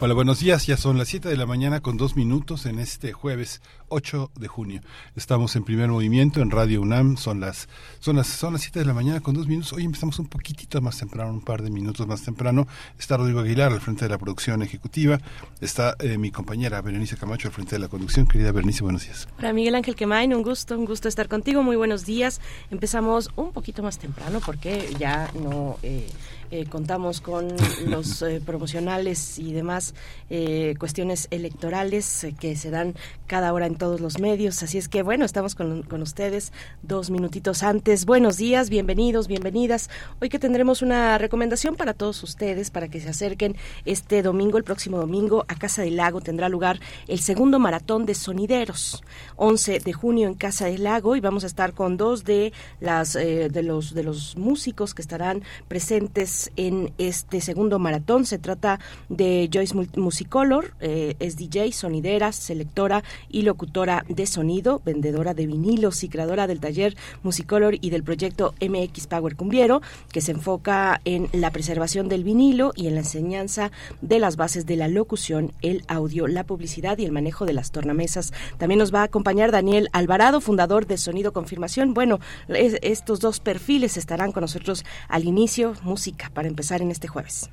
[0.00, 0.64] Hola, buenos días.
[0.68, 4.46] Ya son las 7 de la mañana con dos minutos en este jueves 8 de
[4.46, 4.80] junio.
[5.16, 7.16] Estamos en primer movimiento en Radio UNAM.
[7.16, 7.68] Son las,
[7.98, 9.72] son las, son las 7 de la mañana con dos minutos.
[9.72, 12.68] Hoy empezamos un poquitito más temprano, un par de minutos más temprano.
[12.96, 15.18] Está Rodrigo Aguilar al frente de la producción ejecutiva.
[15.60, 18.28] Está eh, mi compañera Berenice Camacho al frente de la conducción.
[18.28, 19.26] Querida Berenice, buenos días.
[19.40, 20.32] Hola, Miguel Ángel Quemain.
[20.32, 21.64] Un gusto, un gusto estar contigo.
[21.64, 22.40] Muy buenos días.
[22.70, 25.76] Empezamos un poquito más temprano porque ya no.
[25.82, 26.06] Eh,
[26.50, 27.48] eh, contamos con
[27.86, 29.94] los eh, promocionales y demás
[30.30, 32.94] eh, cuestiones electorales que se dan
[33.26, 34.62] cada hora en todos los medios.
[34.62, 38.06] Así es que bueno, estamos con, con, ustedes dos minutitos antes.
[38.06, 39.90] Buenos días, bienvenidos, bienvenidas.
[40.22, 44.64] Hoy que tendremos una recomendación para todos ustedes para que se acerquen este domingo, el
[44.64, 49.02] próximo domingo, a Casa del Lago tendrá lugar el segundo maratón de sonideros.
[49.36, 53.12] 11 de junio en Casa del Lago y vamos a estar con dos de las
[53.12, 58.24] de los de los músicos que estarán presentes en este segundo maratón.
[58.24, 65.34] Se trata de Joyce Musicolor, eh, es DJ, sonidera, selectora y locutora de sonido, vendedora
[65.34, 70.32] de vinilos y creadora del taller Musicolor y del proyecto MX Power Cumbiero, que se
[70.32, 74.88] enfoca en la preservación del vinilo y en la enseñanza de las bases de la
[74.88, 78.32] locución, el audio, la publicidad y el manejo de las tornamesas.
[78.58, 81.94] También nos va a acompañar Daniel Alvarado, fundador de Sonido Confirmación.
[81.94, 87.50] Bueno, estos dos perfiles estarán con nosotros al inicio, música para empezar en este jueves.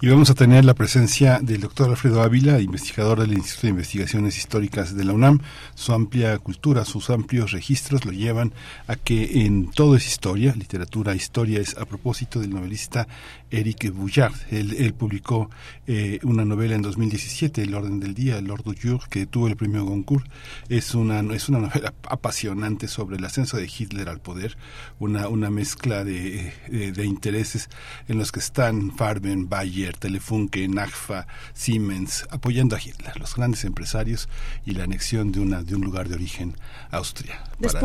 [0.00, 4.36] Y vamos a tener la presencia del doctor Alfredo Ávila, investigador del Instituto de Investigaciones
[4.36, 5.40] Históricas de la UNAM.
[5.74, 8.52] Su amplia cultura, sus amplios registros lo llevan
[8.86, 13.06] a que en todo es historia, literatura, historia es a propósito del novelista
[13.50, 14.34] Eric Boullard.
[14.50, 15.50] Él, publicó
[15.86, 19.48] eh, una novela en 2017, El orden del día, El Lord du Jour, que tuvo
[19.48, 20.26] el premio Goncourt.
[20.68, 24.56] Es una, es una novela apasionante sobre el ascenso de Hitler al poder,
[24.98, 27.68] una, una mezcla de, de, de intereses
[28.08, 34.28] en los que están Farben, Bayer, Telefunke, NAGFA, Siemens, apoyando a Hitler, los grandes empresarios
[34.64, 36.56] y la anexión de, una, de un lugar de origen
[36.90, 37.80] Austria para,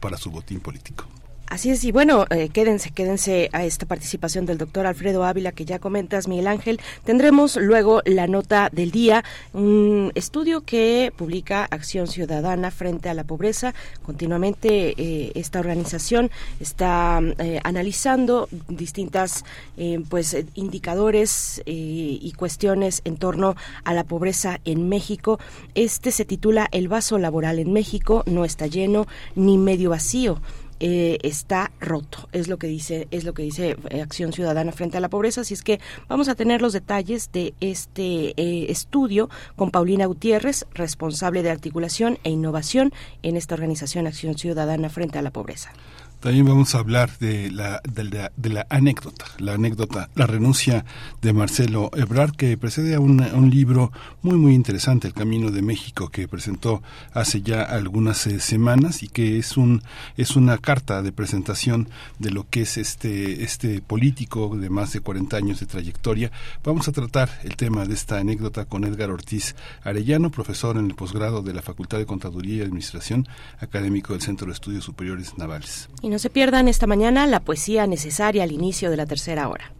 [0.00, 1.06] para su botín político.
[1.50, 5.64] Así es, y bueno, eh, quédense, quédense a esta participación del doctor Alfredo Ávila que
[5.64, 6.78] ya comentas, Miguel Ángel.
[7.04, 13.24] Tendremos luego la nota del día, un estudio que publica Acción Ciudadana frente a la
[13.24, 13.72] pobreza.
[14.02, 19.44] Continuamente eh, esta organización está eh, analizando distintas
[20.08, 23.54] pues indicadores y cuestiones en torno
[23.84, 25.38] a la pobreza en México.
[25.74, 30.40] Este se titula El vaso laboral en México no está lleno ni medio vacío
[30.80, 34.96] eh, está roto es lo que dice es lo que dice eh, Acción Ciudadana frente
[34.96, 35.40] a la pobreza.
[35.42, 40.66] Así es que vamos a tener los detalles de este eh, estudio con Paulina Gutiérrez
[40.74, 45.72] responsable de articulación e innovación en esta organización Acción Ciudadana frente a la pobreza
[46.20, 50.84] también vamos a hablar de la, de la, de la anécdota, la anécdota, la renuncia
[51.22, 53.92] de Marcelo Ebrard, que precede a un, libro
[54.22, 59.08] muy, muy interesante, El Camino de México, que presentó hace ya algunas eh, semanas y
[59.08, 59.82] que es, un,
[60.16, 65.00] es una carta de presentación de lo que es este, este político de más de
[65.00, 66.32] 40 años de trayectoria.
[66.64, 70.94] Vamos a tratar el tema de esta anécdota con Edgar Ortiz Arellano, profesor en el
[70.94, 73.28] posgrado de la Facultad de Contaduría y Administración,
[73.60, 75.88] académico del Centro de Estudios Superiores Navales.
[76.08, 79.72] No se pierdan esta mañana la poesía necesaria al inicio de la tercera hora.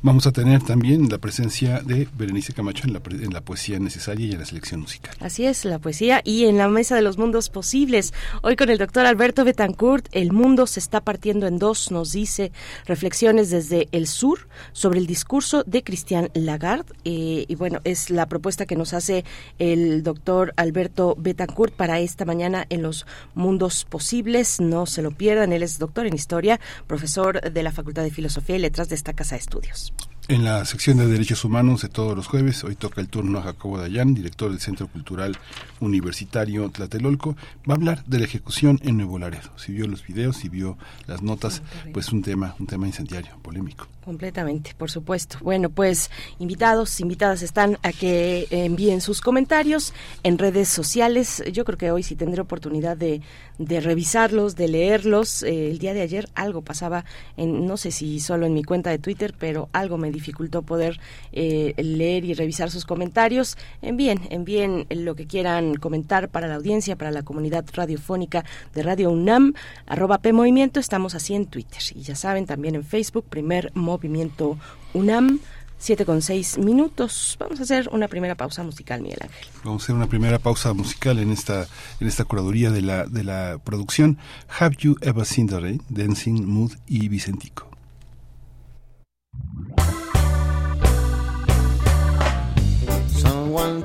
[0.00, 4.26] Vamos a tener también la presencia de Berenice Camacho en la, en la, poesía necesaria
[4.26, 5.14] y en la selección musical.
[5.20, 8.14] Así es, la poesía y en la mesa de los mundos posibles.
[8.42, 12.52] Hoy con el doctor Alberto Betancourt, el mundo se está partiendo en dos, nos dice
[12.86, 16.92] reflexiones desde el sur sobre el discurso de Christian Lagarde.
[17.04, 19.24] Eh, y bueno, es la propuesta que nos hace
[19.58, 24.60] el doctor Alberto Betancourt para esta mañana en los mundos posibles.
[24.60, 28.56] No se lo pierdan, él es doctor en historia, profesor de la Facultad de Filosofía
[28.56, 29.81] y Letras de esta Casa de Estudios.
[29.90, 30.21] Thanks.
[30.28, 33.42] En la sección de Derechos Humanos de todos los jueves, hoy toca el turno a
[33.42, 35.36] Jacobo Dayan, director del Centro Cultural
[35.80, 37.36] Universitario Tlatelolco.
[37.68, 39.50] Va a hablar de la ejecución en Nuevo Laredo.
[39.56, 40.78] Si vio los videos, si vio
[41.08, 41.60] las notas,
[41.92, 43.88] pues un tema, un tema incendiario, polémico.
[44.04, 45.38] Completamente, por supuesto.
[45.42, 49.92] Bueno, pues invitados, invitadas están a que envíen sus comentarios
[50.22, 51.42] en redes sociales.
[51.52, 53.22] Yo creo que hoy sí tendré oportunidad de,
[53.58, 55.42] de revisarlos, de leerlos.
[55.44, 57.04] Eh, el día de ayer algo pasaba,
[57.36, 61.00] en, no sé si solo en mi cuenta de Twitter, pero algo me dificultó poder
[61.32, 63.56] eh, leer y revisar sus comentarios.
[63.80, 68.44] Envíen, envíen lo que quieran comentar para la audiencia, para la comunidad radiofónica
[68.74, 69.54] de Radio UNAM,
[69.86, 71.82] arroba P Movimiento, estamos así en Twitter.
[71.94, 74.58] Y ya saben, también en Facebook, primer movimiento
[74.94, 75.40] UNAM.
[75.82, 77.36] 7 con 6 minutos.
[77.40, 79.48] Vamos a hacer una primera pausa musical, Miguel Ángel.
[79.64, 81.66] Vamos a hacer una primera pausa musical en esta,
[81.98, 84.16] en esta curaduría de la, de la producción
[84.60, 87.71] Have You Ever Seen the Rain, Dancing Mood y Vicentico.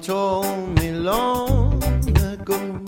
[0.02, 2.80] someone told me long ago.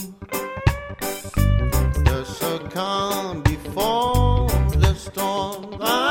[2.04, 4.48] There's a calm before
[4.78, 5.78] the storm.
[5.82, 6.09] I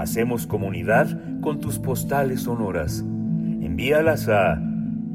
[0.00, 1.08] Hacemos comunidad
[1.42, 3.00] con tus postales sonoras.
[3.00, 4.58] Envíalas a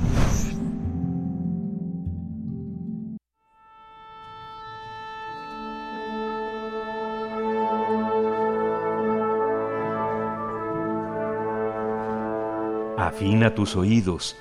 [12.97, 14.35] Afina tus oídos.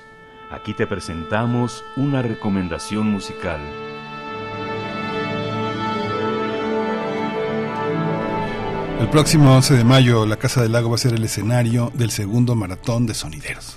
[0.50, 3.60] Aquí te presentamos una recomendación musical.
[9.04, 12.10] El próximo 11 de mayo, la Casa del Lago va a ser el escenario del
[12.10, 13.76] segundo maratón de sonideros.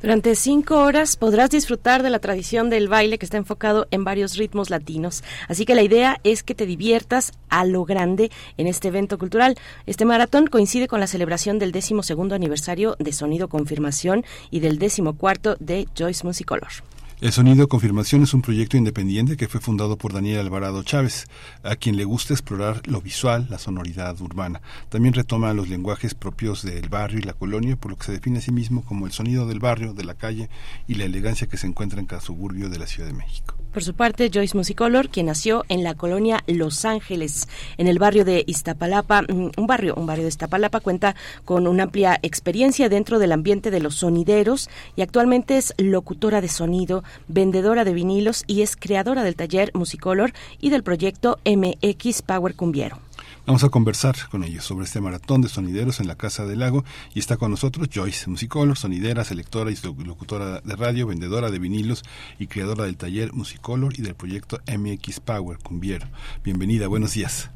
[0.00, 4.36] Durante cinco horas podrás disfrutar de la tradición del baile que está enfocado en varios
[4.36, 5.22] ritmos latinos.
[5.48, 9.54] Así que la idea es que te diviertas a lo grande en este evento cultural.
[9.84, 14.78] Este maratón coincide con la celebración del décimo segundo aniversario de Sonido Confirmación y del
[14.78, 16.70] décimo cuarto de Joyce Musicolor.
[17.20, 21.26] El Sonido Confirmación es un proyecto independiente que fue fundado por Daniel Alvarado Chávez,
[21.64, 24.60] a quien le gusta explorar lo visual, la sonoridad urbana.
[24.88, 28.38] También retoma los lenguajes propios del barrio y la colonia, por lo que se define
[28.38, 30.48] a sí mismo como el sonido del barrio, de la calle
[30.86, 33.56] y la elegancia que se encuentra en cada suburbio de la Ciudad de México.
[33.72, 38.24] Por su parte, Joyce Musicolor, quien nació en la colonia Los Ángeles, en el barrio
[38.24, 43.18] de Iztapalapa, mm, un barrio, un barrio de Iztapalapa, cuenta con una amplia experiencia dentro
[43.18, 48.62] del ambiente de los sonideros y actualmente es locutora de sonido, vendedora de vinilos y
[48.62, 52.98] es creadora del taller Musicolor y del proyecto MX Power Cumbiero.
[53.48, 56.84] Vamos a conversar con ellos sobre este maratón de sonideros en la Casa del Lago
[57.14, 62.02] y está con nosotros Joyce Musicolor, sonidera, selectora y locutora de radio, vendedora de vinilos
[62.38, 66.06] y creadora del taller Musicolor y del proyecto MX Power Cumbiero.
[66.44, 67.50] Bienvenida, buenos días.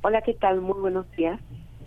[0.00, 0.62] Hola, ¿qué tal?
[0.62, 1.38] Muy buenos días.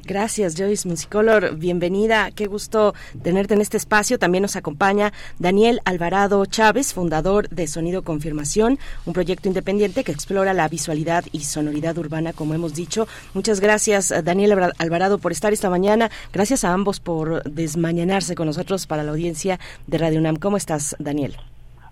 [0.04, 1.56] Gracias, Joyce Musicolor.
[1.56, 2.32] Bienvenida.
[2.32, 4.18] Qué gusto tenerte en este espacio.
[4.18, 10.54] También nos acompaña Daniel Alvarado Chávez, fundador de Sonido Confirmación, un proyecto independiente que explora
[10.54, 13.08] la visualidad y sonoridad urbana, como hemos dicho.
[13.34, 16.10] Muchas gracias, Daniel Alvarado, por estar esta mañana.
[16.34, 20.38] Gracias a ambos por desmañanarse con nosotros para la audiencia de Radio UNAM.
[20.38, 21.38] ¿Cómo estás, Daniel?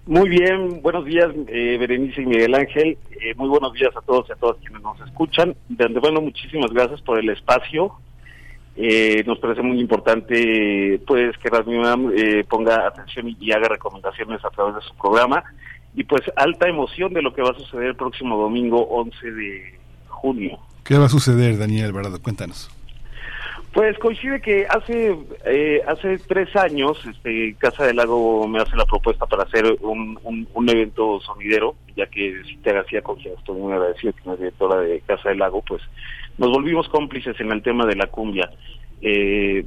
[0.09, 2.97] Muy bien, buenos días, eh, Berenice y Miguel Ángel.
[3.11, 5.55] Eh, muy buenos días a todos y a todas quienes nos escuchan.
[5.67, 7.93] De antemano, muchísimas gracias por el espacio.
[8.75, 14.43] Eh, nos parece muy importante pues que Radio UNAM eh, ponga atención y, haga recomendaciones
[14.43, 15.43] a través de su programa.
[15.93, 19.79] Y pues alta emoción de lo que va a suceder el próximo domingo 11 de
[20.07, 20.57] junio.
[20.85, 22.19] ¿Qué va a suceder, Daniel Alvarado?
[22.19, 22.71] Cuéntanos.
[23.73, 28.85] Pues coincide que hace eh, hace tres años este, Casa del Lago me hace la
[28.85, 30.19] propuesta para hacer un,
[30.53, 35.01] un, evento sonidero, ya que Cita García, con estoy muy agradecido, que es directora de
[35.01, 35.83] Casa del Lago, pues
[36.39, 38.49] nos volvimos cómplices en el tema de la cumbia.
[39.01, 39.63] Eh,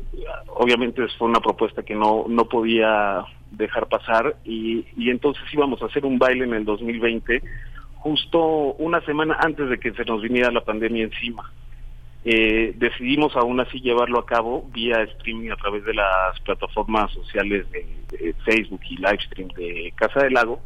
[0.48, 5.86] obviamente fue una propuesta que no, no podía dejar pasar y, y entonces íbamos a
[5.86, 7.40] hacer un baile en el 2020,
[7.94, 11.52] justo una semana antes de que se nos viniera la pandemia encima.
[12.24, 17.66] Eh, decidimos aún así llevarlo a cabo vía streaming a través de las plataformas sociales
[17.70, 20.60] de, Facebook y Livestream de Casa del Lago.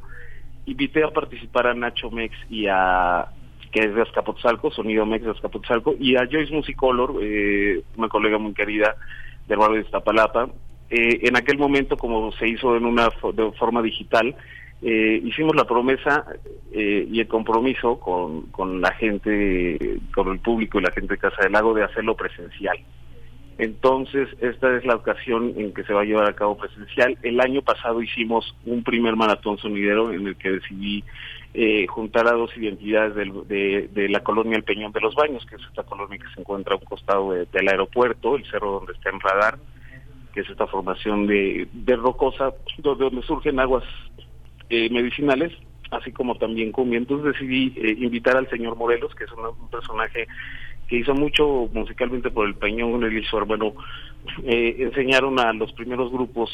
[0.66, 3.26] Invité a participar a Nacho Mex y a
[3.70, 8.38] que es de Azcapotzalco, Sonido Mex de Azcapotzalco, y a Joyce Musicolor, eh, una colega
[8.38, 8.96] muy querida
[9.46, 10.48] del barrio de Iztapalapa.
[10.88, 14.34] Eh, en aquel momento, como se hizo en una de forma digital,
[14.82, 16.26] eh, hicimos la promesa
[16.72, 21.18] eh, y el compromiso con, con la gente, con el público y la gente de
[21.18, 22.78] Casa del Lago de hacerlo presencial.
[23.58, 27.16] Entonces, esta es la ocasión en que se va a llevar a cabo presencial.
[27.22, 31.02] El año pasado hicimos un primer maratón sonidero en el que decidí
[31.54, 35.56] eh, juntar a dos identidades de, de, la colonia El Peñón de los Baños, que
[35.56, 39.08] es esta colonia que se encuentra a un costado del aeropuerto, el cerro donde está
[39.08, 39.58] en radar,
[40.34, 43.84] que es esta formación de, de rocosa, donde surgen aguas
[44.70, 45.52] eh, medicinales,
[45.90, 46.98] así como también cumbia.
[46.98, 50.26] Entonces decidí eh, invitar al señor Morelos, que es un, personaje
[50.88, 53.74] que hizo mucho musicalmente por el Peñón, y su hermano,
[54.44, 56.50] eh, enseñaron a los primeros grupos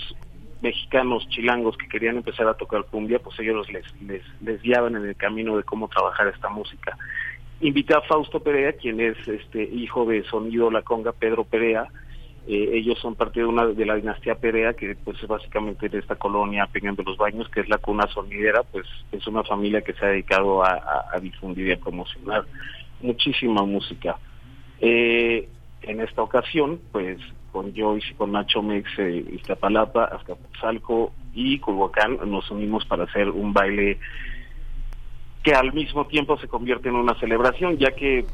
[0.62, 5.06] mexicanos, chilangos que querían empezar a tocar cumbia, pues ellos les, les, les guiaban en
[5.06, 6.96] el camino de cómo trabajar esta música.
[7.60, 11.88] Invité a Fausto Perea, quien es este hijo de Sonido La Conga, Pedro Perea,
[12.46, 15.98] eh, ellos son parte de una de la dinastía Perea, que pues es básicamente de
[15.98, 19.82] esta colonia Peñón de los Baños, que es la cuna sonidera, pues es una familia
[19.82, 22.44] que se ha dedicado a, difundir y a promocionar
[23.00, 24.18] muchísima música.
[24.80, 25.48] Eh,
[25.82, 27.18] en esta ocasión, pues
[27.52, 33.28] con Joyce y con Nacho Mex, eh, Iztapalapa, Azcapotzalco y Culhuacán nos unimos para hacer
[33.28, 33.98] un baile
[35.42, 38.24] que al mismo tiempo se convierte en una celebración, ya que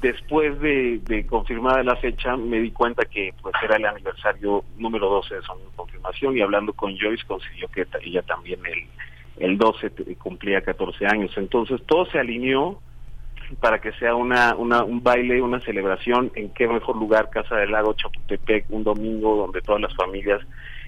[0.00, 5.08] después de, de, confirmada la fecha me di cuenta que pues era el aniversario número
[5.08, 9.90] 12 de su confirmación y hablando con Joyce consiguió que ella también el, el 12
[10.18, 11.32] cumplía 14 años.
[11.36, 12.80] Entonces todo se alineó
[13.60, 17.70] para que sea una, una, un baile, una celebración en qué mejor lugar, Casa del
[17.70, 20.40] Lago, Chapultepec, un domingo donde todas las familias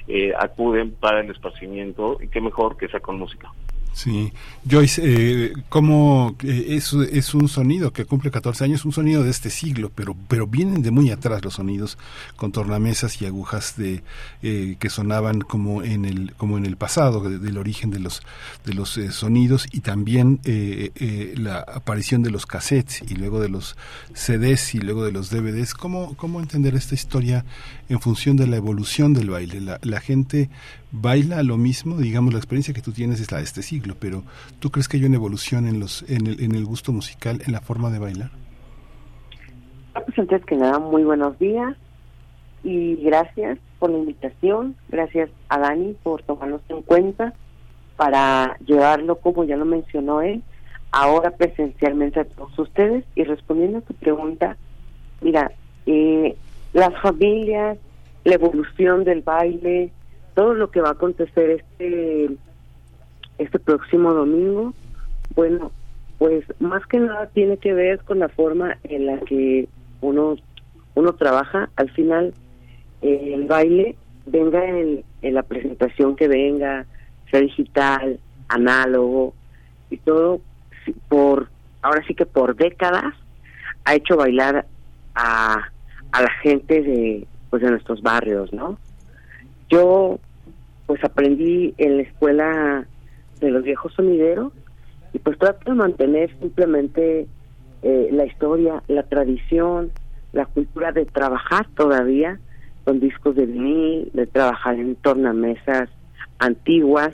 [0.08, 3.52] eh, acuden para el esparcimiento y qué mejor que sea con música.
[3.92, 4.33] Sí,
[4.71, 9.50] Joyce, eh, ¿cómo eh, es, un sonido que cumple 14 años, un sonido de este
[9.50, 11.99] siglo, pero pero vienen de muy atrás los sonidos
[12.37, 14.04] con tornamesas y agujas de
[14.42, 18.23] eh, que sonaban como en el como en el pasado del origen de los
[18.64, 23.49] de los eh, sonidos y también eh, la aparición de los cassettes y luego de
[23.49, 23.76] los
[24.14, 25.75] CDs y luego de los DVDs.
[25.75, 27.45] ¿Cómo cómo entender esta historia
[27.88, 29.61] en función de la evolución del baile?
[29.83, 30.50] La gente
[30.90, 34.23] baila lo mismo, digamos, la experiencia que tú tienes es la de este siglo, pero
[34.59, 37.52] ¿tú crees que hay una evolución en, los, en, el, en el gusto musical, en
[37.52, 38.30] la forma de bailar?
[39.92, 41.76] Pues antes que nada, muy buenos días
[42.62, 47.35] y gracias por la invitación, gracias a Dani por tomarnos en cuenta
[47.97, 50.42] para llevarlo, como ya lo mencionó él,
[50.92, 54.57] ahora presencialmente a todos ustedes y respondiendo a tu pregunta,
[55.21, 55.52] mira,
[55.87, 56.37] eh,
[56.73, 57.78] las familias,
[58.25, 59.90] la evolución del baile,
[60.38, 62.30] todo lo que va a acontecer este
[63.38, 64.73] este próximo domingo,
[65.35, 65.73] bueno,
[66.18, 69.68] pues más que nada tiene que ver con la forma en la que
[70.00, 70.37] uno
[70.95, 71.71] uno trabaja.
[71.75, 72.35] Al final,
[73.02, 76.87] eh, el baile venga en, en la presentación que venga,
[77.33, 79.35] sea digital, análogo
[79.90, 80.40] y todo
[81.09, 81.49] por
[81.83, 83.12] ahora sí que por décadas
[83.85, 84.66] ha hecho bailar
[85.16, 85.68] a,
[86.12, 88.78] a la gente de pues de nuestros barrios, ¿no?
[89.68, 90.21] Yo
[90.88, 92.87] pues aprendí en la escuela
[93.40, 94.54] de los viejos sonideros
[95.12, 97.26] y pues trato de mantener simplemente
[97.83, 99.92] eh, la historia, la tradición,
[100.33, 102.40] la cultura de trabajar todavía
[102.85, 105.90] con discos de vinil, de trabajar en tornamesas
[106.38, 107.11] antiguas,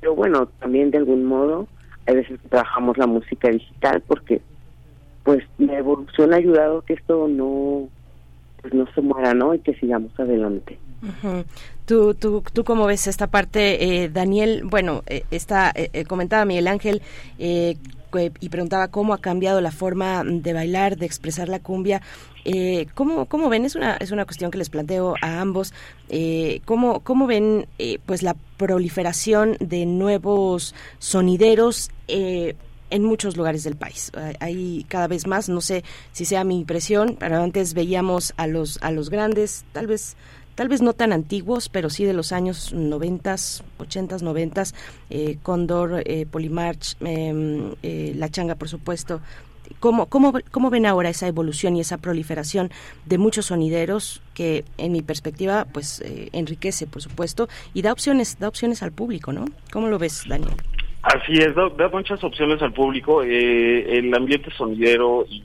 [0.00, 1.68] pero bueno, también de algún modo
[2.08, 4.40] a veces trabajamos la música digital porque
[5.22, 7.88] pues la evolución ha ayudado que esto no
[8.62, 9.54] pues no se muera, ¿no?
[9.54, 10.78] Y que sigamos adelante.
[11.84, 14.62] ¿Tú, tú, ¿Tú cómo ves esta parte, eh, Daniel?
[14.64, 17.02] Bueno, eh, está, eh, comentaba Miguel Ángel
[17.38, 22.02] y preguntaba cómo ha cambiado la forma de bailar, de expresar la cumbia.
[22.94, 23.64] ¿cómo, ¿Cómo ven?
[23.64, 25.72] Es una, es una cuestión que les planteo a ambos.
[26.64, 27.66] ¿cómo, ¿Cómo ven
[28.04, 31.90] pues la proliferación de nuevos sonideros?
[32.92, 34.12] En muchos lugares del país.
[34.38, 35.82] Hay cada vez más, no sé
[36.12, 40.16] si sea mi impresión, pero antes veíamos a los a los grandes, tal vez
[40.54, 43.34] tal vez no tan antiguos, pero sí de los años 90,
[43.78, 44.64] 80, 90,
[45.08, 49.20] eh, Cóndor, eh, Polimarch, em, eh, La Changa, por supuesto.
[49.80, 52.70] ¿Cómo, cómo, ¿Cómo ven ahora esa evolución y esa proliferación
[53.06, 58.36] de muchos sonideros que, en mi perspectiva, pues eh, enriquece, por supuesto, y da opciones,
[58.38, 59.46] da opciones al público, ¿no?
[59.72, 60.56] ¿Cómo lo ves, Daniel?
[61.02, 63.22] Así es, da, da muchas opciones al público.
[63.22, 65.42] Eh, el ambiente sonidero y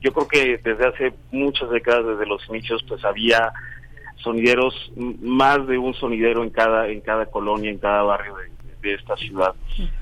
[0.00, 3.52] yo creo que desde hace muchas décadas, desde los inicios, pues había
[4.16, 8.48] sonideros, más de un sonidero en cada, en cada colonia, en cada barrio de,
[8.94, 9.54] esta ciudad.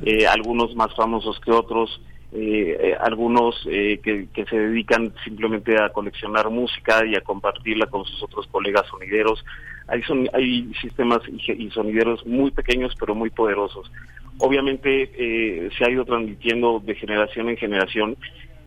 [0.05, 2.01] Eh, algunos más famosos que otros,
[2.33, 8.05] eh, eh, algunos que, que, se dedican simplemente a coleccionar música y a compartirla con
[8.05, 9.45] sus otros colegas sonideros.
[9.89, 13.91] Hay, son, hay sistemas y, sonideros muy pequeños pero muy poderosos.
[14.39, 18.17] Obviamente se ha ido transmitiendo de generación en generación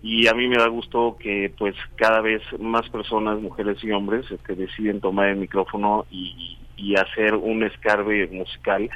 [0.01, 4.29] y a mí me da gusto que pues cada vez más personas, mujeres y hombres,
[4.31, 6.55] este, deciden tomar el micrófono y,
[6.95, 8.89] hacer un escarbe musical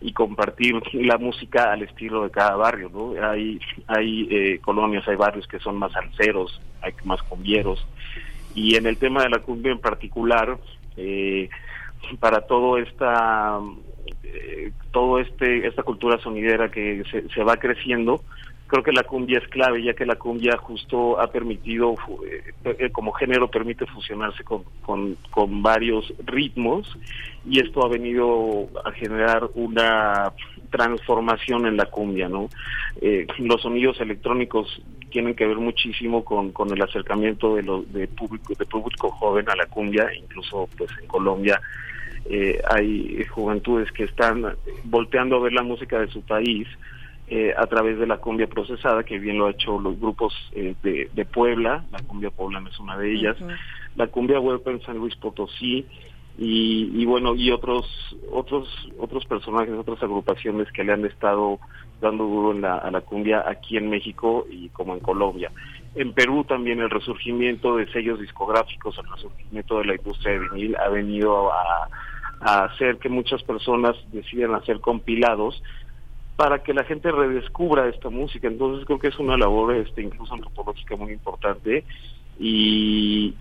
[0.00, 3.12] y compartir la música al estilo de cada barrio, ¿no?
[3.22, 7.86] Hay, hay eh, colonias, hay barrios que son más alceros, hay más cumbieros,
[8.54, 10.58] y en el tema de la cumbia en particular,
[10.96, 11.48] eh,
[12.18, 13.60] para todo esta,
[14.34, 18.22] eh, todo este, esta cultura sonidera que se, se va creciendo,
[18.66, 21.94] creo que la cumbia es clave, ya que la cumbia justo ha permitido,
[22.28, 26.98] eh, eh, como género, permite fusionarse con, con, varios ritmos
[27.48, 30.32] y esto ha venido a generar una
[30.70, 32.48] transformación en la cumbia, ¿no?
[33.00, 38.08] Eh, los sonidos electrónicos tienen que ver muchísimo con, con el acercamiento de, lo, de,
[38.08, 41.60] público, de público joven a la cumbia, incluso pues en Colombia
[42.68, 46.66] hay juventudes que están volteando a ver la música de su país
[47.28, 50.76] eh, a través de la cumbia procesada, que bien lo ha hecho los grupos eh,
[50.84, 53.36] de, de, Puebla, la cumbia poblana es una de ellas,
[53.96, 55.84] la cumbia huerta en San Luis Potosí,
[56.38, 57.84] y, y, bueno, y otros,
[58.30, 58.68] otros,
[59.00, 61.58] otros personajes, otras agrupaciones que le han estado
[62.00, 65.50] dando duro en la, a la cumbia aquí en México y como en Colombia.
[65.96, 70.76] En Perú también el resurgimiento de sellos discográficos, el resurgimiento de la industria de vinil
[70.76, 71.88] ha venido a,
[72.40, 75.62] a hacer que muchas personas decidan hacer compilados
[76.36, 78.46] para que la gente redescubra esta música.
[78.46, 81.84] Entonces creo que es una labor este, incluso antropológica muy importante.
[82.38, 83.34] Y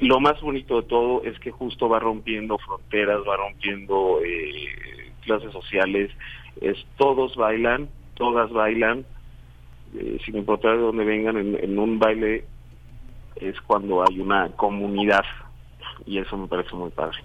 [0.00, 5.52] lo más bonito de todo es que justo va rompiendo fronteras, va rompiendo eh, clases
[5.52, 6.10] sociales,
[6.60, 9.04] es todos bailan, todas bailan,
[9.94, 12.44] eh, sin importar de dónde vengan, en, en un baile
[13.36, 15.24] es cuando hay una comunidad
[16.06, 17.18] y eso me parece muy padre.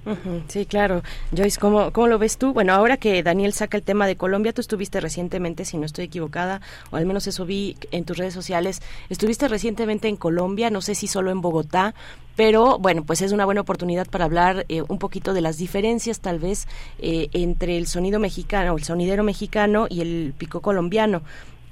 [0.48, 1.02] Sí, claro.
[1.36, 2.54] Joyce, ¿cómo, ¿cómo lo ves tú?
[2.54, 6.06] Bueno, ahora que Daniel saca el tema de Colombia, tú estuviste recientemente, si no estoy
[6.06, 10.82] equivocada, o al menos eso vi en tus redes sociales, estuviste recientemente en Colombia, no
[10.82, 11.94] sé si solo en Bogotá,
[12.36, 16.20] pero bueno, pues es una buena oportunidad para hablar eh, un poquito de las diferencias
[16.20, 16.68] tal vez
[17.00, 21.22] eh, entre el sonido mexicano, el sonidero mexicano y el pico colombiano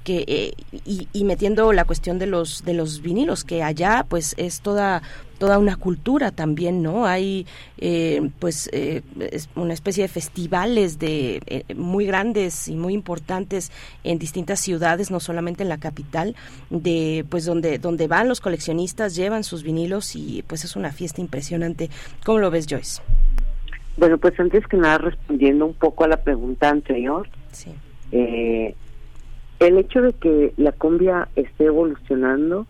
[0.04, 0.52] que eh,
[0.84, 5.02] y, y metiendo la cuestión de los de los vinilos que allá pues es toda
[5.38, 7.46] toda una cultura también no hay
[7.78, 13.72] eh, pues eh, es una especie de festivales de eh, muy grandes y muy importantes
[14.04, 16.36] en distintas ciudades no solamente en la capital
[16.70, 21.20] de pues donde donde van los coleccionistas llevan sus vinilos y pues es una fiesta
[21.20, 21.90] impresionante.
[22.24, 23.02] Cómo lo ves Joyce
[23.96, 27.70] Bueno, pues antes que nada, respondiendo un poco a la pregunta anterior, sí.
[28.12, 28.74] eh,
[29.66, 32.66] el hecho de que la cumbia esté evolucionando,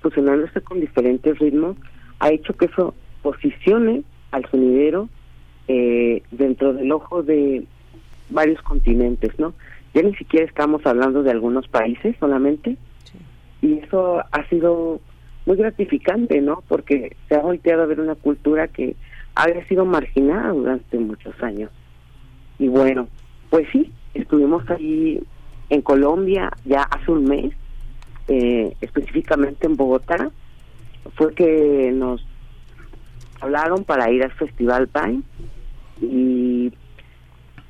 [0.00, 1.76] fusionándose con diferentes ritmos,
[2.20, 5.08] ha hecho que eso posicione al sonidero
[5.68, 7.64] eh, dentro del ojo de
[8.30, 9.54] varios continentes, ¿no?
[9.94, 12.76] Ya ni siquiera estamos hablando de algunos países solamente,
[13.62, 15.00] y eso ha sido
[15.46, 16.62] muy gratificante, ¿no?
[16.68, 18.94] Porque se ha volteado a ver una cultura que
[19.34, 21.70] había sido marginada durante muchos años.
[22.58, 23.08] Y bueno,
[23.50, 25.22] pues sí, estuvimos ahí
[25.70, 27.52] en Colombia ya hace un mes,
[28.28, 30.30] eh, específicamente en Bogotá,
[31.14, 32.26] fue que nos
[33.40, 35.22] hablaron para ir al Festival Pine
[36.00, 36.72] y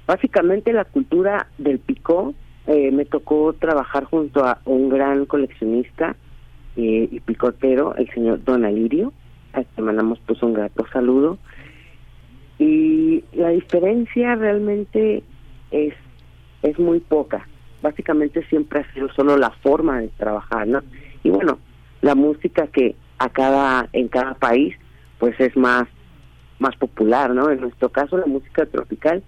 [0.06, 2.34] básicamente la cultura del picó
[2.66, 6.16] eh, me tocó trabajar junto a un gran coleccionista
[6.76, 9.12] eh, y picotero, el señor Don Alirio,
[9.52, 11.38] a quien mandamos pues un grato saludo.
[12.58, 15.22] Y la diferencia realmente
[15.70, 15.94] es,
[16.62, 17.46] es muy poca.
[17.82, 20.80] Básicamente siempre ha sido solo la forma de trabajar, ¿no?
[21.22, 21.58] Y bueno,
[22.00, 24.74] la música que a cada, en cada país
[25.18, 25.84] pues es más,
[26.58, 27.50] más popular, ¿no?
[27.50, 29.22] En nuestro caso la música tropical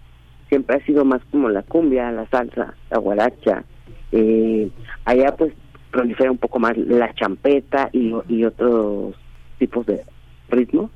[0.49, 3.65] siempre ha sido más como la cumbia, la salsa, la guaracha.
[4.13, 4.71] Eh,
[5.05, 5.53] allá pues
[5.91, 9.15] prolifera un poco más la champeta y, y otros
[9.59, 10.03] tipos de
[10.49, 10.91] ritmos.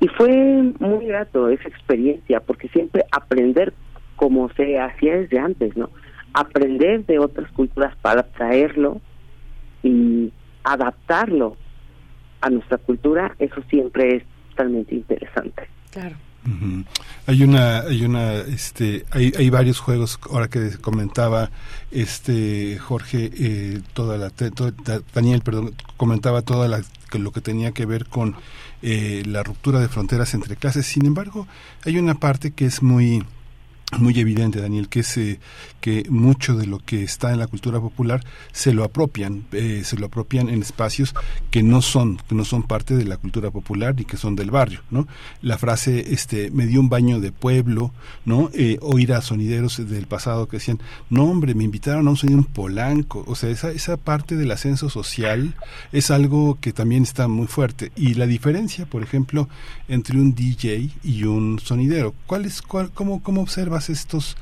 [0.00, 3.74] Y fue muy grato esa experiencia, porque siempre aprender
[4.16, 5.90] como se hacía desde antes, ¿no?
[6.32, 9.00] Aprender de otras culturas para traerlo
[9.82, 10.32] y
[10.64, 11.56] adaptarlo
[12.40, 15.62] a nuestra cultura, eso siempre es totalmente interesante.
[15.90, 16.16] claro.
[17.26, 20.18] Hay una, hay una, este, hay, hay varios juegos.
[20.32, 21.50] Ahora que comentaba,
[21.90, 27.30] este Jorge, eh, toda la, te- to- da- Daniel, perdón, comentaba toda la, que lo
[27.32, 28.36] que tenía que ver con
[28.80, 30.86] eh, la ruptura de fronteras entre clases.
[30.86, 31.46] Sin embargo,
[31.84, 33.22] hay una parte que es muy
[33.98, 35.40] muy evidente, Daniel, que es eh,
[35.80, 38.22] que mucho de lo que está en la cultura popular
[38.52, 41.14] se lo apropian, eh, se lo apropian en espacios
[41.50, 44.50] que no son, que no son parte de la cultura popular ni que son del
[44.50, 45.08] barrio, ¿no?
[45.42, 47.92] La frase, este, me dio un baño de pueblo,
[48.24, 48.50] ¿no?
[48.54, 52.38] Eh, oír a sonideros del pasado que decían, no hombre, me invitaron a un sonido
[52.38, 55.54] en Polanco, o sea, esa, esa parte del ascenso social
[55.90, 57.90] es algo que también está muy fuerte.
[57.96, 59.48] Y la diferencia, por ejemplo,
[59.88, 64.36] entre un DJ y un sonidero, ¿cuál es, cuál, cómo, cómo observas estos,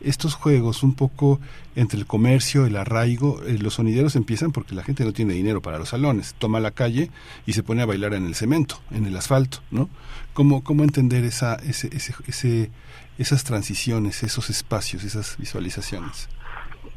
[0.00, 1.38] estos juegos un poco
[1.76, 3.42] entre el comercio, el arraigo?
[3.44, 6.72] Eh, los sonideros empiezan porque la gente no tiene dinero para los salones, toma la
[6.72, 7.10] calle
[7.46, 9.88] y se pone a bailar en el cemento, en el asfalto, ¿no?
[10.32, 12.70] ¿Cómo, cómo entender esa, ese, ese, ese,
[13.18, 16.28] esas transiciones, esos espacios, esas visualizaciones?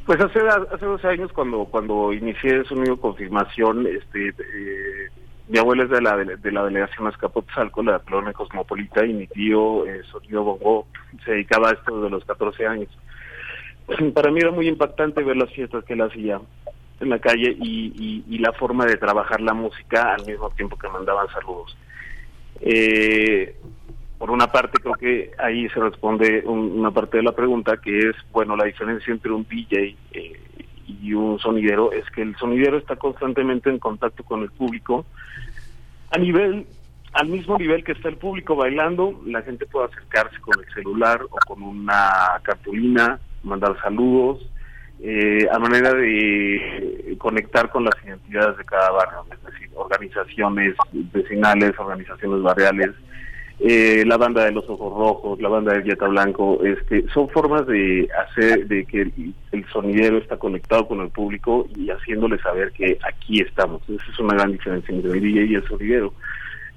[0.05, 5.09] Pues hace hace 12 años cuando cuando inicié Sonido Confirmación, este eh,
[5.53, 9.85] mi abuela es de la de, la delegación Azcapotzalco, la colonia cosmopolita, y mi tío,
[9.85, 10.87] eh, Sonido Bongo,
[11.23, 12.89] se dedicaba a esto desde los 14 años.
[14.15, 16.41] Para mí era muy impactante ver las fiestas que él hacía
[16.99, 20.75] en la calle y, y, y la forma de trabajar la música al mismo tiempo
[20.75, 21.77] que mandaban saludos.
[22.61, 23.55] Eh,
[24.17, 28.09] por una parte creo que ahí se responde un- una parte de la pregunta que
[28.09, 30.39] es bueno la diferencia entre un DJ eh,
[30.87, 35.05] y un sonidero es que el sonidero está constantemente en contacto con el público.
[36.11, 36.65] A nivel
[37.13, 41.21] al mismo nivel que está el público bailando la gente puede acercarse con el celular
[41.23, 44.49] o con una cartulina mandar saludos
[44.99, 51.77] eh, a manera de conectar con las identidades de cada barrio es decir organizaciones vecinales
[51.77, 52.91] organizaciones barriales
[53.59, 57.65] eh, la banda de los ojos rojos, la banda del Yeta Blanco, este, son formas
[57.67, 59.01] de hacer de que
[59.51, 63.81] el, sonidero está conectado con el público y haciéndole saber que aquí estamos.
[63.87, 66.13] Esa es una gran diferencia entre el DJ y el sonidero.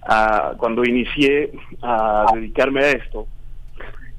[0.09, 1.51] Ah, cuando inicié
[1.83, 3.27] a dedicarme a esto,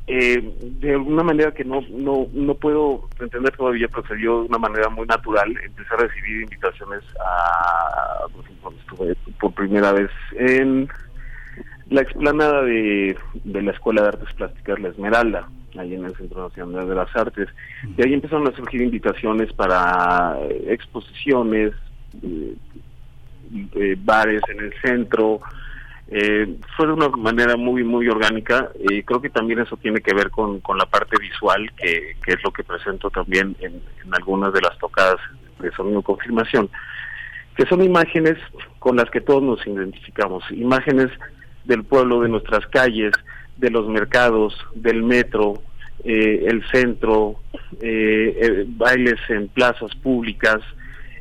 [0.10, 4.90] eh, de alguna manera que no, no, no puedo entender todavía, procedió de una manera
[4.90, 5.54] muy natural.
[5.64, 10.88] Empecé a recibir invitaciones a, ejemplo, estuve por primera vez en
[11.90, 15.48] la explanada de, de la Escuela de Artes Plásticas La Esmeralda,
[15.78, 17.48] ahí en el Centro Nacional de las Artes.
[17.98, 21.72] Y ahí empezaron a surgir invitaciones para eh, exposiciones,
[22.24, 22.56] eh,
[23.76, 25.40] eh, bares en el centro.
[26.10, 28.70] Eh, fue de una manera muy, muy orgánica.
[28.90, 32.34] Eh, creo que también eso tiene que ver con, con la parte visual, que, que
[32.34, 33.74] es lo que presento también en,
[34.04, 35.18] en algunas de las tocadas
[35.60, 36.70] de sonido confirmación,
[37.56, 38.38] que son imágenes
[38.80, 41.10] con las que todos nos identificamos, imágenes
[41.68, 43.14] del pueblo, de nuestras calles,
[43.58, 45.62] de los mercados, del metro,
[46.04, 47.36] eh, el centro,
[47.82, 50.60] eh, eh, bailes en plazas públicas.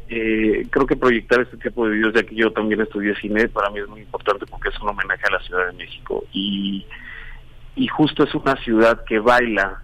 [0.09, 3.71] Eh, creo que proyectar este tipo de videos, ya que yo también estudié cine, para
[3.71, 6.25] mí es muy importante porque es un homenaje a la Ciudad de México.
[6.33, 6.87] Y,
[7.75, 9.83] y justo es una ciudad que baila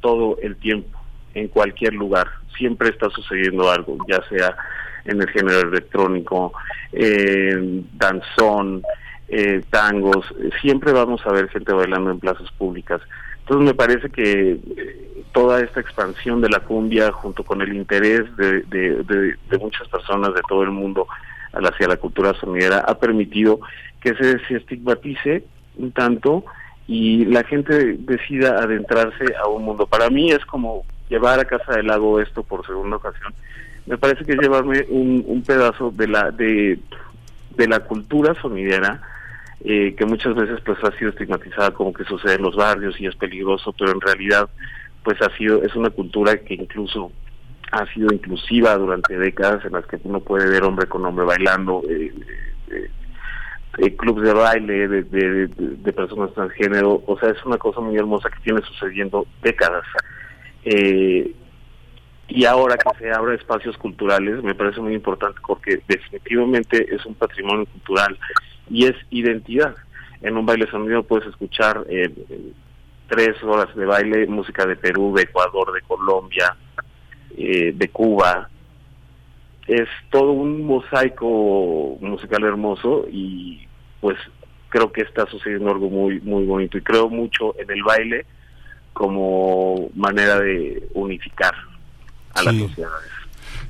[0.00, 0.96] todo el tiempo,
[1.34, 2.28] en cualquier lugar.
[2.56, 4.56] Siempre está sucediendo algo, ya sea
[5.04, 6.52] en el género electrónico,
[6.92, 8.82] eh, danzón,
[9.28, 10.24] eh, tangos,
[10.60, 13.00] siempre vamos a ver gente bailando en plazas públicas.
[13.40, 18.24] Entonces me parece que eh, toda esta expansión de la cumbia junto con el interés
[18.36, 21.06] de, de, muchas personas de todo el mundo
[21.52, 23.60] hacia la cultura sonidera ha permitido
[24.00, 25.44] que se, estigmatice
[25.76, 26.44] un tanto
[26.86, 29.86] y la gente decida adentrarse a un mundo.
[29.86, 33.34] Para mí es como llevar a Casa del Lago esto por segunda ocasión.
[33.86, 36.78] Me parece que es llevarme un, pedazo de la de
[37.56, 39.02] la cultura sonidera
[39.64, 43.06] eh, que muchas veces pues ha sido estigmatizada como que sucede en los barrios y
[43.06, 44.48] es peligroso, pero en realidad
[45.02, 47.10] pues ha sido es una cultura que incluso
[47.72, 51.82] ha sido inclusiva durante décadas en las que uno puede ver hombre con hombre bailando,
[51.88, 52.12] eh,
[52.70, 52.90] eh,
[53.78, 58.60] eh, de baile de, personas transgénero, o sea, es una cosa muy hermosa que tiene
[58.62, 59.84] sucediendo décadas.
[60.64, 61.32] Eh,
[62.28, 67.14] y ahora que se abren espacios culturales, me parece muy importante porque definitivamente es un
[67.14, 68.18] patrimonio cultural
[68.70, 69.74] y es identidad.
[70.22, 72.10] En un baile sonido puedes escuchar eh,
[73.08, 76.56] tres horas de baile, música de Perú, de Ecuador, de Colombia,
[77.36, 78.48] eh, de Cuba.
[79.66, 83.66] Es todo un mosaico musical hermoso y
[84.00, 84.16] pues
[84.70, 88.26] creo que está sucediendo algo muy muy bonito y creo mucho en el baile
[88.92, 91.54] como manera de unificar
[92.34, 92.60] a las Sí.
[92.68, 93.10] sociedades.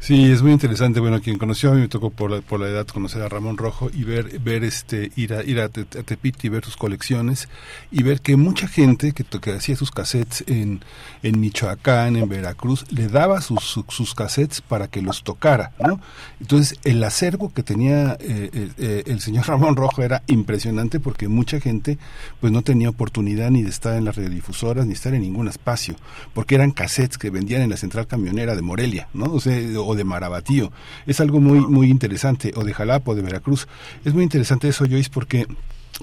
[0.00, 1.00] Sí, es muy interesante.
[1.00, 4.04] Bueno, quien conoció a mí me tocó por la, edad conocer a Ramón Rojo y
[4.04, 7.48] ver, ver este, ir a, ir a, Te- a Tepiti y ver sus colecciones
[7.90, 10.80] y ver que mucha gente que, que hacía sus cassettes en,
[11.24, 16.00] en Michoacán, en Veracruz, le daba sus, sus, sus cassettes para que los tocara, ¿no?
[16.40, 21.26] Entonces, el acervo que tenía eh, eh, eh, el señor Ramón Rojo era impresionante porque
[21.26, 21.98] mucha gente
[22.40, 25.96] pues no tenía oportunidad ni de estar en las radiodifusoras ni estar en ningún espacio,
[26.34, 29.24] porque eran cassettes que vendían en la central camionera de Morelia, ¿no?
[29.26, 29.58] O, sea,
[29.88, 30.70] o de Marabatío.
[31.07, 33.66] Es algo muy muy interesante, o de Jalapa o de Veracruz.
[34.05, 35.46] Es muy interesante eso, Joyce, porque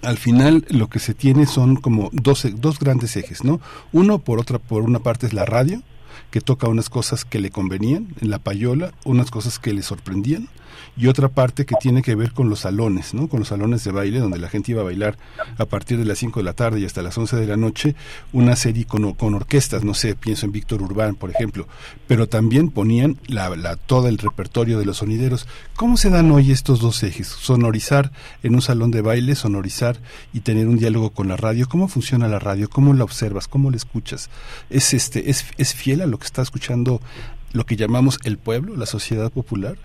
[0.02, 3.62] al final lo que se tiene son como dos, dos grandes ejes, ¿no?
[3.94, 5.82] Uno por otra, por una parte es la radio,
[6.32, 10.50] que toca unas cosas que le convenían en la payola, unas cosas que le sorprendían,
[10.98, 13.28] y otra parte que tiene que ver con los salones, ¿no?
[13.28, 15.18] Con los salones de baile, donde la gente iba a bailar
[15.58, 17.96] a partir de las 5 de la tarde y hasta las 11 de la noche,
[18.32, 21.68] una serie con, con orquestas, no sé, pienso en Víctor Urbán, por ejemplo,
[22.08, 25.48] pero también ponían la, la, todo el repertorio de los sonideros.
[25.76, 27.28] ¿Cómo se dan hoy estos dos ejes?
[27.28, 28.12] Sonorizar
[28.44, 30.00] en un salón de baile, sonorizar
[30.34, 31.68] y tener un diálogo con la radio.
[31.68, 32.70] ¿Cómo funciona la radio?
[32.70, 33.48] ¿Cómo la observas?
[33.48, 34.30] ¿Cómo la escuchas?
[34.70, 37.00] ¿Es, este, es, es fiel a lo está escuchando
[37.54, 39.76] lo que llamamos el pueblo, la sociedad popular?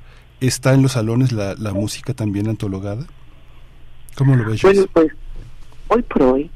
[0.41, 3.07] ¿Está en los salones la, la música también antologada?
[4.17, 4.63] ¿Cómo lo ves?
[4.63, 5.13] Bueno, pues
[5.89, 6.51] hoy por hoy,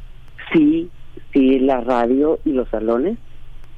[0.53, 0.90] sí,
[1.33, 3.18] sí, la radio y los salones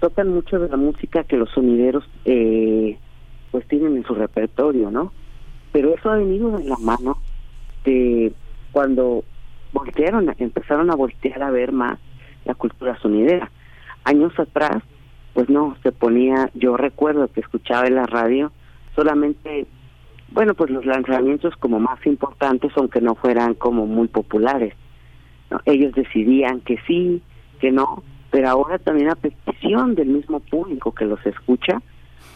[0.00, 2.98] tocan mucho de la música que los sonideros eh,
[3.50, 5.12] pues tienen en su repertorio, ¿no?
[5.72, 7.18] Pero eso ha venido de la mano
[7.84, 8.32] de
[8.72, 9.24] cuando
[9.72, 11.98] voltearon, empezaron a voltear a ver más
[12.44, 13.50] la cultura sonidera.
[14.04, 14.82] Años atrás,
[15.36, 18.52] pues no, se ponía, yo recuerdo que escuchaba en la radio
[18.94, 19.66] solamente
[20.30, 24.72] bueno, pues los lanzamientos como más importantes, aunque no fueran como muy populares.
[25.50, 25.60] ¿no?
[25.66, 27.20] Ellos decidían que sí,
[27.60, 31.82] que no, pero ahora también a petición del mismo público que los escucha,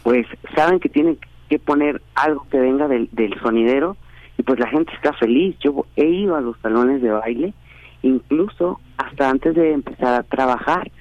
[0.03, 1.17] pues saben que tienen
[1.49, 3.97] que poner algo que venga del, del sonidero
[4.37, 5.57] y pues la gente está feliz.
[5.59, 7.55] Yo he ido a los salones de baile,
[8.03, 10.91] incluso hasta antes de empezar a trabajar,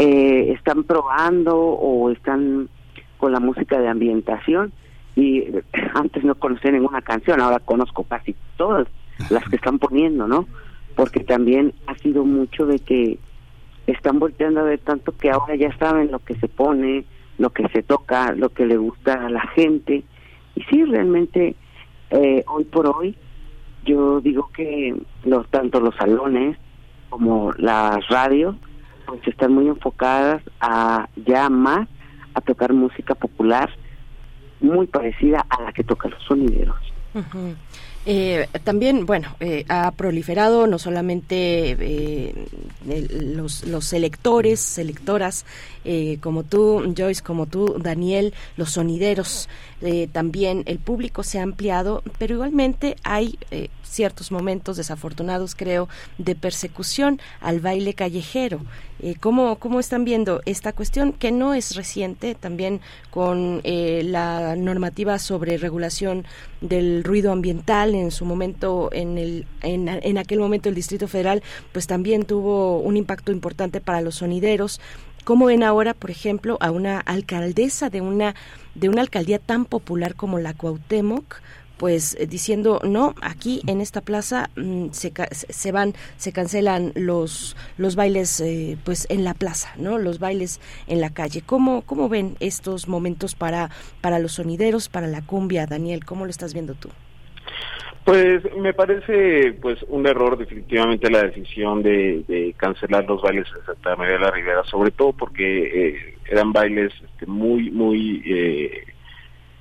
[0.00, 2.68] eh, están probando o están
[3.16, 4.72] con la música de ambientación
[5.16, 5.44] y
[5.94, 8.86] antes no conocía ninguna canción, ahora conozco casi todas
[9.28, 10.46] las que están poniendo, ¿no?
[10.94, 13.18] Porque también ha sido mucho de que
[13.88, 17.04] están volteando a ver tanto que ahora ya saben lo que se pone,
[17.38, 20.04] lo que se toca, lo que le gusta a la gente.
[20.54, 21.56] Y sí, realmente
[22.10, 23.16] eh, hoy por hoy
[23.84, 26.56] yo digo que los tanto los salones
[27.08, 28.54] como las radios
[29.26, 31.88] están muy enfocadas a ya más
[32.34, 33.70] a tocar música popular
[34.60, 36.76] muy parecida a la que tocan los sonideros.
[38.06, 42.46] Eh, también, bueno, eh, ha proliferado no solamente eh,
[43.34, 45.44] los, los selectores, selectoras,
[46.20, 49.48] como tú, Joyce, como tú, Daniel, los sonideros,
[50.12, 53.38] también el público se ha ampliado, pero igualmente hay
[53.82, 58.60] ciertos momentos desafortunados, creo, de persecución al baile callejero.
[59.00, 62.80] Eh, ¿cómo, ¿Cómo están viendo esta cuestión que no es reciente, también
[63.10, 66.24] con eh, la normativa sobre regulación
[66.60, 71.42] del ruido ambiental en su momento, en, el, en, en aquel momento el Distrito Federal,
[71.72, 74.80] pues también tuvo un impacto importante para los sonideros.
[75.24, 78.34] ¿Cómo ven ahora, por ejemplo, a una alcaldesa de una
[78.74, 81.40] de una alcaldía tan popular como la Cuauhtémoc,
[81.78, 87.56] pues eh, diciendo no aquí en esta plaza mm, se, se van se cancelan los
[87.78, 92.08] los bailes eh, pues en la plaza no los bailes en la calle cómo cómo
[92.08, 96.74] ven estos momentos para para los sonideros para la cumbia Daniel cómo lo estás viendo
[96.74, 96.90] tú
[98.08, 103.96] pues me parece pues un error definitivamente la decisión de, cancelar los bailes en Santa
[103.96, 108.84] María de la Ribera, sobre todo porque eh, eran bailes este, muy muy eh,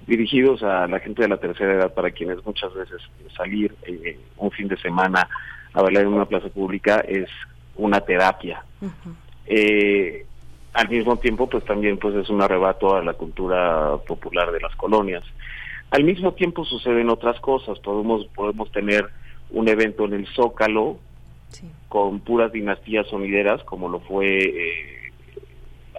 [0.08, 3.02] dirigidos a la gente de la tercera edad, para quienes muchas veces
[3.36, 5.28] salir eh, un fin de semana
[5.74, 7.30] a bailar en una plaza pública es
[7.76, 8.63] una terapia.
[9.46, 10.26] Eh,
[10.74, 14.76] al mismo tiempo, pues también pues es un arrebato a la cultura popular de las
[14.76, 15.24] colonias.
[15.91, 17.80] Al mismo tiempo suceden otras cosas.
[17.80, 19.10] Podemos podemos tener
[19.52, 20.98] un evento en el Zócalo
[21.88, 24.96] con puras dinastías sonideras, como lo fue eh,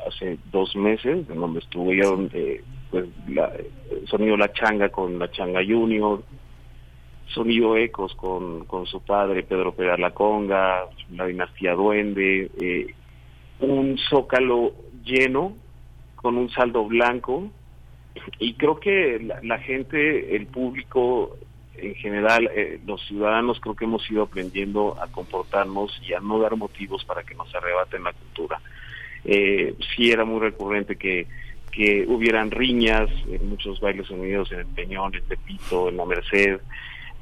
[0.06, 2.30] hace dos meses, en donde estuvieron
[2.90, 3.52] pues la,
[4.06, 6.22] sonido La Changa con La Changa Junior,
[7.26, 12.94] sonido Ecos con, con su padre Pedro Pérez La Conga, la dinastía Duende, eh,
[13.60, 14.72] un zócalo
[15.04, 15.54] lleno
[16.16, 17.50] con un saldo blanco
[18.38, 21.36] y creo que la, gente, el público
[21.76, 26.40] en general, eh, los ciudadanos creo que hemos ido aprendiendo a comportarnos y a no
[26.40, 28.60] dar motivos para que nos arrebaten la cultura.
[29.30, 31.26] Eh, sí era muy recurrente que
[31.78, 36.60] que hubieran riñas en muchos bailes unidos en el Peñón, en Tepito, en la Merced.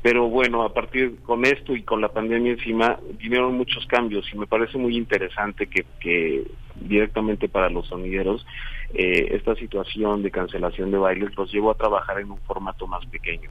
[0.01, 4.39] Pero bueno, a partir con esto y con la pandemia encima, vinieron muchos cambios y
[4.39, 6.45] me parece muy interesante que, que
[6.77, 8.47] directamente para los sonideros
[8.95, 13.05] eh, esta situación de cancelación de bailes los llevó a trabajar en un formato más
[13.07, 13.51] pequeño.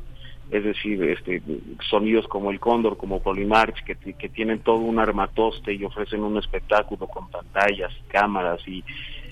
[0.51, 1.41] Es decir, este,
[1.89, 3.95] sonidos como el Cóndor, como Polimarch, que,
[4.29, 8.83] tienen todo un armatoste y ofrecen un espectáculo con pantallas, cámaras y,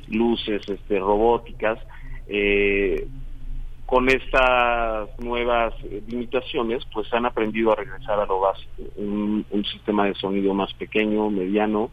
[0.09, 1.79] luces este, robóticas.
[2.27, 3.07] Eh,
[3.85, 5.73] con estas nuevas
[6.07, 11.29] limitaciones, pues han aprendido a regresar a lo básico, un, sistema de sonido más pequeño,
[11.29, 11.91] mediano,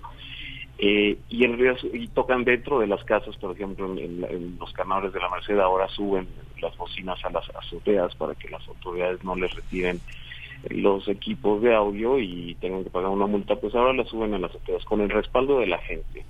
[0.82, 1.58] eh, y, en
[1.92, 5.86] y tocan dentro de las casas, por ejemplo, en, los canales de la Merced ahora
[5.88, 6.26] suben
[6.58, 10.00] las bocinas a las azoteas para que las autoridades no les retiren
[10.70, 14.38] los equipos de audio y tengan que pagar una multa, pues ahora las suben a
[14.38, 16.24] las azoteas con el respaldo de la gente.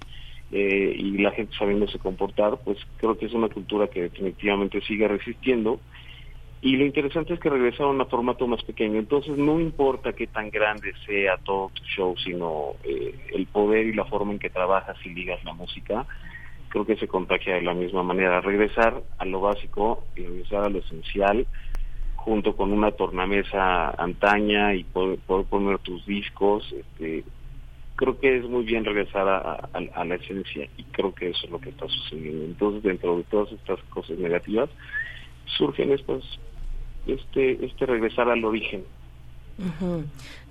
[0.50, 5.06] Eh, y la gente sabiéndose comportar, pues creo que es una cultura que definitivamente sigue
[5.06, 5.78] resistiendo.
[6.62, 8.99] Y lo interesante es que regresaron a formato más pequeño.
[8.99, 13.94] Entonces no importa qué tan grande sea todo tu show, sino eh, el poder y
[13.94, 16.07] la forma en que trabajas y ligas la música,
[16.68, 18.40] creo que se contagia de la misma manera.
[18.40, 21.46] Regresar a lo básico y regresar a lo esencial,
[22.16, 27.25] junto con una tornamesa antaña y poder, poder poner tus discos, este,
[28.01, 31.61] creo que es muy bien regresar a, la esencia y creo que eso es lo
[31.61, 32.46] que está sucediendo.
[32.46, 34.70] Entonces, dentro de todas estas cosas negativas,
[35.59, 36.23] surgen estas,
[37.12, 38.85] este, este regresar al origen,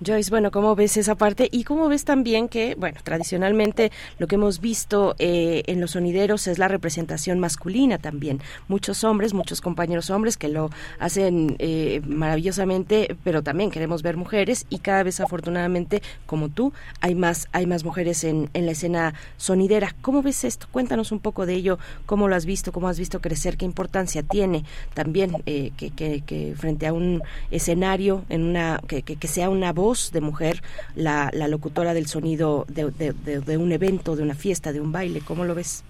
[0.04, 1.48] Joyce, bueno, ¿cómo ves esa parte?
[1.50, 6.46] Y cómo ves también que, bueno, tradicionalmente lo que hemos visto eh, en los sonideros
[6.46, 8.40] es la representación masculina también.
[8.68, 14.64] Muchos hombres, muchos compañeros hombres que lo hacen eh, maravillosamente, pero también queremos ver mujeres
[14.70, 19.14] y cada vez afortunadamente, como tú, hay más, hay más mujeres en, en la escena
[19.36, 19.94] sonidera.
[20.00, 20.66] ¿Cómo ves esto?
[20.70, 24.22] Cuéntanos un poco de ello, cómo lo has visto, cómo has visto crecer, qué importancia
[24.22, 24.64] tiene
[24.94, 29.72] también eh, que, que, que, frente a un escenario, en una que que, sea una
[29.72, 30.62] voz de mujer
[30.94, 35.20] la, la locutora del sonido de, de, un evento, de una fiesta, de un baile.
[35.20, 35.84] ¿Cómo lo ves?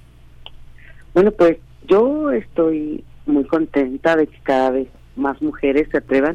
[1.14, 1.58] Bueno, pues
[1.88, 6.34] yo estoy muy contenta de que cada vez más mujeres se atrevan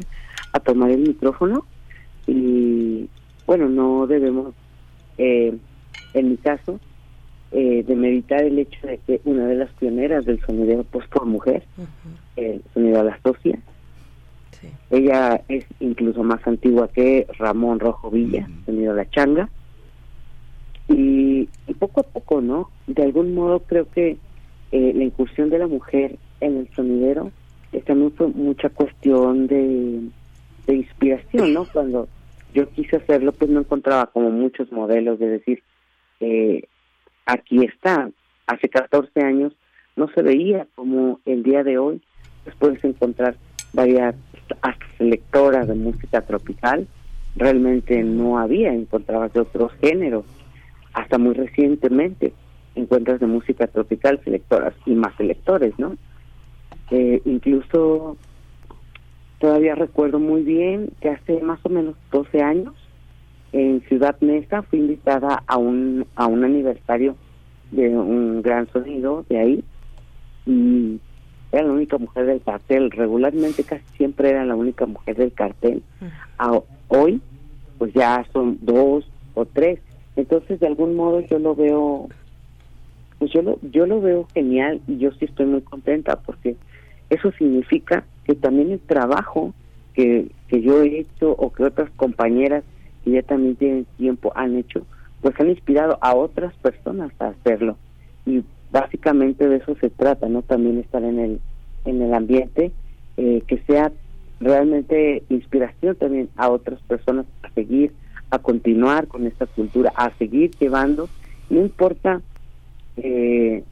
[0.52, 1.64] a tomar el micrófono
[2.26, 3.08] y
[3.46, 4.54] bueno, no debemos,
[5.18, 5.56] eh,
[6.14, 6.80] en mi caso,
[7.52, 11.26] eh, de meditar el hecho de que una de las pioneras del sonidero pues por
[11.26, 11.62] mujer,
[12.34, 13.58] el sonido a la socia,
[14.60, 14.68] Sí.
[14.90, 19.48] ella es incluso más antigua que Ramón Rojo Villa, sonido a la changa,
[20.88, 22.70] y, y poco a poco, ¿no?
[22.86, 24.16] De algún modo creo que
[24.72, 27.30] eh, la incursión de la mujer en el sonidero
[27.72, 30.02] es también fue mucha cuestión de,
[30.66, 31.66] de inspiración, ¿no?
[31.72, 32.08] Cuando
[32.54, 35.62] yo quise hacerlo, pues no encontraba como muchos modelos de decir,
[36.20, 36.62] eh,
[37.26, 38.10] aquí está,
[38.46, 39.52] hace 14 años
[39.96, 42.02] no se veía como el día de hoy,
[42.44, 43.36] pues puedes encontrar
[43.76, 44.16] varias
[44.62, 46.88] hasta selectoras de música tropical,
[47.36, 50.24] realmente no había, encontrabas de otros géneros,
[50.94, 52.32] hasta muy recientemente
[52.74, 55.96] encuentras de música tropical selectoras y más selectores, ¿no?
[56.90, 58.16] Eh, incluso
[59.38, 62.74] todavía recuerdo muy bien que hace más o menos 12 años
[63.52, 67.16] en Ciudad Mesa fui invitada a un a un aniversario
[67.70, 69.64] de un gran sonido de ahí
[70.46, 71.00] y
[71.52, 72.90] era la única mujer del cartel.
[72.90, 75.82] Regularmente casi siempre era la única mujer del cartel.
[76.38, 77.20] A, hoy
[77.78, 79.80] pues ya son dos o tres.
[80.16, 82.08] Entonces de algún modo yo lo veo
[83.18, 86.56] pues yo lo yo lo veo genial y yo sí estoy muy contenta porque
[87.08, 89.54] eso significa que también el trabajo
[89.94, 92.64] que, que yo he hecho o que otras compañeras
[93.04, 94.84] que ya también tienen tiempo han hecho,
[95.22, 97.76] pues han inspirado a otras personas a hacerlo.
[98.26, 100.42] Y básicamente de eso se trata, ¿no?
[100.42, 101.40] También estar en el,
[101.84, 102.72] en el ambiente,
[103.16, 103.92] eh, que sea
[104.40, 107.92] realmente inspiración también a otras personas a seguir,
[108.30, 111.08] a continuar con esta cultura, a seguir llevando,
[111.48, 112.20] no importa
[112.96, 113.62] eh,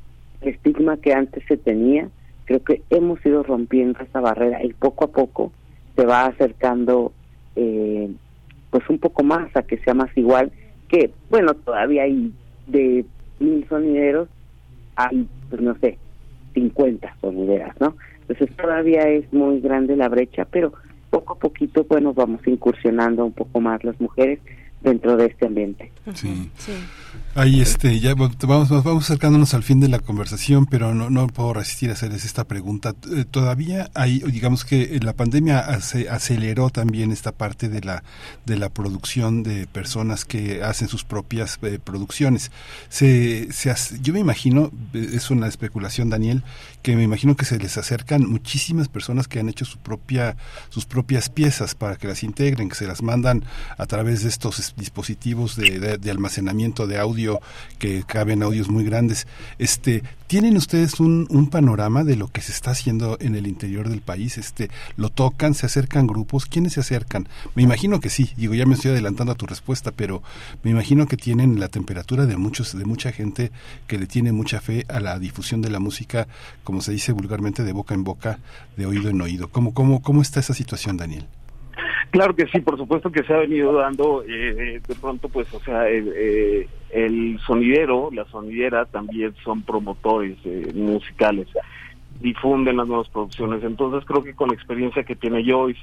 [0.41, 2.09] el estigma que antes se tenía,
[2.45, 5.53] creo que hemos ido rompiendo esa barrera y poco a poco
[5.97, 7.13] se va acercando
[7.57, 8.11] eh,
[8.71, 10.51] pues un poco más a que sea más igual
[10.89, 12.33] que bueno todavía hay
[12.67, 13.05] de
[13.39, 14.29] mil sonideros
[14.97, 15.99] hay pues no sé
[16.55, 20.73] 50 sonideras no entonces todavía es muy grande la brecha pero
[21.11, 24.41] poco a poquito bueno vamos incursionando un poco más las mujeres
[24.85, 26.51] dentro de este ambiente Sí.
[26.59, 26.73] Sí.
[27.37, 31.53] Ahí este, ya vamos, vamos acercándonos al fin de la conversación, pero no, no puedo
[31.55, 32.95] resistir a hacerles esta pregunta.
[33.13, 38.05] Eh, Todavía hay, digamos que la pandemia ace- aceleró también esta parte de la
[38.47, 42.53] de la producción de personas que hacen sus propias eh, producciones.
[42.89, 46.43] Se, se hace- yo me imagino, eh, es una especulación, Daniel,
[46.85, 50.37] que me imagino que se les acercan muchísimas personas que han hecho su propia
[50.69, 53.43] sus propias piezas para que las integren, que se las mandan
[53.79, 57.41] a través de estos es- dispositivos de, almacenamiento de audio
[57.79, 59.27] que caben audios muy grandes.
[59.59, 63.89] Este, ¿tienen ustedes un, un panorama de lo que se está haciendo en el interior
[63.89, 64.37] del país?
[64.37, 66.45] Este, ¿lo tocan, se acercan grupos?
[66.45, 67.29] ¿Quiénes se acercan?
[67.55, 68.31] Me imagino que sí.
[68.37, 70.23] Digo, ya me estoy adelantando a tu respuesta, pero
[70.63, 73.51] me imagino que tienen la temperatura de muchos de mucha gente
[73.87, 76.29] que le tiene mucha fe a la difusión de la música,
[76.81, 78.39] se dice vulgarmente de boca en boca,
[78.77, 79.49] de oído en oído.
[79.49, 81.27] ¿Cómo cómo cómo está esa situación, Daniel?
[82.15, 85.59] Claro que sí, por supuesto que se ha venido dando, eh, de pronto pues, o
[85.59, 91.49] sea, eh, el sonidero, la sonidera también son promotores eh, musicales,
[92.21, 95.81] difunden las nuevas producciones, entonces creo que con la experiencia que tiene Joyce,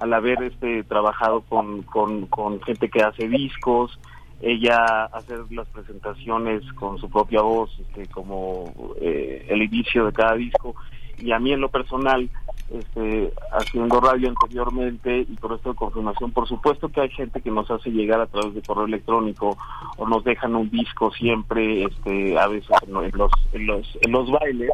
[0.00, 3.98] al haber este trabajado con, con gente que hace discos,
[4.40, 10.34] ella hacer las presentaciones con su propia voz, este, como eh, el inicio de cada
[10.34, 10.74] disco,
[11.18, 12.28] y a mí en lo personal,
[12.72, 17.50] este, haciendo radio anteriormente y por esto de confirmación, por supuesto que hay gente que
[17.50, 19.58] nos hace llegar a través de correo electrónico
[19.96, 24.30] o nos dejan un disco siempre, este, a veces en los, en los, en los
[24.30, 24.70] bailes.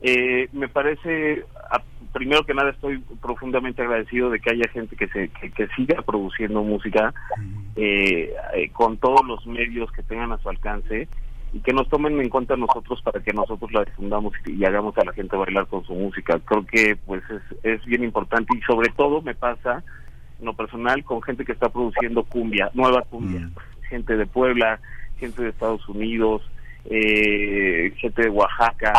[0.00, 1.44] Eh, me parece,
[2.12, 6.02] primero que nada estoy profundamente agradecido de que haya gente que se que, que siga
[6.02, 7.14] produciendo música
[7.76, 11.08] eh, eh, con todos los medios que tengan a su alcance
[11.52, 14.96] y que nos tomen en cuenta nosotros para que nosotros la difundamos y, y hagamos
[14.98, 16.38] a la gente bailar con su música.
[16.44, 19.82] Creo que pues es, es bien importante y sobre todo me pasa
[20.38, 23.48] en lo personal con gente que está produciendo cumbia, nueva cumbia,
[23.88, 24.80] gente de Puebla,
[25.18, 26.42] gente de Estados Unidos,
[26.84, 28.92] eh, gente de Oaxaca,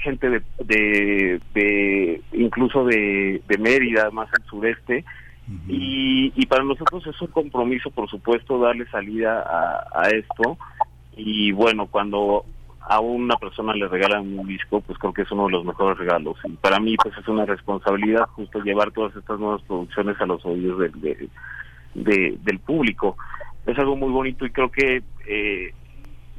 [0.00, 5.04] gente de, de, de incluso de, de Mérida, más al sureste,
[5.68, 10.56] y, y para nosotros es un compromiso, por supuesto, darle salida a, a esto.
[11.16, 12.44] Y bueno, cuando
[12.80, 15.98] a una persona le regalan un disco, pues creo que es uno de los mejores
[15.98, 16.36] regalos.
[16.44, 20.44] Y para mí, pues es una responsabilidad justo llevar todas estas nuevas producciones a los
[20.46, 21.28] oídos del, de-
[21.94, 23.16] de- del público.
[23.66, 25.74] Es algo muy bonito y creo que eh,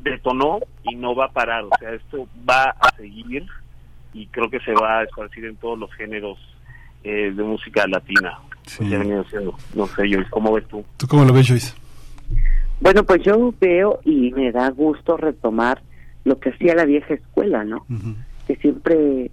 [0.04, 1.64] detonó y no va a parar.
[1.64, 3.46] O sea, esto va a seguir
[4.14, 6.38] y creo que se va a esparcir en todos los géneros
[7.04, 8.38] eh, de música latina.
[8.66, 8.86] Sí.
[8.86, 9.44] Pues.
[9.74, 10.86] No sé, yo, ¿cómo ves tú?
[10.98, 11.76] ¿Tú cómo lo ves, Joyce?
[12.80, 15.82] Bueno, pues yo veo y me da gusto retomar
[16.26, 17.86] lo que hacía la vieja escuela, ¿no?
[18.48, 19.32] Que siempre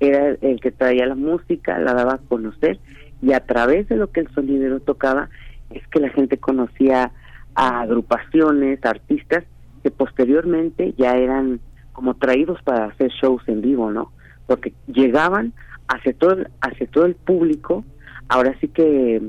[0.00, 2.78] era el que traía la música, la daba a conocer
[3.22, 5.28] y a través de lo que el sonidero tocaba
[5.70, 7.10] es que la gente conocía
[7.54, 9.44] a agrupaciones, artistas
[9.84, 11.60] que posteriormente ya eran
[11.92, 14.10] como traídos para hacer shows en vivo, ¿no?
[14.46, 15.52] Porque llegaban
[15.86, 17.84] hacia todo hacia todo el público,
[18.28, 19.22] ahora sí que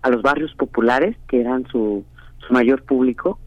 [0.00, 2.04] a los barrios populares que eran su,
[2.38, 3.38] su mayor público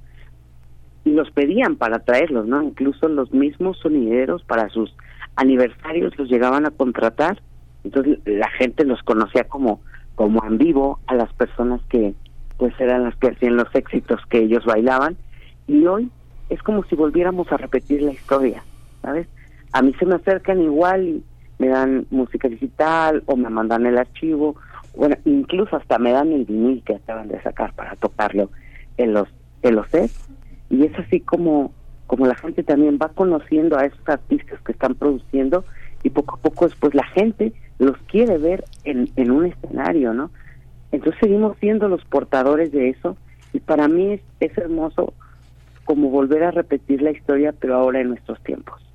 [1.04, 2.62] y los pedían para traerlos, ¿no?
[2.62, 4.96] Incluso los mismos sonideros para sus
[5.36, 7.42] aniversarios los llegaban a contratar,
[7.84, 9.82] entonces la gente los conocía como
[10.14, 12.14] como en vivo a las personas que
[12.58, 15.18] pues eran las que hacían los éxitos que ellos bailaban
[15.66, 16.12] y hoy
[16.52, 18.62] es como si volviéramos a repetir la historia,
[19.02, 19.26] ¿sabes?
[19.72, 21.24] A mí se me acercan igual y
[21.60, 24.58] me dan música digital o me mandan el archivo,
[24.94, 28.50] bueno, incluso hasta me dan el vinil que acaban de sacar para tocarlo
[28.98, 29.30] en los
[29.62, 30.28] en los sets
[30.70, 31.72] y es así como
[32.08, 35.64] como la gente también va conociendo a esos artistas que están produciendo
[36.04, 40.30] y poco a poco después la gente los quiere ver en, en un escenario, ¿no?
[40.92, 43.16] Entonces seguimos siendo los portadores de eso
[43.54, 45.14] y para mí es, es hermoso
[45.86, 48.91] como volver a repetir la historia pero ahora en nuestros tiempos.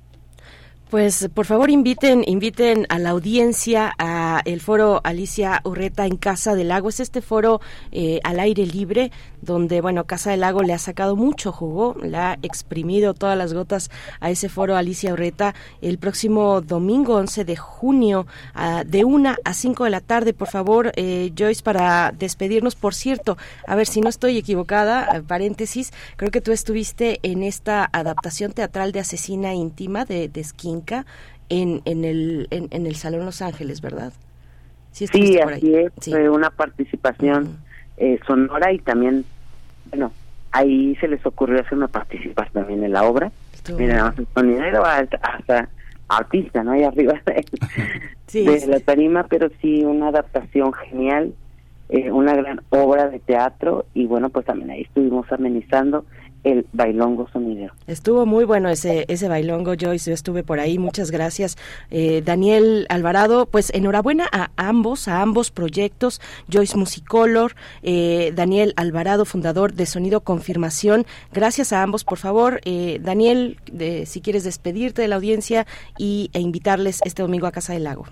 [0.89, 6.55] Pues por favor inviten, inviten a la audiencia a el foro Alicia Urreta en Casa
[6.55, 6.87] del Lago.
[6.87, 7.59] Es este foro
[7.91, 9.11] eh, al aire libre
[9.41, 13.53] donde, bueno, Casa del Lago le ha sacado mucho jugo, le ha exprimido todas las
[13.53, 18.25] gotas a ese foro Alicia Urreta el próximo domingo 11 de junio
[18.85, 20.33] de una a 5 de la tarde.
[20.33, 25.91] Por favor, eh, Joyce, para despedirnos, por cierto, a ver si no estoy equivocada, paréntesis,
[26.15, 30.76] creo que tú estuviste en esta adaptación teatral de Asesina Íntima de, de Skin
[31.49, 34.13] en, en, el, en, el Salón Los Ángeles, ¿verdad?
[34.91, 37.57] Sí, así es, fue una participación
[37.97, 39.25] eh, sonora y también,
[39.89, 40.11] bueno,
[40.51, 43.31] ahí se les ocurrió hacer una participación también en la obra.
[43.77, 45.69] Mira, el sonidero hasta
[46.07, 46.71] artista, ¿no?
[46.71, 51.33] Ahí arriba de, la tarima, pero sí una adaptación genial,
[51.89, 56.05] eh, una gran obra de teatro y bueno, pues también ahí estuvimos amenizando
[56.43, 57.73] el bailongo sonidero.
[57.87, 61.57] Estuvo muy bueno ese ese bailongo, Joyce, yo estuve por ahí, muchas gracias.
[61.91, 66.21] Eh, Daniel Alvarado, pues enhorabuena a ambos, a ambos proyectos,
[66.51, 72.99] Joyce Musicolor, eh, Daniel Alvarado, fundador de Sonido Confirmación, gracias a ambos, por favor, eh,
[73.01, 73.57] Daniel,
[74.05, 75.65] si quieres despedirte de la audiencia
[75.97, 78.05] y, e invitarles este domingo a Casa del Lago.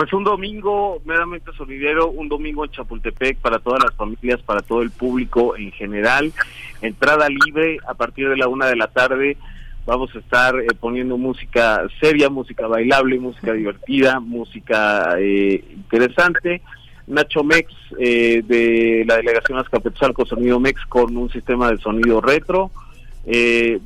[0.00, 4.80] Pues un domingo meramente solidero, un domingo en Chapultepec para todas las familias, para todo
[4.80, 6.32] el público en general.
[6.80, 9.36] Entrada libre a partir de la una de la tarde.
[9.84, 16.62] Vamos a estar eh, poniendo música seria, música bailable, música divertida, música eh, interesante.
[17.06, 22.70] Nacho Mex eh, de la delegación Azcapotzalco Sonido Mex con un sistema de sonido retro,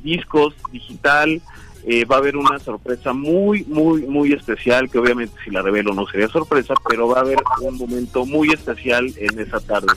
[0.01, 1.41] discos digital,
[1.87, 5.93] eh, va a haber una sorpresa muy, muy, muy especial, que obviamente si la revelo
[5.93, 9.93] no sería sorpresa, pero va a haber un momento muy especial en esa tarde.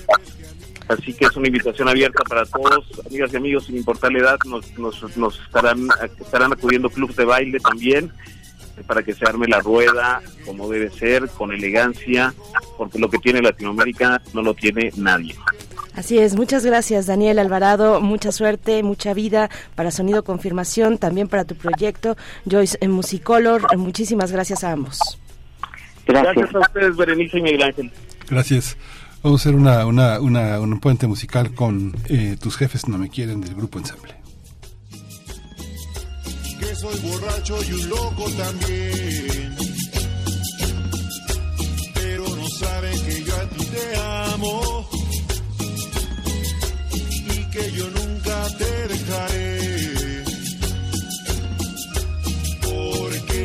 [0.89, 4.39] Así que es una invitación abierta para todos, amigas y amigos, sin importar la edad,
[4.47, 5.89] nos, nos, nos estarán,
[6.21, 8.13] estarán acudiendo clubes de baile también,
[8.87, 12.35] para que se arme la rueda como debe ser, con elegancia,
[12.77, 15.35] porque lo que tiene Latinoamérica no lo tiene nadie.
[15.99, 21.45] Así es, muchas gracias Daniel Alvarado, mucha suerte, mucha vida para Sonido Confirmación, también para
[21.45, 22.17] tu proyecto,
[22.49, 25.01] Joyce en Musicolor, muchísimas gracias a ambos.
[26.07, 27.91] Gracias, a ustedes, Berenice y Miguel Ángel.
[28.31, 28.77] Gracias.
[29.25, 33.11] Vamos a hacer una, una, una, un puente musical con eh, Tus jefes no me
[33.11, 34.15] quieren del grupo Ensamble.
[36.61, 39.57] Que soy borracho y un loco también.
[41.93, 43.97] Pero no saben que yo a ti te
[44.33, 44.98] amo
[47.77, 50.25] yo nunca te dejaré.
[52.63, 53.41] Porque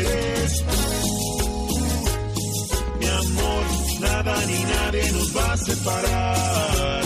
[0.00, 1.78] eres tú,
[3.00, 3.64] mi amor,
[4.00, 7.04] nada ni nadie nos va a separar.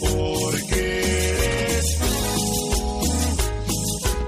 [0.00, 0.82] Porque
[1.30, 3.02] eres tú,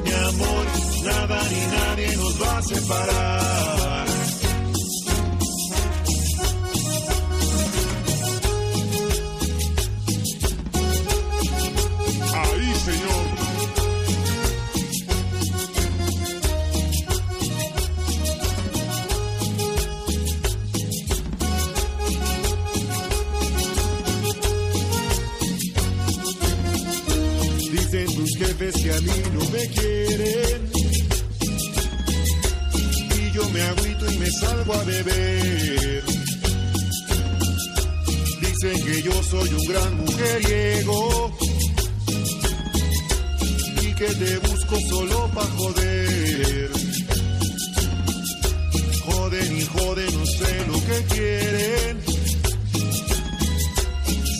[0.04, 0.64] mi amor,
[1.04, 3.85] nada ni nadie nos va a separar.
[28.38, 30.70] Jefes que a mí no me quieren.
[33.18, 36.04] Y yo me agüito y me salgo a beber.
[38.40, 41.36] Dicen que yo soy un gran mujeriego
[43.96, 46.70] que te busco solo pa' joder.
[49.06, 52.00] Joden y joden, no sé lo que quieren.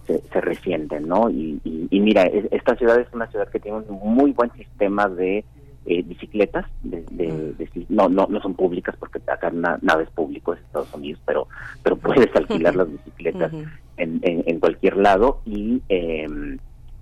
[0.07, 1.31] se, se resienten, ¿no?
[1.31, 4.51] Y, y, y mira, es- esta ciudad es una ciudad que tiene un muy buen
[4.53, 5.45] sistema de
[5.85, 7.57] eh, bicicletas, de, de- Mm.
[7.57, 11.21] de no, no, no son públicas porque acá na- nada es público, es Estados Unidos,
[11.27, 11.49] pero,
[11.83, 13.53] pero puedes alquilar las bicicletas
[13.97, 16.29] en, en, en cualquier lado y, eh,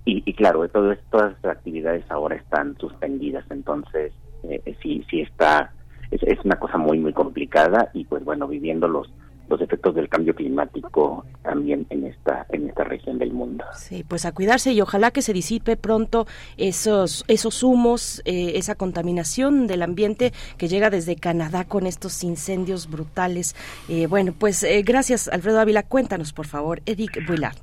[0.05, 5.21] y, y claro, todo, todas las actividades ahora están suspendidas, entonces eh, eh, sí, sí
[5.21, 5.71] está,
[6.09, 9.13] es, es una cosa muy, muy complicada y pues bueno, viviendo los
[9.51, 13.63] los efectos del cambio climático también en esta en esta región del mundo.
[13.77, 16.25] Sí, pues a cuidarse y ojalá que se disipe pronto
[16.57, 22.89] esos esos humos, eh, esa contaminación del ambiente que llega desde Canadá con estos incendios
[22.89, 23.55] brutales.
[23.89, 25.83] Eh, bueno, pues eh, gracias Alfredo Ávila.
[25.83, 27.57] Cuéntanos, por favor, Eric Buillard.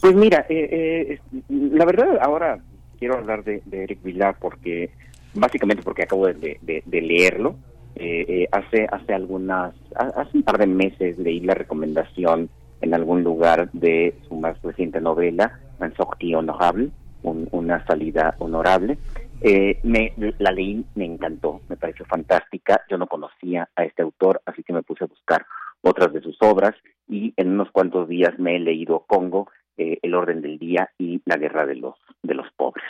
[0.00, 0.68] Pues mira, eh,
[1.10, 2.58] eh, la verdad ahora
[2.98, 4.90] quiero hablar de, de Eric Villar porque
[5.34, 7.56] básicamente porque acabo de, de- de leerlo.
[7.96, 12.92] Eh, eh, hace hace algunas ha- hace un par de meses leí la recomendación en
[12.94, 16.90] algún lugar de su más reciente novela, Un sortie honorable,
[17.22, 18.98] un- una salida honorable.
[19.40, 22.82] Eh, me, la leí, me encantó, me pareció fantástica.
[22.88, 25.44] Yo no conocía a este autor, así que me puse a buscar
[25.82, 26.74] otras de sus obras
[27.08, 31.20] y en unos cuantos días me he leído Congo, eh, El orden del día y
[31.26, 32.84] La guerra de los de los pobres.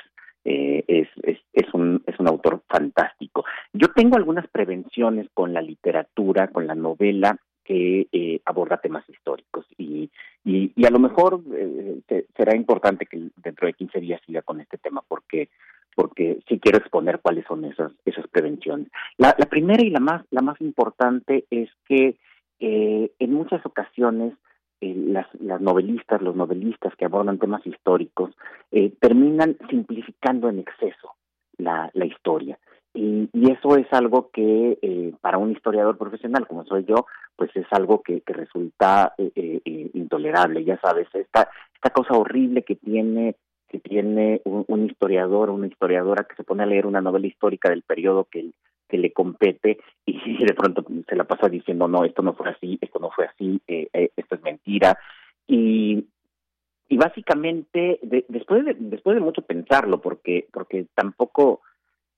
[0.45, 3.45] Eh, es, es, es, un, es un autor fantástico.
[3.73, 9.65] Yo tengo algunas prevenciones con la literatura, con la novela que eh, aborda temas históricos
[9.79, 10.11] y,
[10.45, 14.43] y, y a lo mejor eh, se- será importante que dentro de 15 días siga
[14.43, 15.49] con este tema porque
[15.97, 18.89] porque sí quiero exponer cuáles son esas esas prevenciones.
[19.17, 22.17] La, la primera y la más la más importante es que
[22.61, 24.35] eh, en muchas ocasiones
[24.85, 28.31] eh, las, las novelistas, los novelistas que abordan temas históricos
[28.71, 31.09] eh, terminan simplificando en exceso
[31.59, 32.59] la, la historia.
[32.97, 37.07] Y, y eso es algo que eh, para un historiador profesional como soy yo,
[37.37, 40.63] pues es algo que, que resulta eh, eh, eh, intolerable.
[40.65, 43.35] Ya sabes, esta, esta cosa horrible que tiene
[43.69, 47.27] que tiene un, un historiador o una historiadora que se pone a leer una novela
[47.27, 48.53] histórica del periodo que,
[48.89, 50.13] que le compete y
[50.45, 53.61] de pronto se la pasa diciendo no, esto no fue así, esto no fue así,
[53.67, 54.99] eh, eh, esto es mentira.
[55.47, 56.07] Y,
[56.89, 61.61] y básicamente de- después de después de mucho pensarlo porque porque tampoco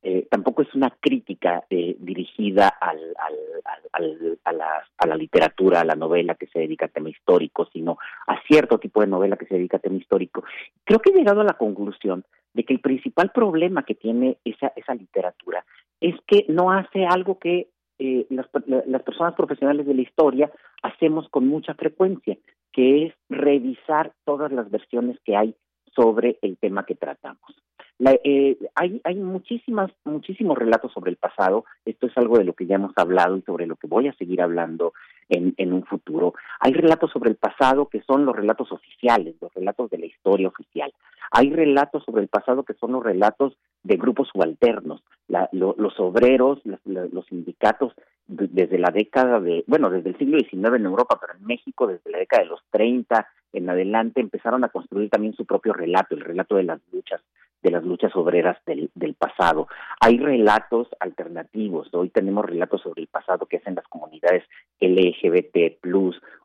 [0.03, 5.85] eh, tampoco es una crítica eh, dirigida al, al, a, la, a la literatura, a
[5.85, 7.99] la novela que se dedica a tema histórico, sino
[8.29, 10.45] a cierto tipo de novela que se dedica a tema histórico.
[10.85, 12.25] Creo que he llegado a la conclusión
[12.57, 15.65] de que el principal problema que tiene esa, esa literatura
[16.01, 18.47] es que no hace algo que eh, las,
[18.87, 20.51] las personas profesionales de la historia
[20.83, 22.37] hacemos con mucha frecuencia,
[22.73, 25.55] que es revisar todas las versiones que hay
[25.95, 27.55] sobre el tema que tratamos.
[27.99, 31.65] La, eh, hay, hay muchísimas, muchísimos relatos sobre el pasado.
[31.85, 34.15] Esto es algo de lo que ya hemos hablado y sobre lo que voy a
[34.15, 34.93] seguir hablando
[35.29, 36.35] en, en un futuro.
[36.61, 40.49] Hay relatos sobre el pasado que son los relatos oficiales, los relatos de la historia
[40.49, 40.93] oficial.
[41.31, 45.99] Hay relatos sobre el pasado que son los relatos de grupos subalternos, la, lo, los
[45.99, 47.95] obreros, los, los sindicatos
[48.27, 51.87] de, desde la década de, bueno, desde el siglo XIX en Europa, pero en México
[51.87, 56.15] desde la década de los 30 en adelante empezaron a construir también su propio relato,
[56.15, 57.23] el relato de las luchas
[57.63, 59.69] de las luchas obreras del, del pasado.
[60.01, 64.45] Hay relatos alternativos, hoy tenemos relatos sobre el pasado que hacen las comunidades
[64.81, 65.79] LGBT+,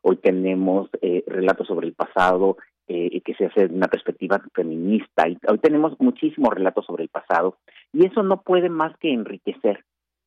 [0.02, 2.56] hoy tenemos eh, relatos sobre el pasado
[2.88, 7.56] eh, que se hace de una perspectiva feminista, hoy tenemos muchísimos relatos sobre el pasado,
[7.92, 9.84] y eso no puede más que enriquecer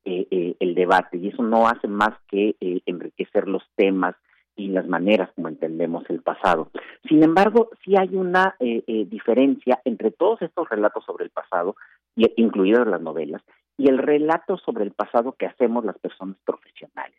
[0.08, 4.16] eh, eh, el debate, y eso no hace más que eh, enriquecer los temas,
[4.56, 6.70] y las maneras como entendemos el pasado.
[7.08, 11.76] Sin embargo, sí hay una eh, eh, diferencia entre todos estos relatos sobre el pasado,
[12.16, 13.42] incluidas las novelas,
[13.78, 17.18] y el relato sobre el pasado que hacemos las personas profesionales.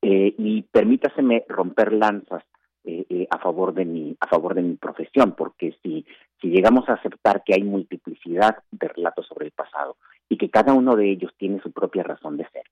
[0.00, 2.44] Eh, y permítaseme romper lanzas
[2.84, 6.06] eh, a favor de mi a favor de mi profesión, porque si
[6.40, 9.96] si llegamos a aceptar que hay multiplicidad de relatos sobre el pasado
[10.28, 12.62] y que cada uno de ellos tiene su propia razón de ser,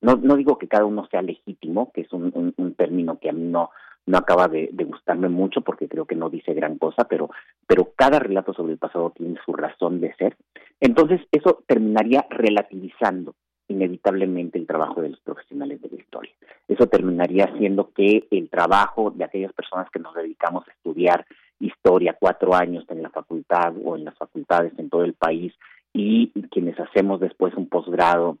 [0.00, 3.44] no, no digo que cada uno sea legítimo, que es un, término que a mí
[3.44, 3.70] no,
[4.06, 7.30] no acaba de, gustarme mucho porque creo que no dice gran cosa, pero,
[7.66, 10.36] pero cada relato sobre el pasado tiene su razón de ser.
[10.80, 13.34] Entonces eso terminaría relativizando
[13.68, 16.32] inevitablemente el trabajo de los profesionales de la historia.
[16.68, 21.26] Eso terminaría haciendo que el trabajo de aquellas personas que nos dedicamos a estudiar
[21.58, 25.52] historia cuatro años en la facultad o en las facultades en todo el país
[25.92, 28.38] y quienes hacemos después un posgrado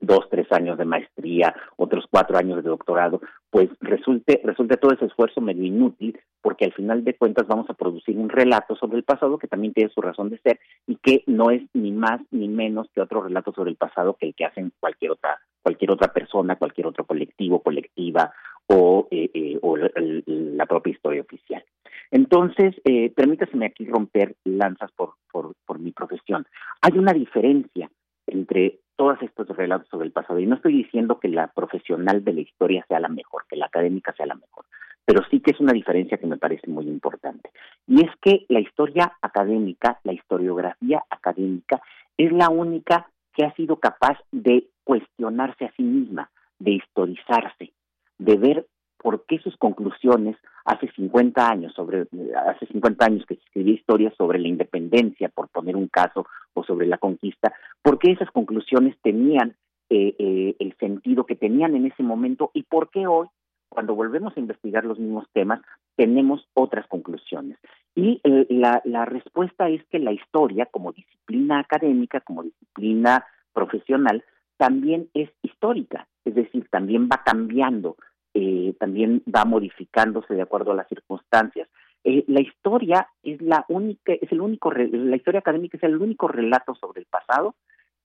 [0.00, 3.20] dos, tres años de maestría, otros cuatro años de doctorado,
[3.50, 7.74] pues resulte, resulte todo ese esfuerzo medio inútil, porque al final de cuentas vamos a
[7.74, 11.24] producir un relato sobre el pasado que también tiene su razón de ser y que
[11.26, 14.44] no es ni más ni menos que otro relato sobre el pasado que el que
[14.44, 18.32] hacen cualquier otra, cualquier otra persona, cualquier otro colectivo, colectiva
[18.66, 21.64] o, eh, eh, o la propia historia oficial.
[22.10, 26.46] Entonces, eh, permítaseme aquí romper lanzas por, por, por mi profesión.
[26.80, 27.90] Hay una diferencia
[28.26, 30.40] entre todos estos relatos sobre el pasado.
[30.40, 33.66] Y no estoy diciendo que la profesional de la historia sea la mejor, que la
[33.66, 34.64] académica sea la mejor,
[35.04, 37.50] pero sí que es una diferencia que me parece muy importante.
[37.86, 41.80] Y es que la historia académica, la historiografía académica,
[42.16, 46.28] es la única que ha sido capaz de cuestionarse a sí misma,
[46.58, 47.72] de historizarse,
[48.18, 48.66] de ver
[48.98, 52.06] por qué sus conclusiones hace 50 años sobre
[52.46, 56.64] hace 50 años que se escribía historias sobre la independencia por poner un caso o
[56.64, 59.56] sobre la conquista por qué esas conclusiones tenían
[59.90, 63.28] eh, eh, el sentido que tenían en ese momento y por qué hoy
[63.70, 65.60] cuando volvemos a investigar los mismos temas
[65.96, 67.58] tenemos otras conclusiones
[67.94, 74.24] y eh, la respuesta es que la historia como disciplina académica como disciplina profesional
[74.58, 77.96] también es histórica es decir también va cambiando
[78.40, 81.68] eh, también va modificándose de acuerdo a las circunstancias.
[82.04, 86.28] Eh, la historia es la única, es el único, la historia académica es el único
[86.28, 87.56] relato sobre el pasado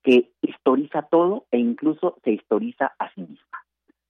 [0.02, 3.58] que historiza todo e incluso se historiza a sí misma.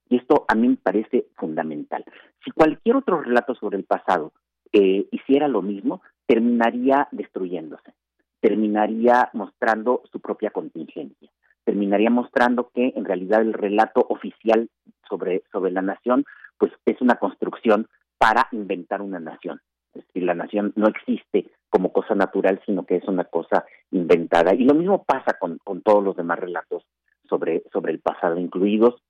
[0.08, 2.04] Y esto a mí me parece fundamental.
[2.42, 4.32] Si cualquier otro relato sobre el pasado
[4.72, 7.92] eh, hiciera lo mismo, terminaría destruyéndose,
[8.40, 11.30] terminaría mostrando su propia contingencia,
[11.64, 14.68] terminaría mostrando que en realidad el relato oficial
[15.08, 16.24] sobre, sobre la nación,
[16.58, 17.88] pues es una construcción
[18.18, 19.60] para inventar una nación.
[19.94, 24.54] Es decir, la nación no existe como cosa natural, sino que es una cosa inventada.
[24.54, 26.84] Y lo mismo pasa con, con todos los demás relatos
[27.28, 29.02] sobre, sobre el pasado, incluidos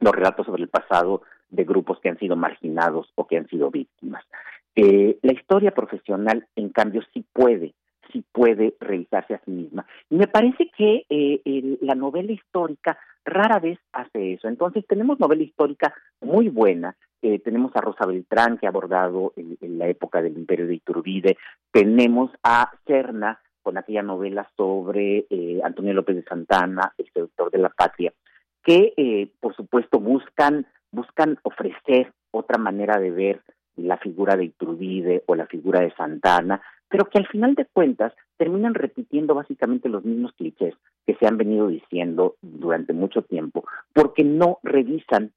[0.00, 3.70] los relatos sobre el pasado de grupos que han sido marginados o que han sido
[3.70, 4.24] víctimas.
[4.74, 7.74] Eh, la historia profesional, en cambio, sí puede,
[8.12, 9.86] sí puede revisarse a sí misma.
[10.10, 14.48] Y me parece que eh, la novela histórica rara vez hace eso.
[14.48, 19.56] Entonces tenemos novela histórica muy buena, eh, tenemos a Rosa Beltrán que ha abordado en,
[19.60, 21.36] en, la época del Imperio de Iturbide,
[21.70, 27.58] tenemos a Cerna con aquella novela sobre eh, Antonio López de Santana, el seductor de
[27.58, 28.12] la patria,
[28.64, 33.42] que eh, por supuesto buscan buscan ofrecer otra manera de ver
[33.76, 36.60] la figura de Iturbide o la figura de Santana,
[36.92, 40.74] pero que al final de cuentas terminan repitiendo básicamente los mismos clichés
[41.06, 43.64] que se han venido diciendo durante mucho tiempo,
[43.94, 45.32] porque no revisan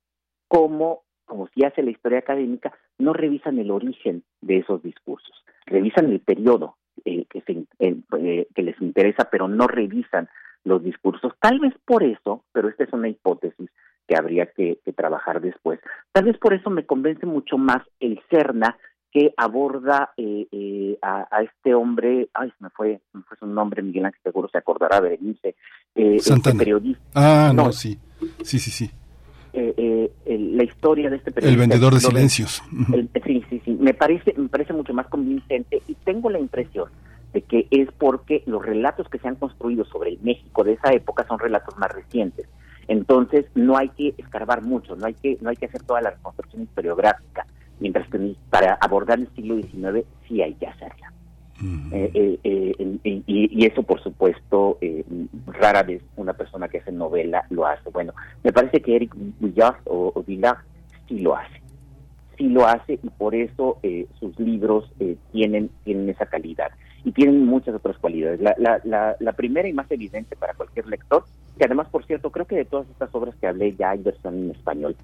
[0.50, 6.12] cómo, como si hace la historia académica, no revisan el origen de esos discursos, revisan
[6.12, 6.76] el periodo
[7.06, 10.28] eh, que, se, eh, que les interesa, pero no revisan
[10.66, 11.32] los discursos.
[11.40, 13.70] Tal vez por eso, pero esta es una hipótesis
[14.10, 15.80] que habría que trabajar después,
[16.12, 18.78] tal vez por eso me convence mucho más el CERNA
[19.16, 23.48] que aborda eh, eh, a, a, este hombre, ay, se me fue, me fue su
[23.48, 25.56] nombre, Miguel Ángel seguro se acordará, Berenice,
[25.96, 27.02] eh, este periodista.
[27.14, 27.98] Ah, no, no, sí,
[28.44, 28.92] sí, sí, sí.
[29.54, 31.64] Eh, la historia de este periodista.
[31.64, 32.62] El vendedor de silencios.
[32.92, 36.90] El, sí, sí, sí, me parece, me parece mucho más convincente y tengo la impresión
[37.32, 40.92] de que es porque los relatos que se han construido sobre el México de esa
[40.92, 42.50] época son relatos más recientes
[42.90, 46.12] Entonces no hay que escarbar mucho, no hay que no hay que hacer toda la
[46.12, 47.46] reconstrucción historiográfica,
[47.80, 51.12] mientras que para abordar el siglo XIX sí hay que hacerla.
[51.92, 54.78] Eh, eh, eh, y, y, eso, por supuesto,
[55.48, 57.90] rara vez una persona que hace novela lo hace.
[57.92, 58.14] Bueno,
[58.44, 60.58] me parece que Eric Villard o, o Villard
[61.08, 61.62] sí lo hace.
[62.38, 63.80] Sí lo hace y por eso
[64.20, 64.92] sus libros
[65.32, 66.72] tienen, tienen esa calidad
[67.06, 68.42] y tienen muchas otras cualidades.
[68.42, 71.24] La, la, la, primera y más evidente para cualquier lector,
[71.58, 74.36] que además, por cierto, creo que de todas estas obras que hablé ya hay versión
[74.36, 74.98] en español,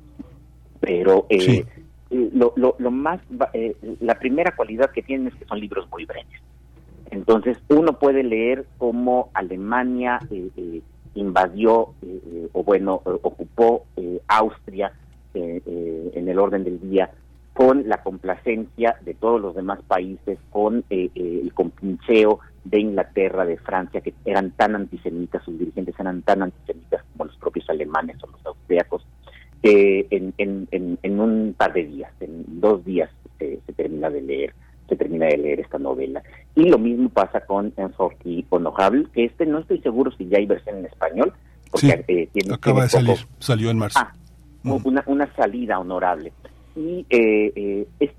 [0.82, 1.28] pero
[2.12, 3.22] lo, lo, lo, más,
[3.99, 6.41] la primera cualidad que tienen es que son libros muy breves.
[7.12, 10.82] Entonces, uno puede leer cómo Alemania eh, eh,
[11.16, 13.86] invadió eh, o, bueno, ocupó
[14.28, 14.93] Austria
[15.34, 17.09] en el orden del día
[17.53, 24.01] con la complacencia de todos los demás países, con el compincheo de Inglaterra, de Francia,
[24.01, 28.45] que eran tan antisemitas, sus dirigentes eran tan antisemitas como los propios alemanes o los
[28.45, 29.05] austriacos,
[29.64, 34.53] en, en, en, un par de días, en dos días se termina de leer
[34.91, 36.22] se termina de leer esta novela.
[36.53, 40.45] Y lo mismo pasa con Ensorki Onojable, que este no estoy seguro si ya hay
[40.45, 41.34] versión en español,
[41.72, 43.99] porque eh, tiene, acaba de salir, salió en marzo.
[43.99, 44.14] Ah,
[44.64, 46.34] una, una salida honorable.
[46.76, 48.12] Y eh, eh, es,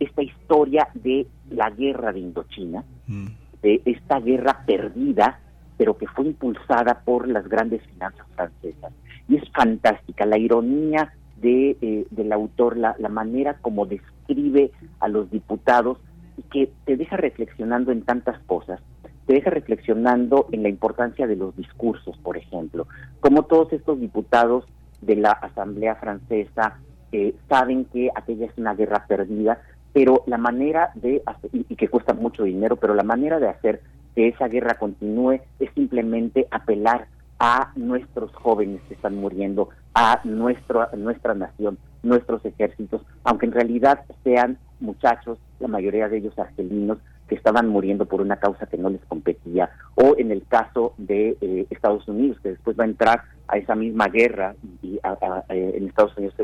[0.00, 3.26] esta historia de la guerra de Indochina, mm.
[3.62, 5.38] de esta guerra perdida,
[5.78, 8.92] pero que fue impulsada por las grandes finanzas francesas.
[9.28, 10.26] Y es fantástica.
[10.26, 14.70] La ironía de, del autor, la, la manera como describe
[15.00, 15.98] a los diputados
[16.36, 18.80] y que te deja reflexionando en tantas cosas,
[19.26, 22.86] te deja reflexionando en la importancia de los discursos, por ejemplo,
[23.20, 24.64] como todos estos diputados
[25.00, 26.78] de la Asamblea Francesa
[27.12, 29.60] eh, saben que aquella es una guerra perdida,
[29.92, 31.22] pero la manera de
[31.52, 33.80] y, que cuesta mucho dinero, pero la manera de hacer
[34.14, 37.08] que esa guerra continúe es simplemente apelar
[37.38, 44.00] a nuestros jóvenes que están muriendo, a nuestro, nuestra nación, nuestros ejércitos, aunque en realidad
[44.24, 48.88] sean muchachos, la mayoría de ellos argelinos, que estaban muriendo por una causa que no
[48.88, 53.22] les competía, o en el caso de eh, Estados Unidos, que después va a entrar
[53.48, 56.34] a esa misma guerra, y eh, en Estados Unidos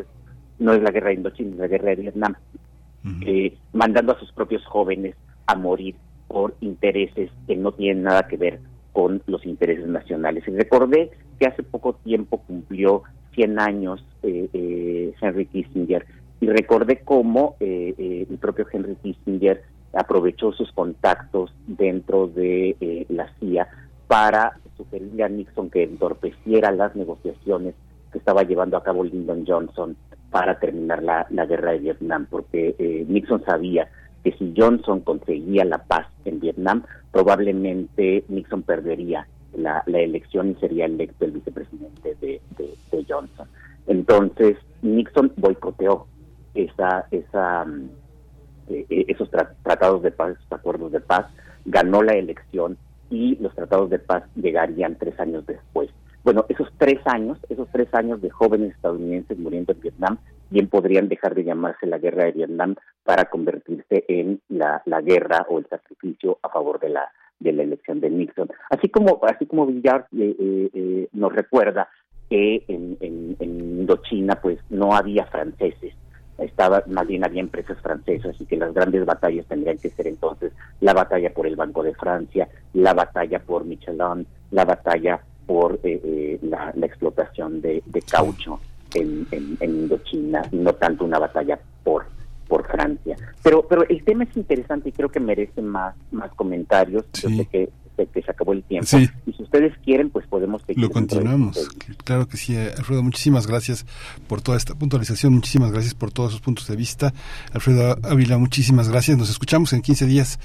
[0.59, 2.35] no es la guerra de Indochina, es la guerra de Vietnam,
[3.23, 5.17] eh, mandando a sus propios jóvenes
[5.47, 5.97] a morir
[6.29, 8.61] por intereses que no tienen nada que ver
[8.93, 10.45] con los intereses nacionales.
[10.47, 13.03] Recordé que hace poco tiempo cumplió
[13.35, 16.07] 100 años Henry Kissinger
[16.43, 19.63] y recordé cómo eh, eh, el propio Henry Kissinger
[19.95, 23.69] aprovechó sus contactos dentro de eh, la CIA
[24.09, 27.77] para sugerirle a Nixon que entorpeciera las negociaciones
[28.11, 29.97] que estaba llevando a cabo Lyndon Johnson
[30.31, 32.75] para terminar la, guerra de Vietnam, porque
[33.07, 33.89] Nixon sabía
[34.23, 40.87] que si Johnson conseguía la paz en Vietnam, probablemente Nixon perdería la, elección y sería
[40.87, 42.41] electo el vicepresidente de,
[43.09, 43.49] Johnson.
[43.87, 46.07] Entonces, Nixon boicoteó
[46.55, 47.91] esa, esa, mm,
[48.69, 51.27] eh, eh, esos tratados de paz, esos acuerdos de paz,
[51.65, 52.79] ganó la elección
[53.11, 55.91] y los tratados de paz llegarían tres años después.
[56.25, 60.19] Bueno, esos tres años, esos tres años de jóvenes estadounidenses muriendo en Vietnam,
[60.53, 65.47] bien podrían dejar de llamarse la guerra de Vietnam para convertirse en la, la guerra
[65.49, 68.49] o el sacrificio a favor de la de la elección de Nixon.
[68.71, 71.89] Así como así como Villard eh, nos recuerda
[72.31, 75.95] que en, en, en Indochina pues no había franceses,
[76.39, 80.53] estaba más bien había empresas francesas y que las grandes batallas tendrían que ser entonces
[80.81, 86.01] la batalla por el Banco de Francia, la batalla por Michelin, la batalla por eh,
[86.05, 88.61] eh, la, explotación de, caucho
[88.95, 92.07] en, en, Indochina, no tanto una batalla por
[92.49, 93.17] por Francia.
[93.43, 97.05] Pero pero el tema es interesante y creo que merece más más comentarios.
[97.15, 97.71] Yo sé que
[98.07, 98.99] que se acabó el tiempo.
[99.27, 100.83] Y si ustedes quieren, pues podemos seguir.
[100.83, 101.69] Lo continuamos.
[102.05, 103.03] Claro que sí, Alfredo.
[103.03, 103.87] Muchísimas gracias
[104.27, 105.35] por toda esta puntualización.
[105.35, 107.13] Muchísimas gracias por todos sus puntos de vista.
[107.53, 109.19] Alfredo Ávila, muchísimas gracias.
[109.19, 110.39] Nos escuchamos en 15 días.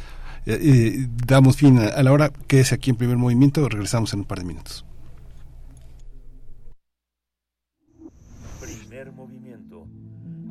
[0.46, 2.32] Eh, eh, damos fin a, la hora.
[2.48, 3.68] Quédese aquí en primer movimiento.
[3.68, 4.87] Regresamos en un par de minutos.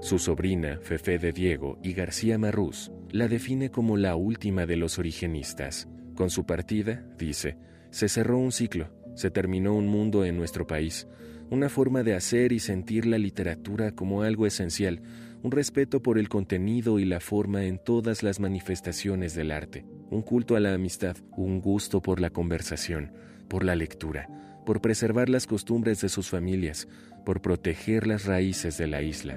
[0.00, 4.98] Su sobrina, Fefe de Diego y García Marrús, la define como la última de los
[4.98, 5.88] origenistas.
[6.14, 7.58] Con su partida, dice,
[7.90, 11.06] se cerró un ciclo, se terminó un mundo en nuestro país,
[11.50, 15.02] una forma de hacer y sentir la literatura como algo esencial,
[15.42, 20.22] un respeto por el contenido y la forma en todas las manifestaciones del arte, un
[20.22, 23.12] culto a la amistad, un gusto por la conversación,
[23.48, 24.28] por la lectura,
[24.70, 26.86] por preservar las costumbres de sus familias,
[27.24, 29.36] por proteger las raíces de la isla.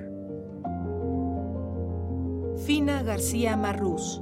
[2.67, 4.21] Fina García Marrús,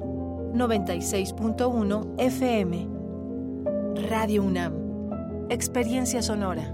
[0.53, 2.87] 96.1 FM.
[4.09, 4.73] Radio UNAM.
[5.49, 6.73] Experiencia sonora.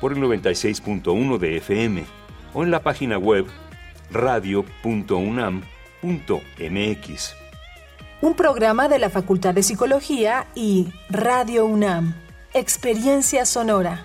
[0.00, 2.04] por el 96.1 de FM
[2.54, 3.46] o en la página web
[4.10, 5.56] radio.unam.mx.
[8.20, 12.14] Un programa de la Facultad de Psicología y Radio UNAM.
[12.54, 14.04] Experiencia sonora.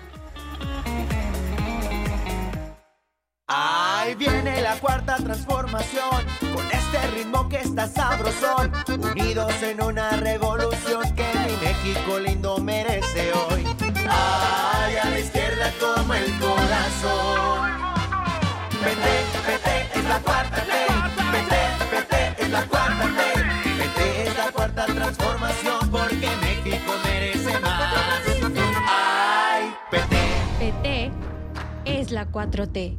[3.48, 6.24] Ahí viene la cuarta transformación,
[6.54, 13.11] con este ritmo que está sabrosón, unidos en una revolución que mi México lindo merece
[16.24, 17.70] el corazón.
[18.84, 19.14] Vete,
[19.46, 20.90] vete, es la cuarta ley.
[21.32, 21.60] Vete,
[21.92, 23.76] vete, es la cuarta ley.
[23.78, 27.94] Vete, es la cuarta transformación, porque México merece más.
[28.88, 30.22] Ay, vete.
[30.58, 31.10] PT
[31.84, 32.98] es la 4T.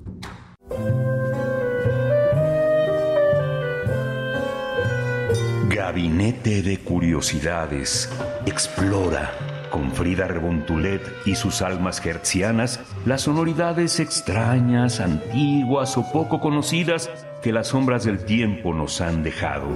[5.69, 8.09] Gabinete de Curiosidades.
[8.45, 9.31] Explora
[9.73, 17.09] con Frida Rebontulet y sus almas hertzianas las sonoridades extrañas, antiguas o poco conocidas
[17.41, 19.67] que las sombras del tiempo nos han dejado.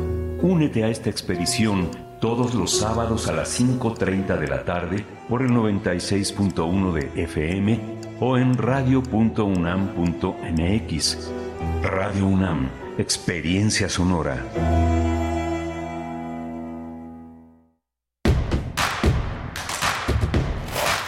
[0.42, 1.90] Únete a esta expedición
[2.22, 7.80] todos los sábados a las 5.30 de la tarde por el 96.1 de FM
[8.20, 11.32] o en radio.unam.mx.
[11.82, 12.70] Radio UNAM,
[13.00, 14.97] experiencia sonora.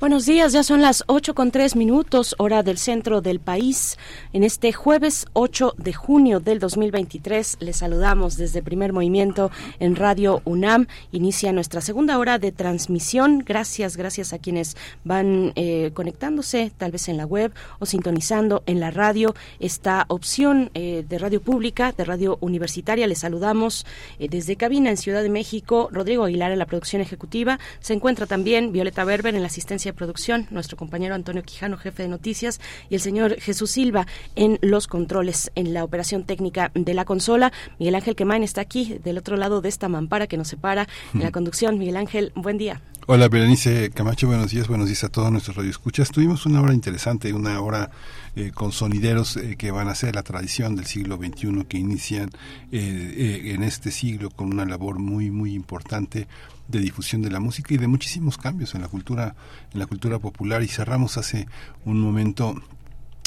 [0.00, 3.98] Buenos días, ya son las 8 con 3 minutos, hora del centro del país.
[4.32, 10.40] En este jueves 8 de junio del 2023 les saludamos desde Primer Movimiento en Radio
[10.44, 10.86] UNAM.
[11.10, 13.42] Inicia nuestra segunda hora de transmisión.
[13.44, 18.78] Gracias, gracias a quienes van eh, conectándose, tal vez en la web o sintonizando en
[18.78, 19.34] la radio.
[19.58, 23.84] Esta opción eh, de radio pública, de radio universitaria, les saludamos
[24.20, 25.88] eh, desde cabina en Ciudad de México.
[25.90, 27.58] Rodrigo Aguilar en la producción ejecutiva.
[27.80, 32.04] Se encuentra también Violeta Berber en la asistencia de producción, nuestro compañero Antonio Quijano, jefe
[32.04, 36.94] de noticias, y el señor Jesús Silva en los controles, en la operación técnica de
[36.94, 37.52] la consola.
[37.78, 41.22] Miguel Ángel Quemain está aquí del otro lado de esta mampara que nos separa en
[41.22, 41.78] la conducción.
[41.78, 42.80] Miguel Ángel, buen día.
[43.10, 46.10] Hola, Berenice Camacho, buenos días, buenos días a todos nuestros radioescuchas.
[46.10, 47.90] Tuvimos una hora interesante, una hora
[48.36, 52.28] eh, con sonideros eh, que van a ser la tradición del siglo XXI, que inician
[52.70, 56.28] eh, en este siglo con una labor muy, muy importante
[56.68, 59.34] de difusión de la música y de muchísimos cambios en la cultura,
[59.72, 60.62] en la cultura popular.
[60.62, 61.46] Y cerramos hace
[61.84, 62.54] un momento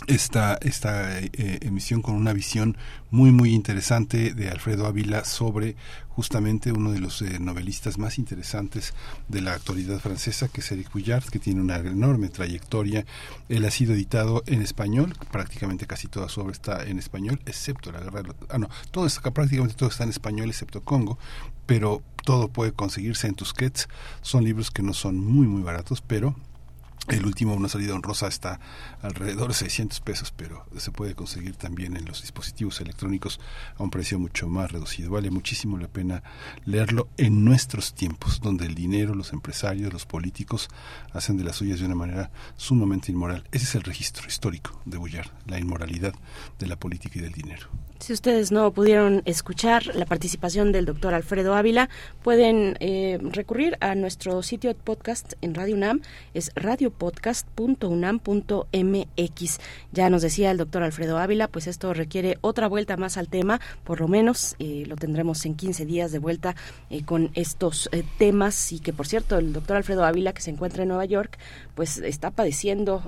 [0.07, 1.29] esta, esta eh,
[1.61, 2.75] emisión con una visión
[3.11, 5.75] muy muy interesante de Alfredo Ávila sobre
[6.09, 8.95] justamente uno de los eh, novelistas más interesantes
[9.27, 13.05] de la actualidad francesa que es Eric Bouillard que tiene una enorme trayectoria
[13.47, 17.91] él ha sido editado en español prácticamente casi toda su obra está en español excepto
[17.91, 21.19] la guerra de los- ah no todo está prácticamente todo está en español excepto Congo
[21.67, 23.87] pero todo puede conseguirse en Tusquets
[24.21, 26.35] son libros que no son muy muy baratos pero
[27.07, 28.59] el último, una salida honrosa, está
[29.01, 33.39] alrededor de 600 pesos, pero se puede conseguir también en los dispositivos electrónicos
[33.75, 35.09] a un precio mucho más reducido.
[35.09, 36.21] Vale muchísimo la pena
[36.63, 40.69] leerlo en nuestros tiempos, donde el dinero, los empresarios, los políticos
[41.11, 43.47] hacen de las suyas de una manera sumamente inmoral.
[43.51, 46.13] Ese es el registro histórico de Bullard, la inmoralidad
[46.59, 47.67] de la política y del dinero.
[48.01, 51.87] Si ustedes no pudieron escuchar la participación del doctor Alfredo Ávila,
[52.23, 56.01] pueden eh, recurrir a nuestro sitio podcast en Radio UNAM,
[56.33, 59.59] es radio radiopodcast.unam.mx.
[59.91, 63.61] Ya nos decía el doctor Alfredo Ávila, pues esto requiere otra vuelta más al tema,
[63.83, 66.55] por lo menos eh, lo tendremos en 15 días de vuelta
[66.89, 67.87] eh, con estos
[68.17, 71.37] temas y que por cierto el doctor Alfredo Ávila que se encuentra en Nueva York
[71.75, 73.03] pues está padeciendo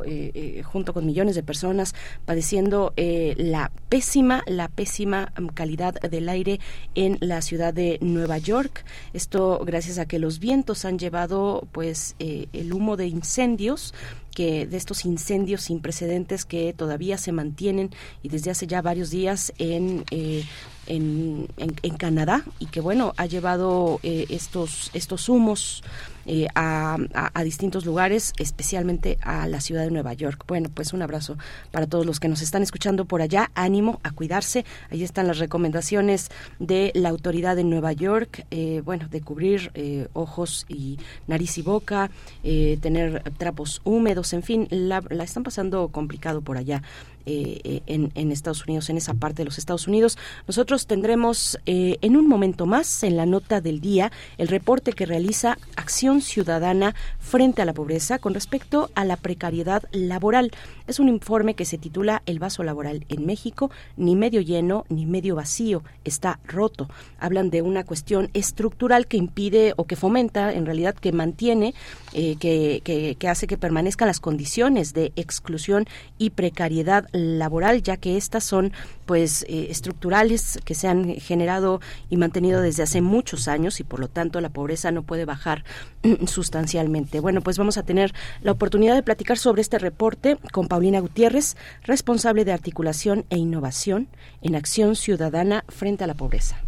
[0.64, 6.60] junto con millones de personas padeciendo la pésima la pésima mm, calidad del aire
[6.96, 8.86] en la ciudad de Nueva York.
[9.14, 13.94] Esto gracias a que los vientos han llevado pues el humo de incendios
[14.34, 19.10] que de estos incendios sin precedentes que todavía se mantienen y desde hace ya varios
[19.10, 20.44] días en eh,
[20.88, 25.82] en, en, Canadá y que bueno ha llevado eh, estos estos humos
[26.26, 30.44] eh, a, a, distintos lugares, especialmente a la ciudad de Nueva York.
[30.48, 31.38] Bueno, pues un abrazo
[31.72, 33.52] para todos los que nos están escuchando por allá.
[33.56, 34.66] Ánimo a cuidarse.
[34.90, 38.46] Ahí están las recomendaciones de la autoridad de Nueva York.
[38.52, 42.10] Eh, bueno, de cubrir eh, ojos y nariz y boca,
[42.42, 46.82] tener trapos húmedos, en fin, la, la están pasando complicado por allá.
[47.26, 50.18] Eh, en, Estados Unidos, en esa parte de los Estados Unidos.
[50.48, 55.06] Nosotros tendremos eh, en un momento más, en la nota del día, el reporte que
[55.06, 60.52] realiza Acción Ciudadana frente a la pobreza con respecto a la precariedad laboral.
[60.86, 65.06] Es un informe que se titula El vaso laboral en México, ni medio lleno ni
[65.06, 66.90] medio vacío, está roto.
[67.20, 71.74] Hablan de una cuestión estructural que impide o que fomenta, en realidad que mantiene,
[72.12, 72.82] eh, que,
[73.18, 75.86] que, hace que permanezcan las condiciones de exclusión
[76.18, 78.74] y precariedad laboral, ya que estas son
[79.06, 81.80] pues eh, estructurales que se han generado
[82.10, 85.64] y mantenido desde hace muchos años y por lo tanto la pobreza no puede bajar
[86.28, 87.20] sustancialmente.
[87.20, 90.38] Bueno, pues vamos a tener la oportunidad de platicar sobre este reporte
[90.74, 94.08] Paulina Gutiérrez, responsable de articulación e innovación
[94.42, 96.63] en acción ciudadana frente a la pobreza.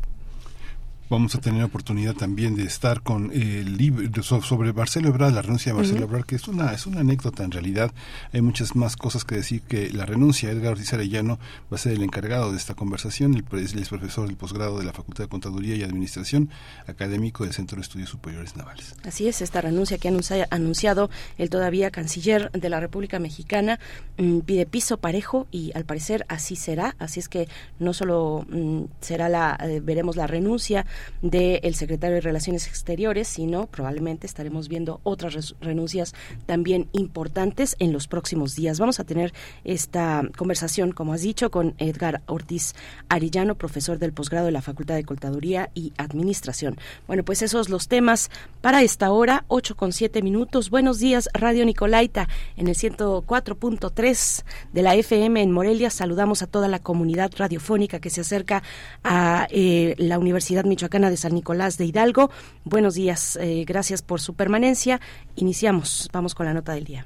[1.08, 5.72] Vamos a tener oportunidad también de estar con el libro sobre Marcelo Ebrard, la renuncia
[5.72, 7.92] de Marcelo Ebrard, que es una, es una anécdota en realidad.
[8.34, 10.50] Hay muchas más cosas que decir que la renuncia.
[10.50, 11.38] Edgar Ortiz Arellano
[11.72, 13.36] va a ser el encargado de esta conversación.
[13.36, 16.50] Él es profesor del posgrado de la Facultad de Contaduría y Administración,
[16.88, 18.96] académico del Centro de Estudios Superiores Navales.
[19.04, 23.80] Así es, esta renuncia que ha anunciado el todavía canciller de la República Mexicana
[24.18, 26.96] mm, pide piso parejo y al parecer así será.
[26.98, 27.48] Así es que
[27.78, 30.88] no solo mm, será la, eh, veremos la renuncia,
[31.22, 36.14] del secretario de Relaciones Exteriores, sino probablemente estaremos viendo otras renuncias
[36.46, 38.80] también importantes en los próximos días.
[38.80, 39.34] Vamos a tener
[39.64, 42.74] esta conversación, como has dicho, con Edgar Ortiz
[43.10, 46.78] Arillano, profesor del posgrado de la Facultad de Contaduría y Administración.
[47.08, 48.30] Bueno, pues esos los temas
[48.62, 50.70] para esta hora, 8 con 7 minutos.
[50.70, 52.28] Buenos días, Radio Nicolaita,
[52.58, 54.44] en el 104.3
[54.74, 55.90] de la FM en Morelia.
[55.90, 58.64] Saludamos a toda la comunidad radiofónica que se acerca
[59.04, 62.30] a eh, la Universidad Michoacán de San Nicolás de Hidalgo.
[62.64, 65.02] Buenos días, eh, gracias por su permanencia.
[65.36, 67.06] Iniciamos, vamos con la nota del día.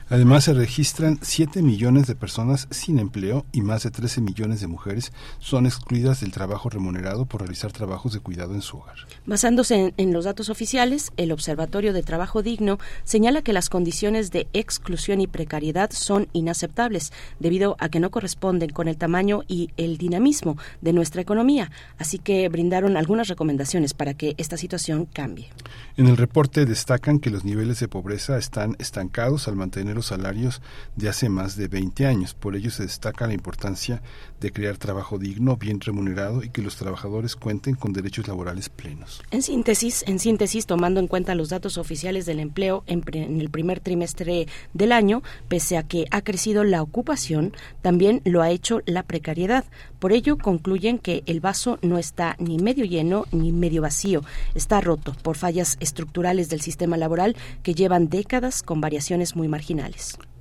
[0.09, 4.67] Además, se registran 7 millones de personas sin empleo y más de 13 millones de
[4.67, 8.95] mujeres son excluidas del trabajo remunerado por realizar trabajos de cuidado en su hogar.
[9.25, 14.47] Basándose en, los datos oficiales, el Observatorio de Trabajo Digno señala que las condiciones de
[14.53, 19.97] exclusión y precariedad son inaceptables debido a que no corresponden con el tamaño y el
[19.97, 21.71] dinamismo de nuestra economía.
[21.97, 25.49] Así que brindaron algunas recomendaciones para que esta situación cambie.
[25.95, 30.61] En el reporte destacan que los niveles de pobreza están estancados al mantener los salarios
[30.95, 32.33] de hace más de 20 años.
[32.33, 34.01] Por ello se destaca la importancia
[34.39, 39.21] de crear trabajo digno, bien remunerado y que los trabajadores cuenten con derechos laborales plenos.
[39.31, 43.49] En síntesis, en síntesis, tomando en cuenta los datos oficiales del empleo en, en el
[43.49, 48.81] primer trimestre del año, pese a que ha crecido la ocupación, también lo ha hecho
[48.85, 49.65] la precariedad.
[49.99, 54.23] Por ello, concluyen que el vaso no está ni medio lleno ni medio vacío,
[54.55, 59.82] está roto por fallas estructurales del sistema laboral que llevan décadas con variaciones muy marginales.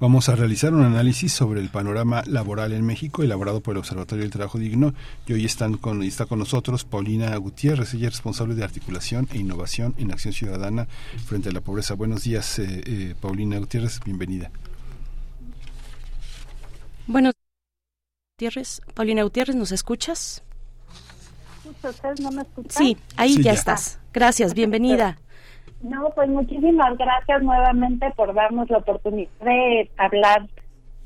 [0.01, 4.23] Vamos a realizar un análisis sobre el panorama laboral en México elaborado por el Observatorio
[4.23, 4.95] del Trabajo Digno
[5.27, 9.39] y hoy están con, está con nosotros Paulina Gutiérrez, ella es responsable de articulación e
[9.39, 10.89] innovación en acción ciudadana
[11.27, 11.95] frente a la pobreza.
[11.95, 14.51] Buenos días, eh, eh, Paulina Gutiérrez, bienvenida.
[17.07, 17.35] Buenos
[18.37, 18.81] Gutiérrez.
[18.95, 20.43] Paulina Gutiérrez, ¿nos escuchas?
[21.65, 22.71] ¿Ustedes no me escuchan?
[22.71, 23.99] Sí, ahí ya, estás.
[24.13, 25.19] Gracias, bienvenida.
[25.83, 30.47] No, pues muchísimas gracias nuevamente por darnos la oportunidad de hablar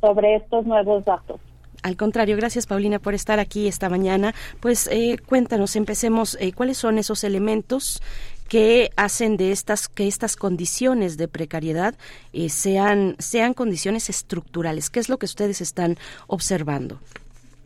[0.00, 1.40] sobre estos nuevos datos.
[1.82, 4.34] Al contrario, gracias Paulina por estar aquí esta mañana.
[4.60, 8.02] Pues eh, cuéntanos, empecemos, eh, ¿cuáles son esos elementos
[8.48, 11.94] que hacen de estas que estas condiciones de precariedad
[12.32, 14.90] eh, sean sean condiciones estructurales?
[14.90, 15.96] ¿Qué es lo que ustedes están
[16.26, 16.98] observando?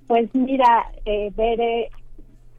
[0.07, 1.89] Pues mira, eh, Bere,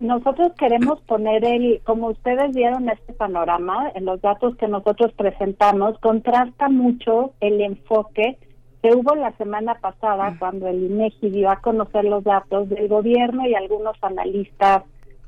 [0.02, 5.98] nosotros queremos poner el, como ustedes vieron este panorama, en los datos que nosotros presentamos,
[6.00, 8.38] contrasta mucho el enfoque
[8.82, 13.48] que hubo la semana pasada cuando el INEGI dio a conocer los datos del gobierno
[13.48, 14.84] y algunos analistas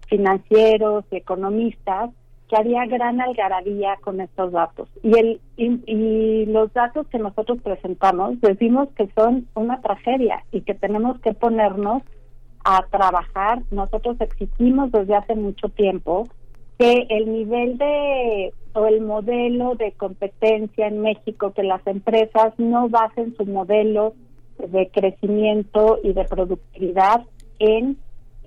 [0.07, 2.09] financieros y economistas
[2.49, 4.89] que había gran algarabía con estos datos.
[5.03, 10.73] Y, el, y los datos que nosotros presentamos decimos que son una tragedia y que
[10.73, 12.01] tenemos que ponernos
[12.63, 13.61] a trabajar.
[13.71, 16.27] Nosotros exigimos desde hace mucho tiempo
[16.77, 22.89] que el nivel de o el modelo de competencia en México, que las empresas no
[22.89, 24.15] basen su modelo
[24.57, 27.21] de crecimiento y de productividad
[27.59, 27.97] en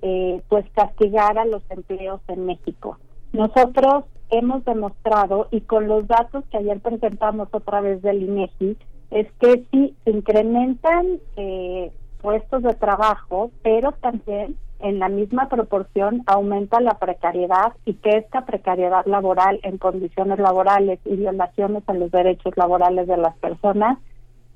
[0.01, 2.97] eh, pues castigar a los empleos en México.
[3.33, 8.77] Nosotros hemos demostrado y con los datos que ayer presentamos otra vez del INEGI
[9.11, 11.91] es que sí se incrementan eh,
[12.21, 18.45] puestos de trabajo, pero también en la misma proporción aumenta la precariedad y que esta
[18.45, 23.97] precariedad laboral en condiciones laborales y violaciones a los derechos laborales de las personas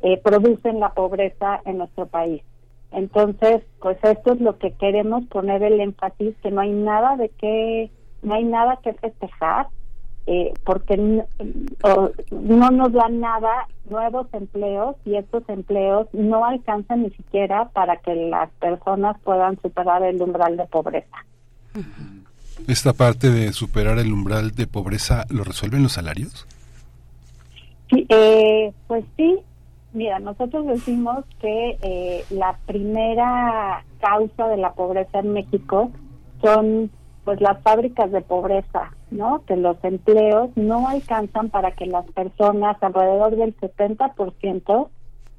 [0.01, 2.43] eh, producen la pobreza en nuestro país.
[2.91, 7.29] Entonces, pues esto es lo que queremos poner el énfasis, que no hay nada de
[7.29, 7.89] que,
[8.21, 9.67] no hay nada que festejar,
[10.27, 17.69] eh, porque no, nos dan nada nuevos empleos y estos empleos no alcanzan ni siquiera
[17.69, 21.18] para que las personas puedan superar el umbral de pobreza.
[22.68, 26.45] ¿Esta parte de superar el umbral de pobreza lo resuelven los salarios?
[27.89, 29.39] Sí, eh, pues sí.
[29.93, 35.91] Mira, nosotros decimos que eh, la primera causa de la pobreza en México
[36.41, 36.89] son
[37.23, 39.43] pues las fábricas de pobreza, ¿no?
[39.45, 44.89] Que los empleos no alcanzan para que las personas, alrededor del 70%,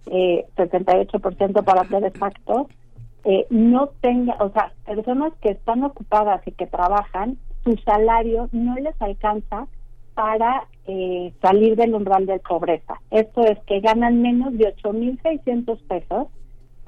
[0.07, 2.69] eh, 78% para ser exactos,
[3.25, 8.75] eh, no tengan, o sea, personas que están ocupadas y que trabajan, su salario no
[8.77, 9.67] les alcanza
[10.15, 13.01] para eh, salir del umbral de pobreza.
[13.11, 16.29] Esto es que ganan menos de 8.600 pesos,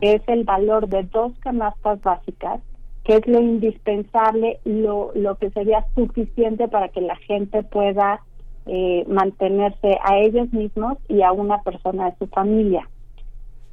[0.00, 2.60] que es el valor de dos canastas básicas,
[3.04, 8.22] que es lo indispensable, lo, lo que sería suficiente para que la gente pueda
[8.66, 12.88] eh, mantenerse a ellos mismos y a una persona de su familia.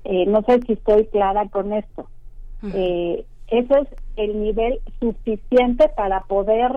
[0.04, 2.08] Eh, no sé si estoy clara con esto.
[2.74, 3.88] Eh, ese es
[4.18, 6.72] el nivel suficiente para poder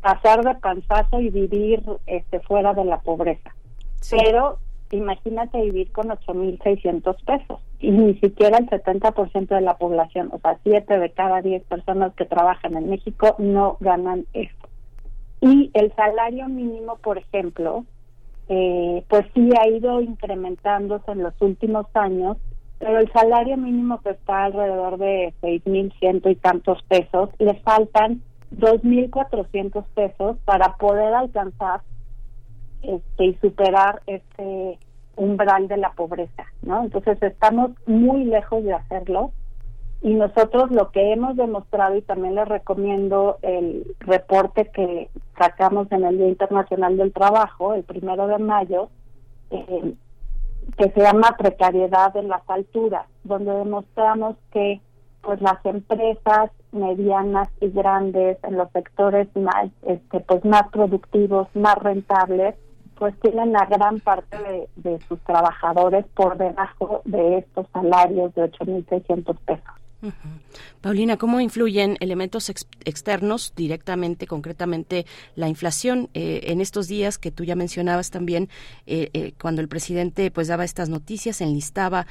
[0.00, 3.54] pasar de panzazo y vivir este fuera de la pobreza.
[4.10, 4.58] Pero
[4.90, 10.58] imagínate vivir con 8.600 pesos y ni siquiera el 70% de la población, o sea,
[10.64, 14.68] 7 de cada 10 personas que trabajan en México no ganan esto.
[15.40, 17.84] Y el salario mínimo, por ejemplo,
[18.48, 22.36] eh, pues sí ha ido incrementándose en los últimos años,
[22.78, 28.22] pero el salario mínimo que está alrededor de 6.100 y tantos pesos, le faltan
[28.56, 31.82] 2.400 pesos para poder alcanzar
[32.82, 34.78] este, y superar este
[35.18, 36.84] umbral de la pobreza, ¿no?
[36.84, 39.32] Entonces estamos muy lejos de hacerlo
[40.00, 46.04] y nosotros lo que hemos demostrado y también les recomiendo el reporte que sacamos en
[46.04, 48.90] el Día Internacional del Trabajo, el primero de mayo,
[49.50, 49.94] eh,
[50.76, 54.80] que se llama precariedad en las alturas, donde demostramos que
[55.22, 61.76] pues las empresas medianas y grandes en los sectores más este pues más productivos, más
[61.76, 62.54] rentables,
[62.98, 68.50] pues tienen la gran parte de, de sus trabajadores por debajo de estos salarios de
[68.50, 69.74] 8.600 pesos.
[70.80, 76.08] Paulina, ¿cómo influyen elementos externos directamente, concretamente la inflación?
[76.14, 78.48] Eh, en estos días que tú ya mencionabas también,
[78.86, 82.06] eh, eh, cuando el presidente pues daba estas noticias, enlistaba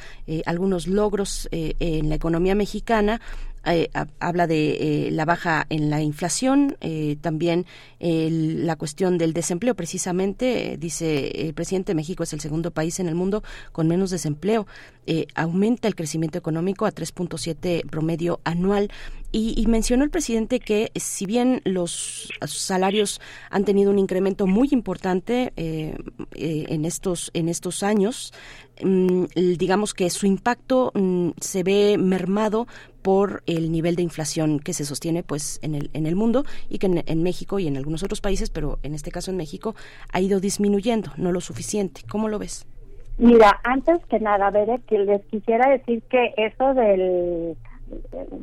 [0.45, 3.22] algunos logros en la economía mexicana,
[3.66, 3.90] eh,
[4.20, 7.66] habla de eh, la baja en la inflación, eh, también
[8.00, 13.08] la cuestión del desempleo, precisamente, dice el presidente de México es el segundo país en
[13.08, 14.68] el mundo con menos desempleo,
[15.34, 18.92] aumenta el crecimiento económico a 3.7 promedio anual
[19.32, 25.54] y, mencionó el presidente que si bien los salarios han tenido un incremento muy importante
[25.56, 28.34] en estos en estos años,
[28.82, 29.26] mm,
[29.58, 32.68] digamos que su impacto mm, se ve mermado
[33.08, 36.78] por el nivel de inflación que se sostiene pues en el, en el mundo y
[36.78, 39.76] que en, México y en algunos otros países, pero en este caso en México,
[40.12, 42.02] ha ido disminuyendo, no lo suficiente.
[42.10, 42.68] ¿Cómo lo ves?
[43.18, 47.56] Mira, antes que nada, ver que quisiera decir que eso del,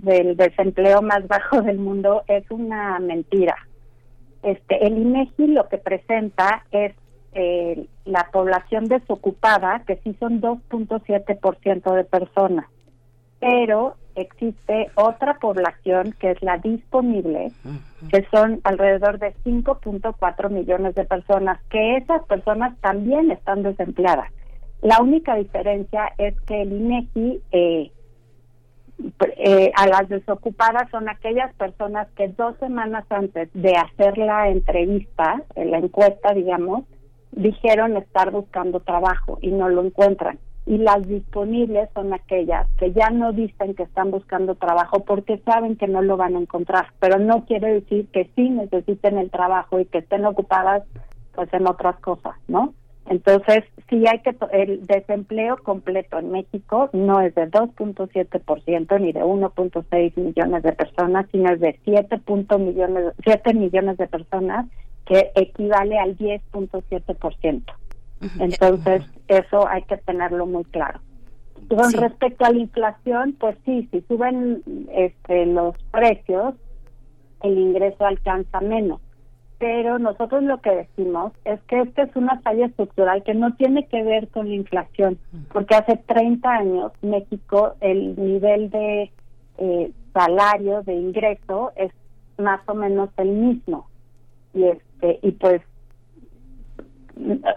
[0.02, 3.56] del desempleo más bajo del mundo es una mentira.
[4.42, 6.94] Este, el INEGI lo que presenta es
[7.32, 12.66] eh, la población desocupada, que sí son 2.7% de personas,
[13.40, 17.50] pero existe otra población que es la disponible,
[18.10, 24.30] que son alrededor de 5.4 millones de personas, que esas personas también están desempleadas.
[24.82, 27.90] La única diferencia es que el INEGI eh,
[29.36, 35.42] eh, a las desocupadas son aquellas personas que dos semanas antes de hacer la entrevista,
[35.56, 36.84] la encuesta, digamos,
[37.32, 43.10] dijeron estar buscando trabajo y no lo encuentran y las disponibles son aquellas que ya
[43.10, 47.18] no dicen que están buscando trabajo porque saben que no lo van a encontrar, pero
[47.18, 50.84] no quiere decir que sí necesiten el trabajo y que estén ocupadas
[51.34, 52.72] pues en otras cosas, ¿no?
[53.06, 59.20] Entonces, sí hay que el desempleo completo en México no es de 2.7% ni de
[59.20, 62.22] 1.6 millones de personas, sino es de 7.
[62.58, 64.66] millones 7 millones de personas
[65.06, 67.62] que equivale al 10.7%.
[68.40, 71.00] Entonces, eso hay que tenerlo muy claro.
[71.68, 74.62] Con respecto a la inflación, pues sí, si suben
[74.92, 76.54] este, los precios,
[77.42, 79.00] el ingreso alcanza menos.
[79.64, 83.86] Pero nosotros lo que decimos es que esta es una falla estructural que no tiene
[83.86, 85.16] que ver con la inflación,
[85.54, 89.10] porque hace 30 años México el nivel de
[89.56, 91.90] eh, salario, de ingreso, es
[92.36, 93.88] más o menos el mismo.
[94.52, 95.62] Y, este, y pues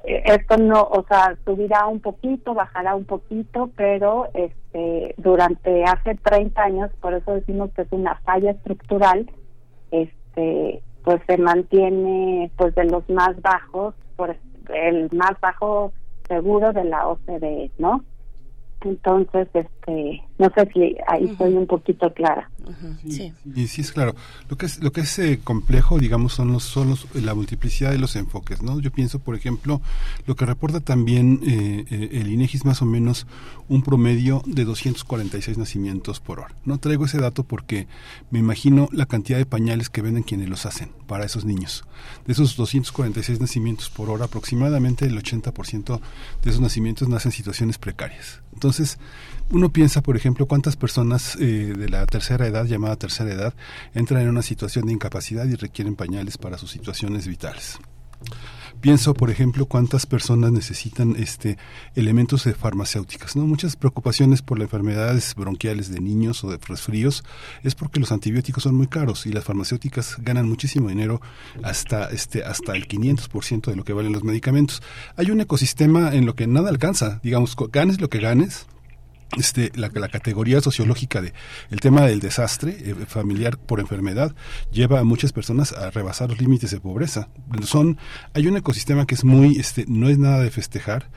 [0.06, 6.64] esto no, o sea, subirá un poquito, bajará un poquito, pero este durante hace 30
[6.64, 9.30] años, por eso decimos que es una falla estructural,
[9.92, 14.36] este pues se mantiene pues de los más bajos, por
[14.74, 15.94] el más bajo
[16.28, 18.04] seguro de la OCDE, ¿no?
[18.82, 22.50] Entonces, este, no sé si ahí estoy un poquito clara.
[23.08, 23.32] sí.
[23.56, 24.16] Y sí es claro.
[24.50, 27.98] Lo que es lo que es eh, complejo, digamos, son los son la multiplicidad de
[27.98, 28.80] los enfoques, ¿no?
[28.82, 29.82] Yo pienso, por ejemplo,
[30.26, 33.28] lo que reporta también eh, eh, el INEGI es más o menos
[33.70, 36.56] un promedio de 246 nacimientos por hora.
[36.66, 37.88] No traigo ese dato porque
[38.30, 41.86] me imagino la cantidad de pañales que venden quienes los hacen para esos niños.
[42.26, 46.00] De esos 246 nacimientos por hora, aproximadamente el 80%
[46.44, 48.42] de esos nacimientos nacen en situaciones precarias.
[48.54, 48.98] Entonces,
[49.52, 53.54] uno piensa, por ejemplo, cuántas personas eh, de la tercera edad, llamada tercera edad,
[53.94, 57.80] entran en una situación de incapacidad y requieren pañales para sus situaciones vitales.
[58.82, 61.58] Pienso, por ejemplo, cuántas personas necesitan este
[61.96, 63.48] elementos de farmacéuticas, ¿no?
[63.48, 67.24] Muchas preocupaciones por las enfermedades bronquiales de niños o de resfríos
[67.64, 71.22] es porque los antibióticos son muy caros y las farmacéuticas ganan muchísimo dinero
[71.64, 74.84] hasta este hasta el 500% de lo que valen los medicamentos.
[75.16, 78.68] Hay un ecosistema en lo que nada alcanza, digamos, ganes lo que ganes,
[79.36, 81.34] este, la, la, categoría sociológica de
[81.70, 84.34] el tema del desastre eh, familiar por enfermedad
[84.72, 87.30] lleva a muchas personas a rebasar los límites de pobreza.
[87.64, 87.98] Son,
[88.34, 91.10] hay un ecosistema que es muy, este, no es nada de festejar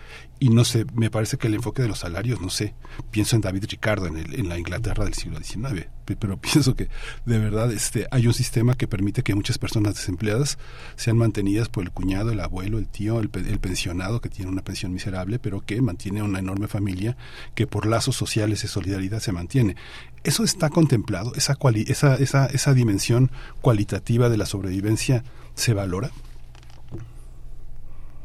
[0.42, 2.74] y no sé, me parece que el enfoque de los salarios, no sé,
[3.10, 5.86] pienso en David Ricardo, en, el, en la Inglaterra del siglo XIX,
[6.18, 6.88] pero pienso que
[7.26, 10.58] de verdad este, hay un sistema que permite que muchas personas desempleadas
[10.96, 14.94] sean mantenidas por el cuñado, el abuelo, el tío, el, pensionado que tiene una pensión
[14.94, 17.18] miserable, pero que mantiene una enorme familia
[17.54, 19.76] que por lazos sociales de solidaridad se mantiene.
[20.24, 23.30] Eso está contemplado, esa, esa, esa, esa dimensión
[23.60, 25.22] cualitativa de la sobrevivencia
[25.54, 26.10] se valora.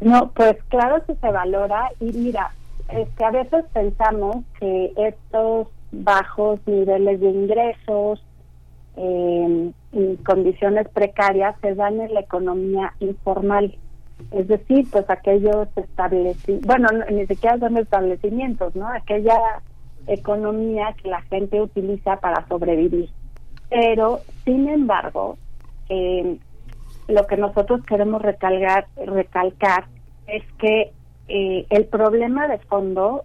[0.01, 2.51] No, pues claro que se valora y mira,
[2.89, 8.23] es que a veces pensamos que estos bajos niveles de ingresos
[8.97, 13.76] eh, y condiciones precarias se dan en la economía informal,
[14.31, 18.88] Es decir, pues aquellos establecimientos, bueno, ni siquiera son establecimientos, ¿no?
[18.88, 19.38] Aquella
[20.07, 23.09] economía que la gente utiliza para sobrevivir.
[23.69, 25.38] Pero, sin embargo,
[25.89, 26.38] eh,
[27.07, 29.86] lo que nosotros queremos recalcar, recalcar
[30.27, 30.91] es que
[31.27, 33.23] eh, el problema de fondo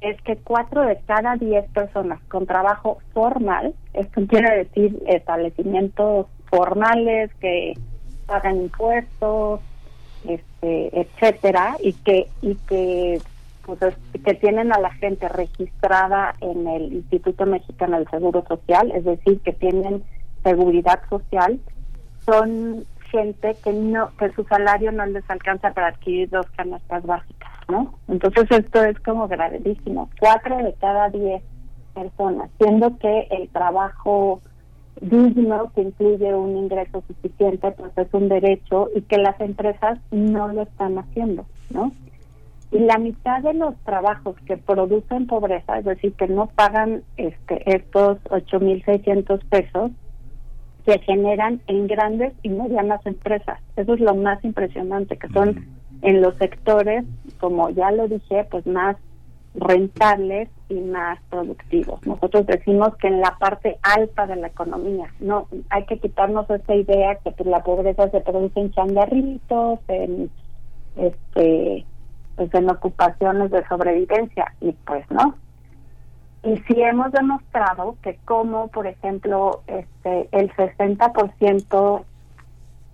[0.00, 7.32] es que cuatro de cada diez personas con trabajo formal, esto quiere decir establecimientos formales
[7.40, 7.74] que
[8.26, 9.60] pagan impuestos,
[10.28, 13.20] este, etcétera, y que y que
[13.64, 13.94] pues,
[14.24, 19.40] que tienen a la gente registrada en el Instituto Mexicano del Seguro Social, es decir,
[19.40, 20.04] que tienen
[20.44, 21.58] seguridad social,
[22.24, 27.50] son gente que no que su salario no les alcanza para adquirir dos canastas básicas,
[27.68, 27.94] ¿no?
[28.08, 30.10] Entonces esto es como gravísimo.
[30.20, 31.42] Cuatro de cada diez
[31.94, 34.40] personas, siendo que el trabajo
[35.00, 40.48] digno que incluye un ingreso suficiente, pues es un derecho y que las empresas no
[40.48, 41.92] lo están haciendo, ¿no?
[42.72, 47.62] Y la mitad de los trabajos que producen pobreza, es decir, que no pagan este
[47.76, 49.92] estos 8.600 pesos,
[50.86, 53.60] se generan en grandes y medianas empresas.
[53.76, 55.66] Eso es lo más impresionante, que son
[56.02, 57.04] en los sectores,
[57.40, 58.96] como ya lo dije, pues más
[59.56, 62.06] rentables y más productivos.
[62.06, 66.74] Nosotros decimos que en la parte alta de la economía, no hay que quitarnos esta
[66.74, 70.30] idea que pues, la pobreza se produce en changarritos, en
[70.96, 71.84] este
[72.36, 75.34] pues en ocupaciones de sobrevivencia y pues no,
[76.46, 82.04] y sí hemos demostrado que como, por ejemplo, este el 60%,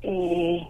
[0.01, 0.67] eh,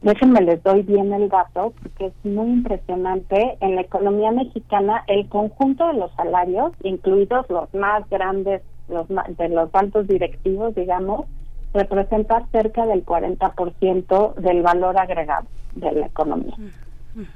[0.00, 5.28] déjenme les doy bien el dato, porque es muy impresionante, en la economía mexicana el
[5.28, 11.26] conjunto de los salarios, incluidos los más grandes, los de los altos directivos, digamos,
[11.74, 16.56] representa cerca del 40% del valor agregado de la economía.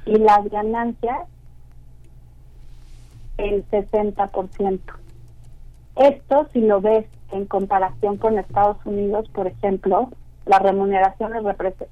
[0.07, 1.27] Y las ganancias
[3.37, 4.79] el 60%.
[5.95, 10.09] Esto, si lo ves en comparación con Estados Unidos, por ejemplo,
[10.45, 11.33] la remuneración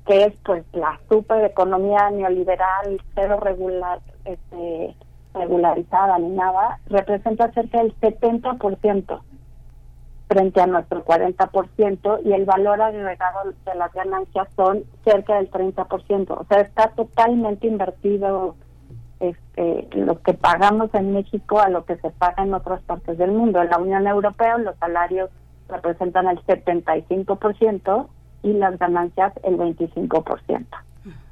[0.06, 4.96] que es pues la super economía neoliberal, cero regular, este,
[5.34, 9.22] regularizada ni nada, representa cerca del 70%
[10.28, 16.32] frente a nuestro 40% y el valor agregado de las ganancias son cerca del 30%.
[16.32, 18.56] O sea, está totalmente invertido
[19.30, 23.32] este, lo que pagamos en México a lo que se paga en otras partes del
[23.32, 23.62] mundo.
[23.62, 25.30] En la Unión Europea los salarios
[25.68, 28.08] representan el 75%
[28.44, 30.66] y las ganancias el 25%.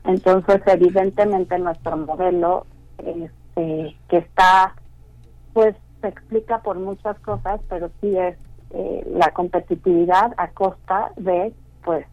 [0.06, 2.66] Entonces, evidentemente nuestro modelo
[2.98, 4.76] este, que está,
[5.54, 8.38] pues se explica por muchas cosas, pero sí es
[8.72, 11.54] eh, la competitividad a costa de,
[11.84, 12.06] pues,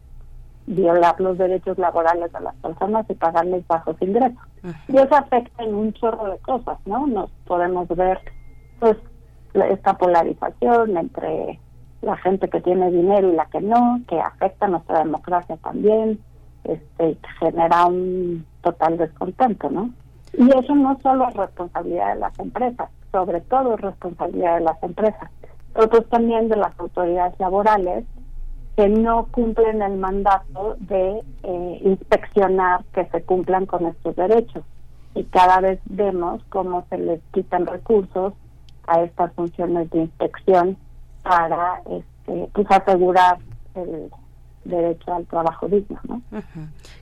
[0.67, 4.41] violar los derechos laborales de las personas y pagarles bajos ingresos.
[4.87, 7.07] Y eso afecta en un chorro de cosas, ¿no?
[7.07, 8.19] Nos podemos ver,
[8.79, 8.97] pues,
[9.53, 11.59] esta polarización entre
[12.01, 16.19] la gente que tiene dinero y la que no, que afecta a nuestra democracia también,
[16.63, 19.89] este, genera un total descontento, ¿no?
[20.33, 24.81] Y eso no solo es responsabilidad de las empresas, sobre todo es responsabilidad de las
[24.81, 25.29] empresas,
[25.75, 28.05] otros también de las autoridades laborales
[28.75, 34.63] que no cumplen el mandato de eh, inspeccionar que se cumplan con estos derechos.
[35.13, 38.33] Y cada vez vemos cómo se les quitan recursos
[38.87, 40.77] a estas funciones de inspección
[41.23, 43.37] para este, pues asegurar
[43.75, 44.09] el,
[44.63, 45.99] derecho al trabajo digno.
[46.03, 46.21] ¿no?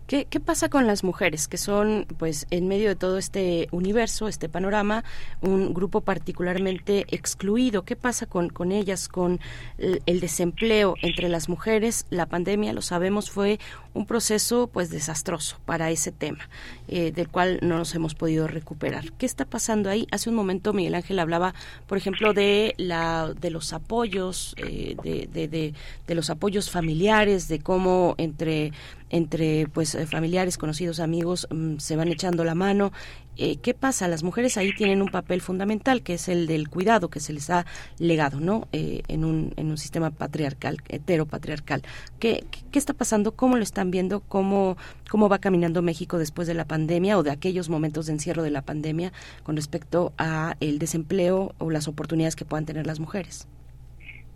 [0.08, 4.28] ¿Qué, ¿Qué, pasa con las mujeres que son, pues, en medio de todo este universo,
[4.28, 5.04] este panorama,
[5.42, 7.84] un grupo particularmente excluido?
[7.84, 9.40] ¿Qué pasa con, con ellas, con
[9.78, 12.06] el, desempleo entre las mujeres?
[12.10, 13.60] La pandemia, lo sabemos, fue
[13.94, 16.50] un proceso, pues, desastroso para ese tema,
[16.88, 19.12] eh, del cual no nos hemos podido recuperar.
[19.14, 20.08] ¿Qué está pasando ahí?
[20.12, 21.54] Hace un momento Miguel Ángel hablaba,
[21.88, 25.74] por ejemplo, de la de los apoyos, eh, de, de,
[26.08, 28.72] de los apoyos familiares, de cómo entre
[29.10, 32.92] entre pues eh, familiares, conocidos, amigos mm, se van echando la mano.
[33.38, 34.08] Eh, ¿Qué pasa?
[34.08, 37.50] Las mujeres ahí tienen un papel fundamental que es el del cuidado que se les
[37.50, 37.66] ha
[37.98, 38.68] legado, ¿no?
[38.74, 41.84] Eh, en, un, en un sistema patriarcal, heteropatriarcal.
[42.20, 43.32] ¿Qué, ¿Qué está pasando?
[43.32, 44.20] ¿Cómo lo están viendo?
[44.20, 44.76] ¿Cómo,
[45.10, 48.52] ¿Cómo va caminando México después de la pandemia o de aquellos momentos de encierro de
[48.52, 49.14] la pandemia
[49.44, 53.48] con respecto a el desempleo o las oportunidades que puedan tener las mujeres?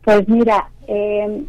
[0.04, 1.46] Pues mira, eh,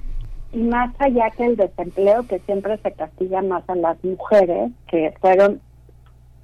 [0.55, 5.13] y más allá que el desempleo, que siempre se castiga más a las mujeres, que
[5.21, 5.61] fueron,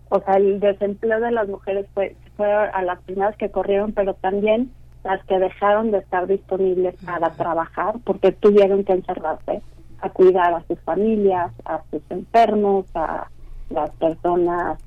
[0.09, 4.15] o sea, el desempleo de las mujeres fue, fue a las primeras que corrieron, pero
[4.15, 4.73] también
[5.05, 9.63] las que dejaron de estar disponibles para trabajar porque tuvieron que encerrarse
[10.01, 13.29] a cuidar a sus familias, a sus enfermos, a
[13.71, 14.79] las personas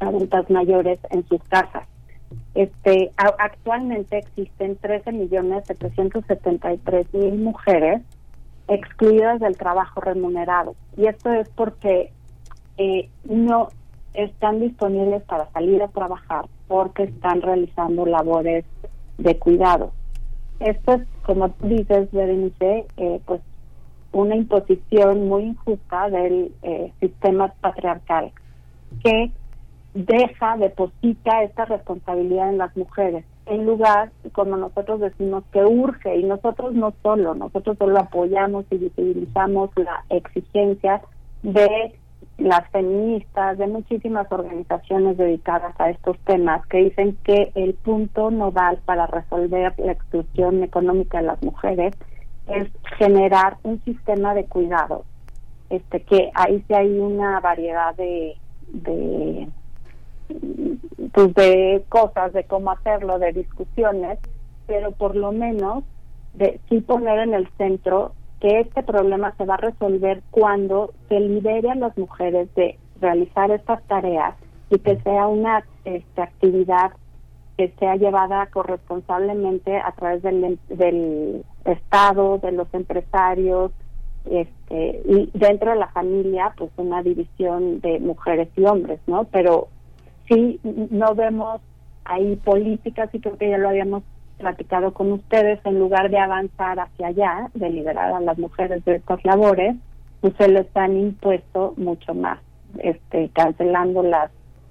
[0.00, 1.86] adultas mayores en sus casas.
[2.54, 8.02] Este, actualmente existen 13 millones 773 mil mujeres
[8.68, 12.12] excluidas del trabajo remunerado y esto es porque
[12.76, 13.68] eh, no
[14.14, 18.64] están disponibles para salir a trabajar porque están realizando labores
[19.16, 19.92] de cuidado.
[20.60, 23.40] Esto es, como dices, Berenice, eh, pues
[24.12, 28.32] una imposición muy injusta del eh, sistema patriarcal
[29.04, 29.30] que
[29.94, 36.24] deja, deposita esta responsabilidad en las mujeres, en lugar, como nosotros decimos, que urge, y
[36.24, 41.00] nosotros no solo, nosotros solo apoyamos y visibilizamos la exigencia
[41.42, 41.94] de
[42.38, 48.78] las feministas, de muchísimas organizaciones dedicadas a estos temas, que dicen que el punto nodal
[48.84, 51.94] para resolver la exclusión económica de las mujeres
[52.46, 55.04] es generar un sistema de cuidado,
[55.68, 58.36] este que ahí sí hay una variedad de,
[58.68, 59.48] de
[61.12, 64.18] pues de cosas, de cómo hacerlo, de discusiones,
[64.66, 65.84] pero por lo menos
[66.34, 71.18] de sí poner en el centro que este problema se va a resolver cuando se
[71.18, 74.34] libere a las mujeres de realizar estas tareas
[74.70, 76.92] y que sea una este, actividad
[77.56, 83.72] que sea llevada corresponsablemente a través del, del Estado, de los empresarios,
[84.30, 89.24] este, y dentro de la familia, pues una división de mujeres y hombres, ¿no?
[89.24, 89.68] Pero
[90.28, 91.60] sí no vemos
[92.04, 94.02] ahí políticas y creo que ya lo habíamos
[94.38, 98.96] platicado con ustedes, en lugar de avanzar hacia allá, de liberar a las mujeres de
[98.96, 99.76] estas labores,
[100.20, 102.38] pues se les han impuesto mucho más,
[102.78, 104.30] este, cancelando las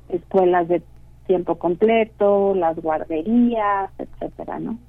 [0.09, 0.81] escuelas de
[1.27, 4.79] tiempo completo, las guarderías, etcétera, ¿no?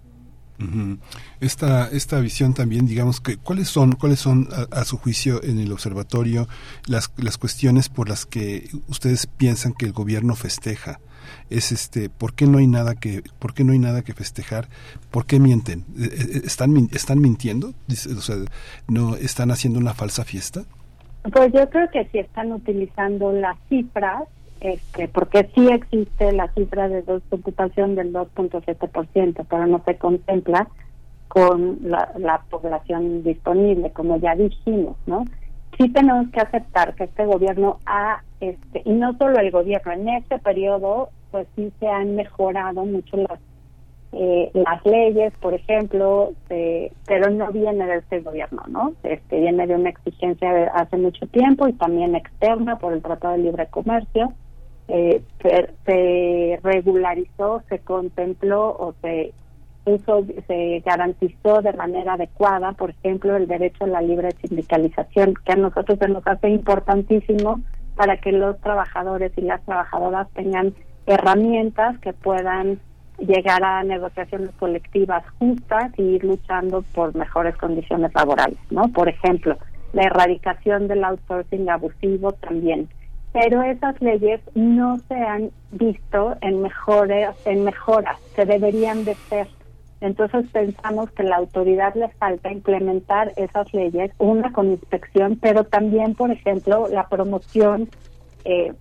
[1.41, 5.71] Esta esta visión también, digamos que cuáles son cuáles son a, su juicio en el
[5.71, 6.49] observatorio
[6.87, 10.99] las las cuestiones por las que ustedes piensan que el gobierno festeja
[11.51, 14.69] es este por qué no hay nada que por qué no hay nada que festejar
[15.11, 18.37] por qué mienten eh, eh, están están mintiendo o sea
[18.89, 20.65] no están haciendo una falsa fiesta
[21.33, 24.25] pues yo creo que sí están utilizando las cifras
[24.61, 30.69] este porque sí existe la cifra de ocupación del 2.7% pero no se contempla
[31.29, 35.25] con la, la población disponible como ya dijimos no
[35.79, 40.09] sí tenemos que aceptar que este gobierno ha este y no solo el gobierno en
[40.09, 43.39] este periodo pues sí se han mejorado mucho las
[44.13, 48.93] eh, las leyes, por ejemplo, pero no viene de este gobierno, ¿no?
[49.03, 53.35] Este viene de una exigencia de hace mucho tiempo y también externa por el Tratado
[53.35, 54.33] de Libre Comercio.
[54.89, 55.23] Eh,
[55.85, 59.33] se, regularizó, se contempló o se
[59.85, 65.53] puso, se garantizó de manera adecuada, por ejemplo, el derecho a la libre sindicalización, que
[65.53, 67.61] a nosotros se nos hace importantísimo
[67.97, 70.75] para que los trabajadores y las trabajadoras tengan
[71.07, 72.81] herramientas que puedan
[73.19, 78.89] llegar a negociaciones colectivas justas y ir luchando por mejores condiciones laborales, ¿no?
[78.89, 79.57] Por ejemplo,
[79.93, 82.89] la erradicación del outsourcing abusivo también.
[83.41, 89.47] Pero esas leyes no se han visto en mejores, en mejoras, que deberían de ser.
[90.01, 96.17] Entonces pensamos que la autoridad le falta implementar esas leyes, una con inspección, pero también,
[96.17, 97.89] por ejemplo, la promoción
[98.45, 98.73] eh,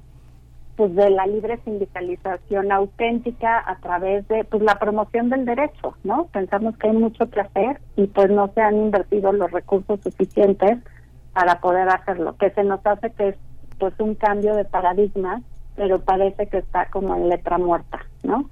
[0.76, 6.28] pues de la libre sindicalización auténtica a través de pues la promoción del derecho, ¿no?
[6.28, 10.80] Pensamos que hay mucho que hacer y pues no se han invertido los recursos suficientes
[11.34, 13.36] para poder hacerlo, que se nos hace que es
[13.80, 15.42] pues un cambio de paradigma,
[15.76, 18.50] pero parece que está como en letra muerta, ¿no?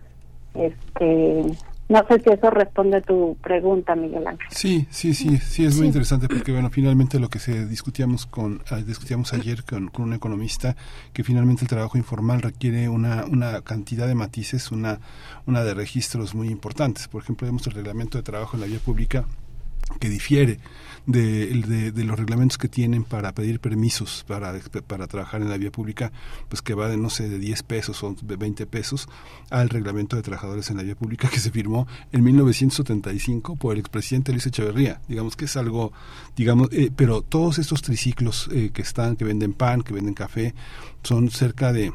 [0.53, 1.45] Este,
[1.88, 4.47] no sé si eso responde a tu pregunta, Miguel Ángel.
[4.49, 8.61] Sí, sí, sí, sí, es muy interesante porque, bueno, finalmente lo que se discutíamos con
[8.72, 10.76] ah, discutíamos ayer con, con, un economista,
[11.14, 14.99] que finalmente el trabajo informal requiere una, una cantidad de matices, una,
[15.45, 17.07] una de registros muy importantes.
[17.07, 19.26] Por ejemplo, vemos el reglamento de trabajo en la vía pública
[19.99, 20.60] que difiere
[21.06, 24.53] de, los reglamentos que tienen para pedir permisos para,
[24.88, 26.12] para trabajar en la vía pública,
[26.49, 29.07] pues que va de, no sé, de 10 pesos o de 20 pesos
[29.49, 33.80] al reglamento de trabajadores en la vía pública que se firmó en 1975 por el
[33.80, 35.02] expresidente Luis Echeverría.
[35.07, 35.94] Digamos que es algo,
[36.36, 40.56] digamos, eh, pero todos estos triciclos eh, que están, que venden pan, que venden café,
[41.03, 41.94] son cerca de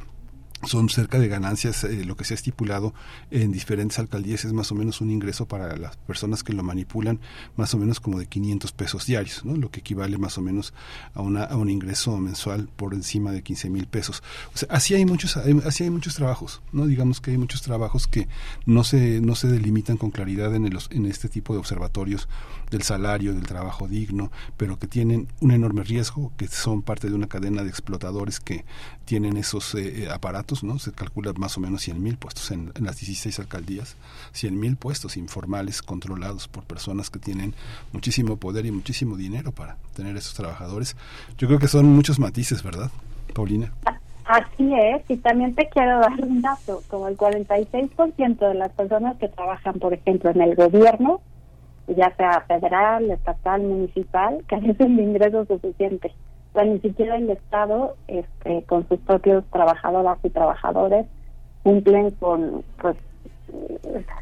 [0.64, 2.92] son cerca de ganancias, eh, lo que se ha estipulado
[3.30, 7.20] en diferentes alcaldías es más o menos un ingreso para las personas que lo manipulan,
[7.56, 9.56] más o menos como de 500 pesos diarios, ¿no?
[9.56, 10.74] lo que equivale más o menos
[11.14, 14.22] a, una, a un ingreso mensual por encima de 15 mil pesos.
[14.54, 16.86] O sea, así hay muchos, así hay muchos trabajos, ¿no?
[16.86, 18.28] digamos que hay muchos trabajos que
[18.66, 22.28] no se, no se delimitan con claridad en, el, en este tipo de observatorios
[22.70, 27.14] del salario, del trabajo digno, pero que tienen un enorme riesgo, que son parte de
[27.14, 28.64] una cadena de explotadores que
[29.04, 30.78] tienen esos eh, aparatos, ¿no?
[30.78, 33.96] Se calcula más o menos 100 mil puestos en, las 16 alcaldías,
[34.32, 37.54] 100 mil puestos informales controlados por personas que tienen
[37.92, 40.96] muchísimo poder y muchísimo dinero para tener esos trabajadores.
[41.38, 42.90] Yo creo que son muchos matices, ¿verdad,
[43.34, 43.72] Paulina?
[44.24, 49.16] Así es, y también te quiero dar un dato, como el 46% de las personas
[49.16, 51.20] que trabajan, por ejemplo, en el gobierno,
[51.88, 56.12] ya sea federal, estatal, municipal, carecen de ingresos suficientes
[56.54, 61.06] ni siquiera el Estado, este, con sus propios trabajadoras y trabajadores,
[61.62, 62.96] cumplen con, pues,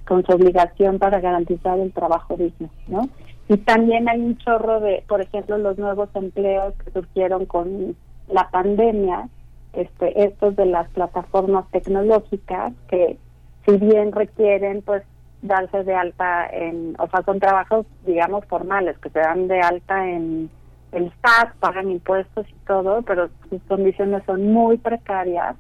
[0.07, 3.09] con su obligación para garantizar el trabajo digno, ¿no?
[3.49, 7.97] Y también hay un chorro de, por ejemplo, los nuevos empleos que surgieron con
[8.29, 9.29] la pandemia,
[9.73, 13.17] este, estos de las plataformas tecnológicas que,
[13.67, 15.03] si bien requieren, pues,
[15.41, 20.09] darse de alta en, o sea, son trabajos, digamos, formales, que se dan de alta
[20.09, 20.51] en
[20.93, 25.57] el SAT, pagan impuestos y todo, pero sus condiciones son muy precarias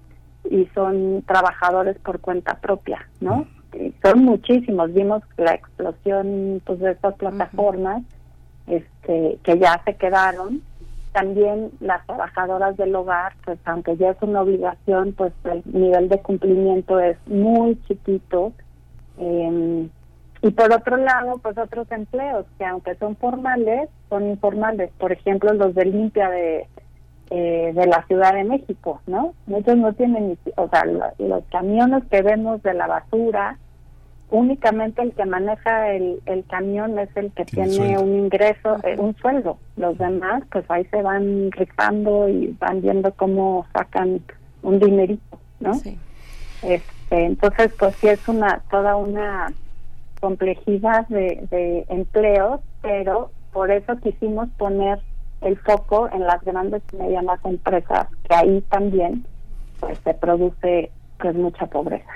[0.50, 3.46] y son trabajadores por cuenta propia, ¿no?
[3.74, 4.92] Y son muchísimos.
[4.94, 8.02] Vimos la explosión pues, de estas plataformas
[8.66, 10.62] este, que ya se quedaron.
[11.12, 16.20] También las trabajadoras del hogar, pues aunque ya es una obligación, pues el nivel de
[16.20, 18.52] cumplimiento es muy chiquito.
[19.18, 19.88] Eh,
[20.40, 24.90] y por otro lado, pues otros empleos que aunque son formales, son informales.
[24.98, 26.66] Por ejemplo, los de limpia de,
[27.30, 29.34] eh, de la Ciudad de México, ¿no?
[29.46, 33.58] Muchos no tienen, o sea, los camiones que vemos de la basura,
[34.30, 39.16] únicamente el que maneja el, el camión es el que tiene, un ingreso, eh, un
[39.16, 39.58] sueldo.
[39.76, 44.20] Los demás, pues ahí se van rifando y van viendo cómo sacan
[44.62, 45.74] un dinerito, ¿no?
[45.74, 45.98] Sí.
[46.62, 49.52] Este, entonces, pues sí es una toda una
[50.20, 54.98] complejidad de, de empleos, pero por eso quisimos poner
[55.40, 59.24] el foco en las grandes y medianas empresas, que ahí también
[59.80, 62.10] pues se produce pues mucha pobreza.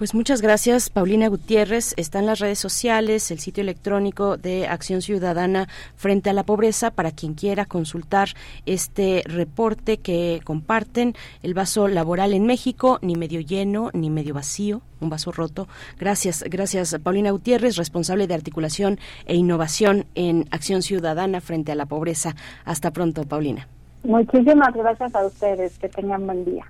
[0.00, 1.92] Pues muchas gracias, Paulina Gutiérrez.
[1.98, 6.90] Está en las redes sociales, el sitio electrónico de Acción Ciudadana frente a la pobreza
[6.90, 8.30] para quien quiera consultar
[8.64, 11.12] este reporte que comparten.
[11.42, 15.68] El vaso laboral en México, ni medio lleno ni medio vacío, un vaso roto.
[15.98, 21.84] Gracias, gracias, Paulina Gutiérrez, responsable de articulación e innovación en Acción Ciudadana frente a la
[21.84, 22.36] pobreza.
[22.64, 23.68] Hasta pronto, Paulina.
[24.04, 25.78] Muchísimas gracias a ustedes.
[25.78, 26.64] Que tengan buen día.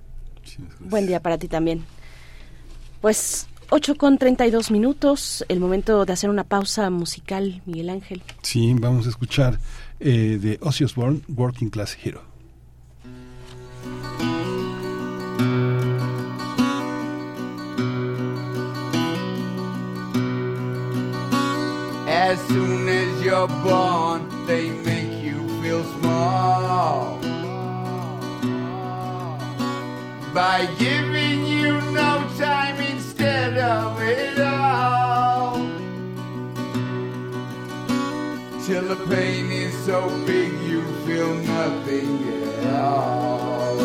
[0.81, 1.85] Buen día para ti también.
[3.01, 8.21] Pues 8 con 32 minutos, el momento de hacer una pausa musical, Miguel Ángel.
[8.43, 9.59] Sí, vamos a escuchar
[9.99, 12.21] eh, de Ozzy Osbourne, Working Class Hero.
[22.07, 27.19] As soon as you're born, they make you feel small.
[30.33, 35.55] By giving you no time instead of it all.
[38.65, 42.23] Till the pain is so big you feel nothing
[42.63, 43.79] at all.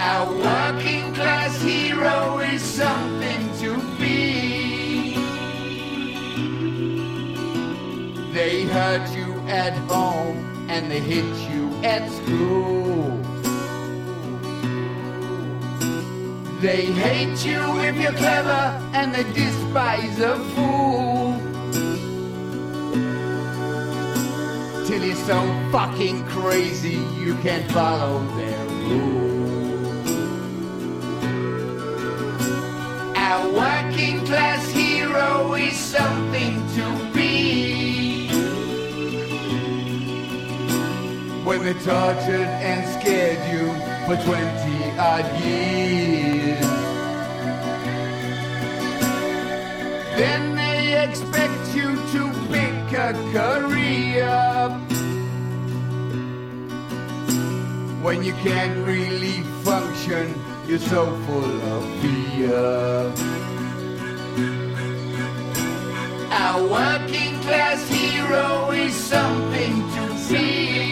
[0.00, 5.14] A working class hero is something to be.
[8.32, 13.27] They hurt you at home and they hit you at school.
[16.60, 21.38] They hate you if you're clever and they despise a fool.
[24.84, 25.38] Till you're so
[25.70, 30.10] fucking crazy you can't follow their rules.
[33.16, 38.30] Our working class hero is something to be.
[41.44, 43.68] When they tortured and scared you
[44.06, 44.77] for 20
[50.16, 54.26] Then they expect you to pick a career.
[58.02, 60.34] When you can't really function,
[60.66, 63.12] you're so full of fear.
[66.32, 70.87] Our working class hero is something to see.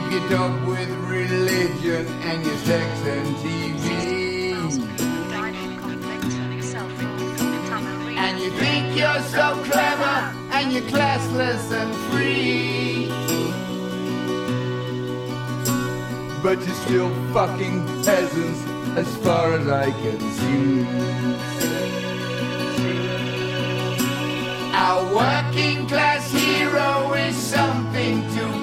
[0.00, 4.62] It up with religion and your sex and TV.
[8.16, 10.16] And you think you're so clever
[10.52, 13.08] and you're classless and free.
[16.42, 18.62] But you're still fucking peasants
[18.96, 20.86] as far as I can see.
[24.74, 28.61] Our working class hero is something to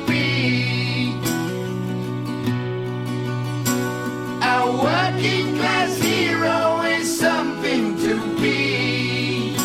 [4.51, 9.55] Our working class hero is something to be.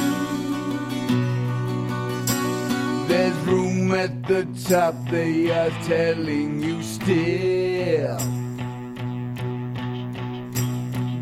[3.09, 8.19] There's room at the top, they are telling you still.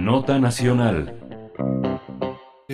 [0.07, 1.13] Nota Nacional.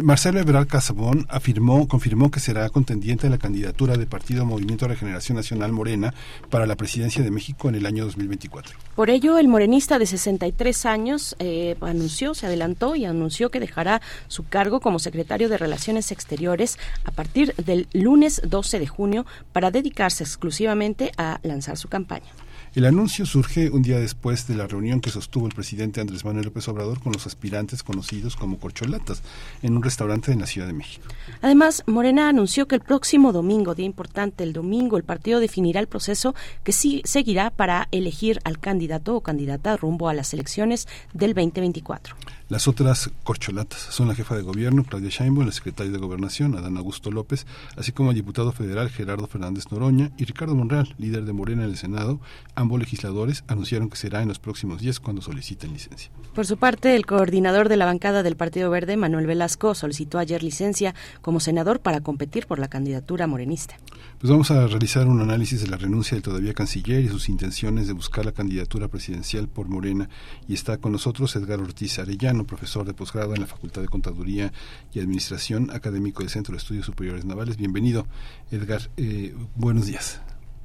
[0.03, 5.37] Marcelo Ebrard Casabón afirmó, confirmó que será contendiente a la candidatura del Partido Movimiento Regeneración
[5.37, 6.13] Nacional Morena
[6.51, 8.77] para la presidencia de México en el año 2024.
[8.95, 13.99] Por ello, el morenista de 63 años eh, anunció, se adelantó y anunció que dejará
[14.27, 19.71] su cargo como secretario de Relaciones Exteriores a partir del lunes 12 de junio para
[19.71, 22.29] dedicarse exclusivamente a lanzar su campaña.
[22.75, 26.45] El anuncio surge un día después de la reunión que sostuvo el presidente Andrés Manuel
[26.45, 29.21] López Obrador con los aspirantes conocidos como corcholatas
[29.61, 31.05] en un restaurante en la Ciudad de México.
[31.43, 35.87] Además, Morena anunció que el próximo domingo, día importante, el domingo, el partido definirá el
[35.87, 36.33] proceso
[36.63, 42.15] que sí seguirá para elegir al candidato o candidata rumbo a las elecciones del 2024.
[42.49, 46.77] Las otras corcholatas son la jefa de gobierno, Claudia Sheinbaum, el secretario de Gobernación, Adán
[46.77, 47.47] Augusto López,
[47.77, 51.69] así como el diputado federal Gerardo Fernández Noroña y Ricardo Monreal, líder de Morena en
[51.69, 52.19] el Senado.
[52.55, 56.11] Ambos legisladores anunciaron que será en los próximos días cuando soliciten licencia.
[56.35, 60.43] Por su parte, el coordinador de la bancada del Partido Verde, Manuel Velasco, solicitó ayer
[60.43, 63.77] licencia como senador para competir por la candidatura morenista.
[64.19, 67.87] Pues vamos a realizar un análisis de la renuncia del todavía canciller y sus intenciones
[67.87, 70.09] de buscar la candidatura presidencial por Morena.
[70.47, 74.51] Y está con nosotros Edgar Ortiz Arellano, profesor de posgrado en la Facultad de Contaduría
[74.93, 77.57] y Administración, académico del Centro de Estudios Superiores Navales.
[77.57, 78.07] Bienvenido,
[78.51, 78.89] Edgar.
[78.97, 80.21] Eh, buenos días.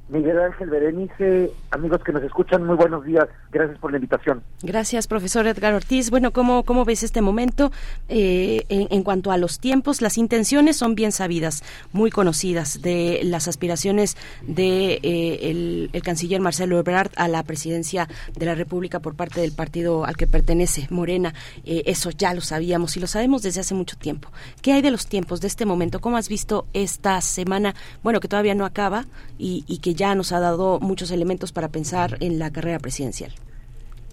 [0.09, 3.27] Miguel Ángel Berenice, amigos que nos escuchan, muy buenos días.
[3.51, 4.41] Gracias por la invitación.
[4.63, 6.09] Gracias, profesor Edgar Ortiz.
[6.09, 7.71] Bueno, ¿cómo, cómo ves este momento
[8.07, 10.01] eh, en, cuanto a los tiempos?
[10.01, 11.63] Las intenciones son bien sabidas,
[11.93, 18.45] muy conocidas, de las aspiraciones de eh, el, canciller Marcelo Ebrard a la presidencia de
[18.47, 21.35] la República por parte del partido al que pertenece, Morena.
[21.65, 24.31] Eh, eso ya lo sabíamos y lo sabemos desde hace mucho tiempo.
[24.63, 26.01] ¿Qué hay de los tiempos de este momento?
[26.01, 27.75] ¿Cómo has visto esta semana?
[28.01, 29.05] Bueno, que todavía no acaba
[29.37, 33.31] y, y que ya nos ha dado muchos elementos para pensar en la carrera presidencial.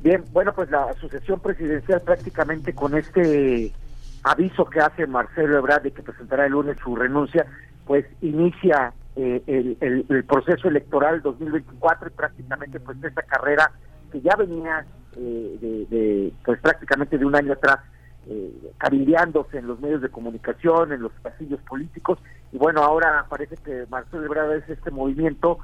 [0.03, 3.73] Bien, bueno, pues la sucesión presidencial prácticamente con este
[4.25, 7.47] aviso que hace Marcelo Ebrard de que presentará el lunes su renuncia,
[7.87, 13.71] pues inicia eh, el, el, el, proceso electoral 2024 y prácticamente pues esta carrera
[14.11, 14.85] que ya venía
[15.17, 17.79] eh, de, pues prácticamente de un año atrás
[18.29, 22.19] eh, cabildeándose en los medios de comunicación, en los pasillos políticos
[22.53, 25.59] y bueno, ahora parece que Marcelo Ebrard es este movimiento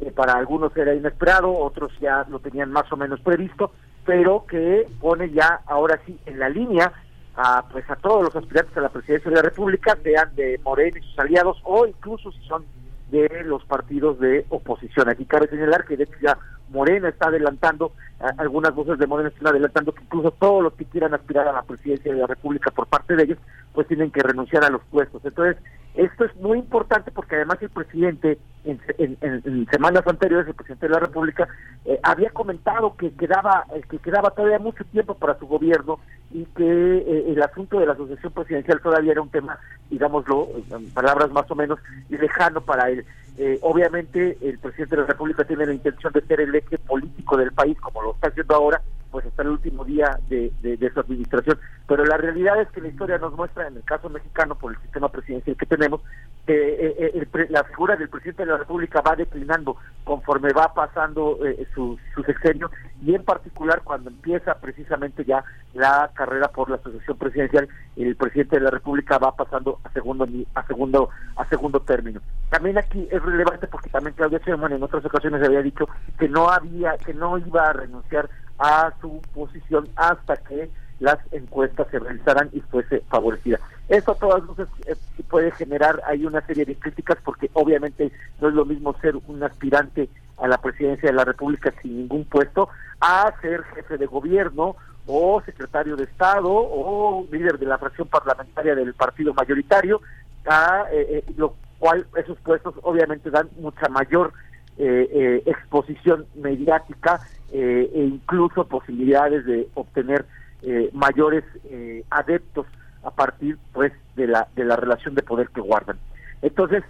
[0.00, 3.72] eh, para algunos era inesperado, otros ya lo tenían más o menos previsto,
[4.04, 6.92] pero que pone ya ahora sí en la línea
[7.36, 10.98] a pues a todos los aspirantes a la presidencia de la República, sean de Morena
[10.98, 12.64] y sus aliados o incluso si son
[13.10, 15.08] de los partidos de oposición.
[15.08, 16.38] Aquí cabe señalar que de hecho ya
[16.70, 21.14] Morena está adelantando, algunas voces de Morena están adelantando que incluso todos los que quieran
[21.14, 23.38] aspirar a la presidencia de la República por parte de ellos,
[23.72, 25.24] pues tienen que renunciar a los puestos.
[25.24, 25.56] Entonces,
[25.94, 30.86] esto es muy importante porque además el presidente, en, en, en semanas anteriores, el presidente
[30.86, 31.48] de la República,
[31.84, 36.00] eh, había comentado que quedaba, eh, que quedaba todavía mucho tiempo para su gobierno
[36.32, 36.64] y que
[36.98, 39.58] eh, el asunto de la asociación presidencial todavía era un tema,
[39.90, 41.78] digámoslo, en palabras más o menos,
[42.08, 43.04] lejano para él.
[43.40, 47.36] Eh, obviamente el presidente de la República tiene la intención de ser el eje político
[47.36, 51.00] del país, como lo está haciendo ahora, pues hasta el último día de, de, su
[51.00, 51.58] administración.
[51.86, 54.80] Pero la realidad es que la historia nos muestra, en el caso mexicano, por el
[54.82, 56.00] sistema presidencial que tenemos,
[56.46, 61.38] que eh, eh, la figura del presidente de la República va declinando conforme va pasando
[61.44, 62.70] eh, su, su sexenio
[63.04, 65.44] y en particular cuando empieza precisamente ya
[65.74, 70.26] la carrera por la sucesión presidencial, el presidente de la República va pasando a segundo
[70.54, 72.20] a segundo a segundo término.
[72.50, 75.86] También aquí es relevante porque también Claudia Sheinbaum en otras ocasiones había dicho
[76.18, 78.28] que no había que no iba a renunciar
[78.58, 80.70] a su posición hasta que
[81.00, 83.58] las encuestas se realizaran y fuese favorecida.
[83.88, 84.96] Eso a todas luces eh,
[85.30, 89.42] puede generar ahí una serie de críticas porque obviamente no es lo mismo ser un
[89.42, 90.08] aspirante
[90.38, 92.68] a la presidencia de la República sin ningún puesto
[93.00, 94.76] a ser jefe de gobierno
[95.06, 100.02] o secretario de Estado o líder de la fracción parlamentaria del partido mayoritario,
[100.46, 104.32] a, eh, eh, lo cual esos puestos obviamente dan mucha mayor
[104.78, 107.20] exposición mediática
[107.52, 110.24] e incluso posibilidades de obtener
[110.60, 112.66] eh, mayores eh, adeptos
[113.04, 115.96] a partir pues de la de la relación de poder que guardan.
[116.42, 116.82] Entonces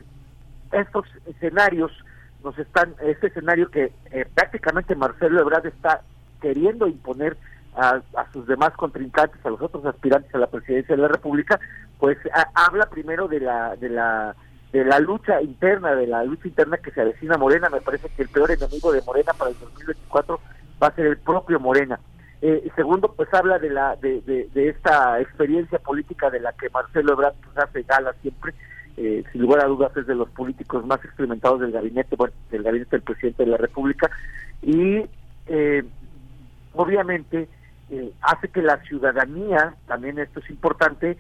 [0.73, 1.93] estos escenarios
[2.43, 6.01] nos están este escenario que eh, prácticamente Marcelo Ebrard está
[6.41, 7.37] queriendo imponer
[7.77, 8.01] a,
[8.33, 11.61] sus demás contrincantes a los otros aspirantes a la presidencia de la República
[11.99, 12.17] pues
[12.55, 14.35] habla primero de la de la
[14.73, 18.23] de la lucha interna de la lucha interna que se avecina Morena me parece que
[18.23, 20.41] el peor enemigo de Morena para el 2024
[20.83, 21.99] va a ser el propio Morena
[22.41, 27.15] eh, segundo, pues habla de la de, de, esta experiencia política de la que Marcelo
[27.15, 28.55] Ebrard pues, hace gala siempre.
[28.97, 32.65] Eh, sin lugar a dudas es de los políticos más experimentados del gabinete, bueno, del
[32.65, 34.11] gabinete del presidente de la República.
[34.63, 35.05] Y
[35.47, 35.85] eh,
[36.75, 37.49] obviamente
[37.91, 41.17] eh, hace que la ciudadanía, también esto es importante,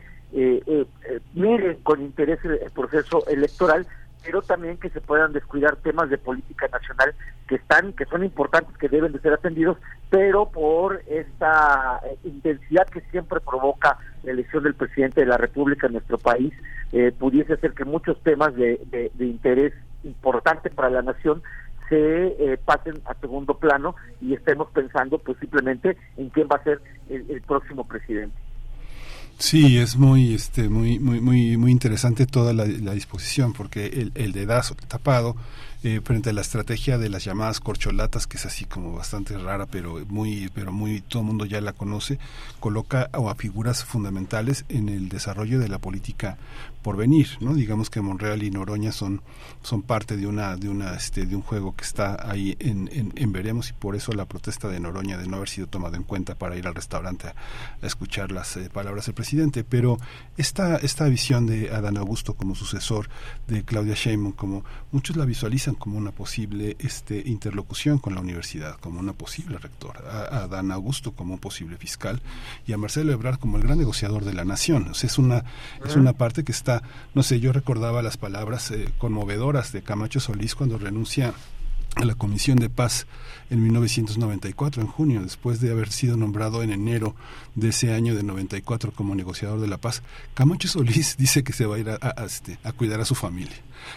[1.34, 3.86] mire con interés el proceso electoral
[4.24, 7.14] pero también que se puedan descuidar temas de política nacional
[7.46, 9.78] que están que son importantes que deben de ser atendidos
[10.10, 15.86] pero por esta eh, intensidad que siempre provoca la elección del presidente de la República
[15.86, 16.52] en nuestro país
[16.92, 18.80] eh, pudiese ser que muchos temas de,
[19.14, 19.72] de, interés
[20.04, 21.42] importante para la nación
[21.88, 26.64] se eh, pasen a segundo plano y estemos pensando pues simplemente en quién va a
[26.64, 28.36] ser el próximo presidente.
[29.38, 34.32] Sí, es muy, este, muy, muy, muy, muy interesante toda la, disposición, porque el, el
[34.32, 35.36] dedazo tapado
[35.84, 39.66] eh, frente a la estrategia de las llamadas corcholatas, que es así como bastante rara,
[39.66, 42.18] pero muy, pero muy, todo el mundo ya la conoce,
[42.60, 46.38] coloca a figuras fundamentales en el desarrollo de la política
[46.82, 47.54] por venir, ¿no?
[47.54, 49.20] Digamos que Monreal y Noroña son,
[49.62, 53.32] son parte de una, de una, este, de un juego que está ahí en, en,
[53.32, 56.34] veremos y por eso la protesta de Noroña de no haber sido tomado en cuenta
[56.34, 57.34] para ir al restaurante a,
[57.86, 59.64] escuchar las eh, palabras del presidente.
[59.64, 59.98] Pero
[60.36, 63.08] esta, esta visión de Adán Augusto como sucesor
[63.48, 68.78] de Claudia Sheinbaum, como muchos la visualizan como una posible este, interlocución con la universidad,
[68.80, 72.20] como una posible rector, a, Adán Augusto como un posible fiscal
[72.66, 74.88] y a Marcelo Ebrard como el gran negociador de la nación.
[74.88, 75.44] O sea, es una,
[75.84, 76.82] es una parte que está
[77.14, 81.34] no sé, yo recordaba las palabras eh, conmovedoras de Camacho Solís cuando renuncia
[81.96, 83.06] a la Comisión de Paz
[83.50, 87.16] en 1994, en junio, después de haber sido nombrado en enero
[87.54, 90.02] de ese año de 94 como negociador de la paz.
[90.34, 93.56] Camacho Solís dice que se va a ir a, este, a cuidar a su familia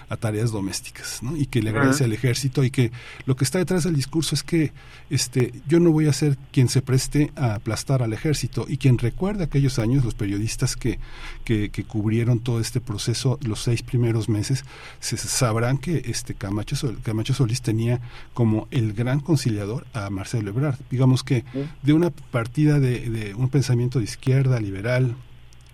[0.09, 1.35] a tareas domésticas, ¿no?
[1.37, 2.91] Y que le agradece al ejército y que
[3.25, 4.71] lo que está detrás del discurso es que
[5.09, 8.97] este yo no voy a ser quien se preste a aplastar al ejército y quien
[8.97, 10.99] recuerda aquellos años los periodistas que,
[11.43, 14.63] que, cubrieron todo este proceso los seis primeros meses
[14.99, 17.99] se sabrán que este Camacho, Camacho Solís tenía
[18.33, 21.43] como el gran conciliador a Marcelo Ebrard, digamos que
[21.81, 25.15] de una partida de, de un pensamiento de izquierda liberal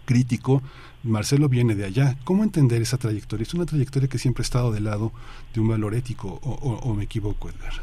[0.05, 0.63] crítico
[1.07, 2.15] Marcelo viene de allá.
[2.23, 3.43] ¿Cómo entender esa trayectoria?
[3.43, 5.11] ¿Es una trayectoria que siempre ha estado del lado
[5.53, 7.73] de un valor ético o, me equivoco, Edgar?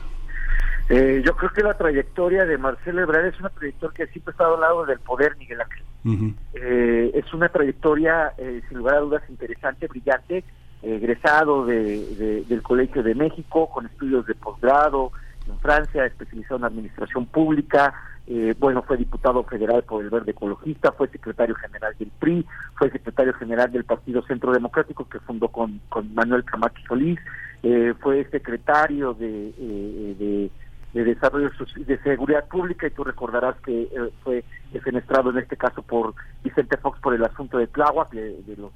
[0.89, 4.35] Eh, yo creo que la trayectoria de Marcelo Ebrard es una trayectoria que siempre ha
[4.35, 6.35] estado al lado del poder, Miguel Ángel.
[6.53, 10.45] Eh, es una trayectoria, eh, sin lugar a dudas, interesante, brillante,
[10.83, 15.13] egresado de, del Colegio de México, con estudios de posgrado
[15.49, 17.95] en Francia, especializado en administración pública,
[18.27, 22.47] eh, bueno, fue diputado federal por el Verde Ecologista, fue secretario general del PRI,
[22.79, 27.19] fue secretario general del Partido Centro Democrático que fundó con, con Manuel Camacho Solís,
[27.63, 30.51] eh, fue secretario de, eh,
[30.93, 33.89] de, Desarrollo de Seguridad Pública y tú recordarás que
[34.23, 36.15] fue defenestrado en este caso por
[36.45, 38.71] Vicente Fox por el asunto de Tláhuac, de, de los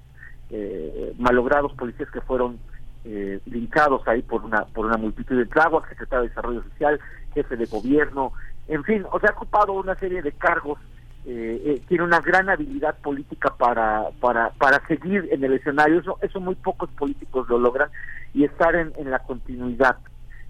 [1.17, 2.59] malogrados policías que fueron
[3.05, 7.01] eh, linchados ahí por una por una multitud de Tláhuac, secretario de Desarrollo Social,
[7.33, 8.33] jefe de gobierno,
[8.69, 10.79] en fin, o sea, ha ocupado una serie de cargos,
[11.27, 16.19] eh, eh, tiene una gran habilidad política para, para, para seguir en el escenario, eso,
[16.23, 17.91] eso muy pocos políticos lo logran,
[18.35, 19.97] y estar en, en la continuidad.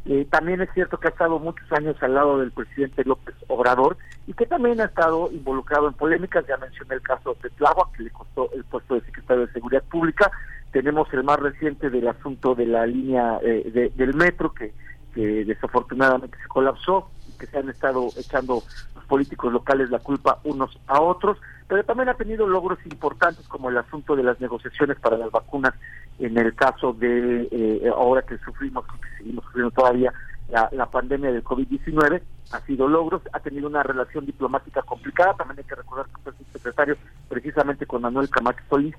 [0.04, 3.98] Eh, también es cierto que ha estado muchos años al lado del presidente López Obrador
[4.26, 6.46] y que también ha estado involucrado en polémicas.
[6.46, 9.82] Ya mencioné el caso de Tláhuac, que le costó el puesto de secretario de Seguridad
[9.84, 10.30] Pública.
[10.72, 14.72] Tenemos el más reciente del asunto de la línea eh, de- del metro, que,
[15.14, 18.62] que desafortunadamente se colapsó que se han estado echando
[18.94, 21.38] los políticos locales la culpa unos a otros.
[21.66, 25.74] Pero también ha tenido logros importantes como el asunto de las negociaciones para las vacunas
[26.18, 30.12] en el caso de eh, ahora que sufrimos, que seguimos sufriendo todavía
[30.48, 35.64] la, pandemia del COVID-19, ha sido logros, ha tenido una relación diplomática complicada, también hay
[35.64, 36.96] que recordar que fue su secretario
[37.28, 38.94] precisamente con Manuel Camacho Solís,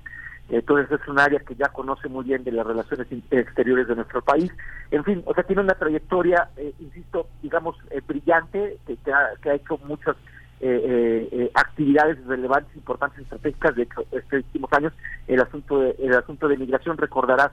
[0.50, 4.22] entonces es un área que ya conoce muy bien de las relaciones exteriores de nuestro
[4.22, 4.52] país.
[4.90, 9.50] En fin, o sea, tiene una trayectoria, eh, insisto, digamos, eh, brillante, que, ha, que
[9.50, 10.16] ha hecho muchas
[10.62, 13.74] eh, eh, eh, actividades relevantes, importantes, estratégicas.
[13.76, 14.92] De hecho, estos últimos años,
[15.26, 17.50] el asunto de, el asunto de migración, recordarás,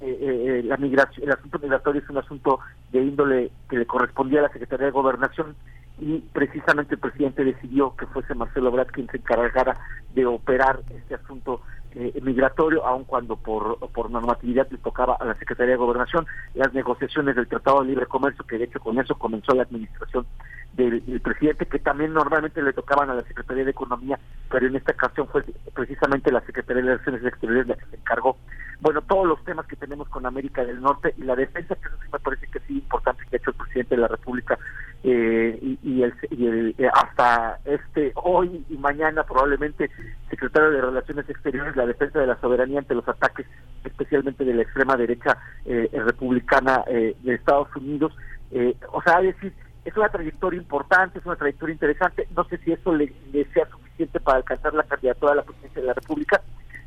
[0.00, 2.60] la migración, el asunto migratorio es un asunto
[2.92, 5.56] de índole que le correspondía a la Secretaría de Gobernación
[6.00, 9.76] y precisamente el presidente decidió que fuese Marcelo Ebrard quien se encargara
[10.14, 11.62] de operar este asunto
[11.94, 16.72] eh, migratorio, aun cuando por, por normatividad le tocaba a la Secretaría de Gobernación las
[16.74, 20.26] negociaciones del Tratado de Libre Comercio, que de hecho con eso comenzó la administración
[20.74, 24.18] del, presidente, que también normalmente le tocaban a la Secretaría de Economía,
[24.50, 25.44] pero en esta ocasión fue
[25.74, 28.36] precisamente la Secretaría de Relaciones Exteriores la que se encargó.
[28.80, 31.96] Bueno, todos los temas que tenemos con América del Norte y la defensa, que eso
[32.00, 34.56] sí me parece que sí importante que ha hecho el presidente de la República
[35.04, 39.90] eh, y, y el, y el- eh, hasta este hoy y mañana probablemente
[40.28, 43.46] secretario de Relaciones Exteriores la defensa de la soberanía ante los ataques
[43.84, 48.12] especialmente de la extrema derecha eh, republicana eh, de Estados Unidos.
[48.50, 49.52] Eh, o sea es decir
[49.84, 52.26] es una trayectoria importante es una trayectoria interesante.
[52.36, 53.12] No sé si eso le,
[53.54, 56.42] sea suficiente para alcanzar la candidatura a la presidencia de la República.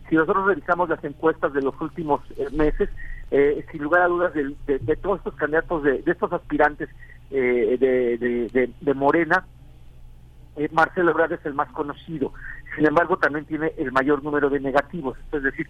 [0.10, 2.90] Si nosotros revisamos las encuestas de los últimos eh, meses,
[3.32, 6.90] eh, sin lugar a dudas, de, de- de todos estos candidatos, de, de estos aspirantes
[7.32, 9.46] eh, de, de- de- Morena,
[10.56, 12.34] eh, Marcelo Ebrard es el más conocido.
[12.76, 15.18] Sin embargo, también tiene el mayor número de negativos.
[15.32, 15.68] Es decir,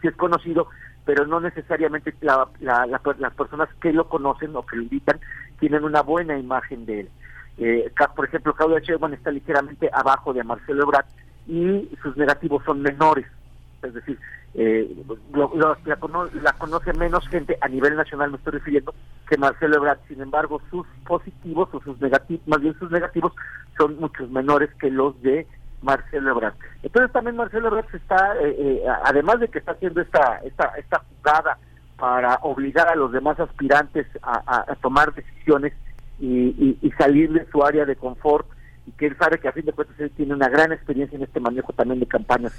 [0.00, 0.68] sí es conocido,
[1.04, 5.20] pero no necesariamente la- la- la- las personas que lo conocen o que lo invitan
[5.60, 7.10] tienen una buena imagen de él.
[7.56, 11.06] Eh, por ejemplo, Claudia Sheinbaum está ligeramente abajo de Marcelo Ebrard
[11.46, 13.26] y sus negativos son menores.
[13.82, 14.18] Es decir,
[14.54, 14.94] eh,
[15.32, 18.94] lo- la, cono- la conoce menos gente a nivel nacional, me estoy refiriendo,
[19.28, 19.98] que Marcelo Ebrard.
[20.08, 23.32] Sin embargo, sus positivos o sus negativos, más bien sus negativos,
[23.76, 25.46] son muchos menores que los de
[25.82, 26.54] Marcelo Ebrard.
[26.82, 31.02] Entonces también Marcelo Ebrard está, eh, eh, además de que está haciendo esta, esta, esta
[31.18, 31.58] jugada
[31.98, 35.72] para obligar a los demás aspirantes a tomar decisiones
[36.18, 38.46] y, y- y salir de su área de confort,
[38.86, 41.22] y que él sabe que a fin de cuentas él tiene una gran experiencia en
[41.24, 42.52] este manejo también de campañas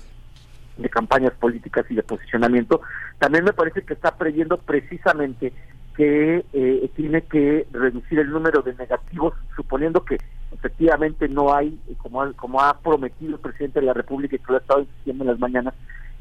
[0.77, 2.81] de campañas políticas y de posicionamiento,
[3.19, 5.53] también me parece que está previendo precisamente
[5.95, 10.17] que eh, tiene que reducir el número de negativos, suponiendo que
[10.51, 14.51] efectivamente no hay, eh, como, como ha prometido el presidente de la República y que
[14.51, 15.73] lo ha estado diciendo en las mañanas,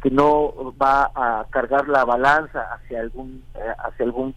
[0.03, 4.35] que no va a cargar la balanza hacia algún eh, hacia algún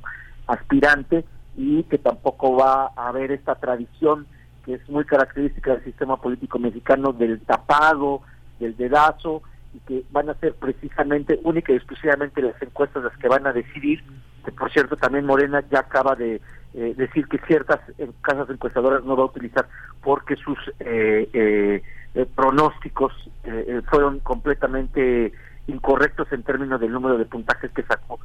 [0.48, 1.26] aspirante
[1.58, 4.26] y que tampoco va a haber esta tradición
[4.66, 8.22] que es muy característica del sistema político mexicano del tapado,
[8.60, 9.42] del dedazo
[9.88, 14.04] que van a ser precisamente única y exclusivamente las encuestas las que van a decidir,
[14.46, 16.42] que por cierto también Morena ya acaba de
[16.74, 17.80] eh, decir que ciertas
[18.22, 19.68] casas encuestadoras no va a utilizar
[20.02, 21.82] porque sus eh, eh,
[22.16, 23.14] eh, pronósticos
[23.90, 25.32] fueron completamente
[25.68, 28.20] incorrectos en términos del número de puntajes que sacó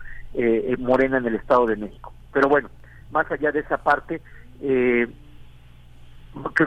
[0.78, 2.12] Morena en el Estado de México.
[2.32, 2.68] Pero bueno,
[3.12, 4.20] más allá de esa parte,
[4.60, 5.06] eh,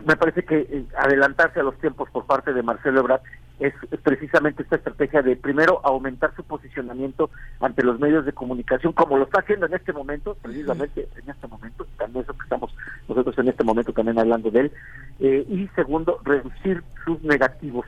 [0.06, 3.22] me parece que adelantarse a los tiempos por parte de Marcelo Ebrard
[3.60, 7.30] es, es precisamente esta estrategia de primero aumentar su posicionamiento
[7.60, 11.48] ante los medios de comunicación como lo está haciendo en este momento precisamente en este
[11.48, 12.76] momento también eso que estamos
[13.08, 14.72] nosotros en este momento también hablando de él
[15.20, 17.86] eh, y segundo reducir sus negativos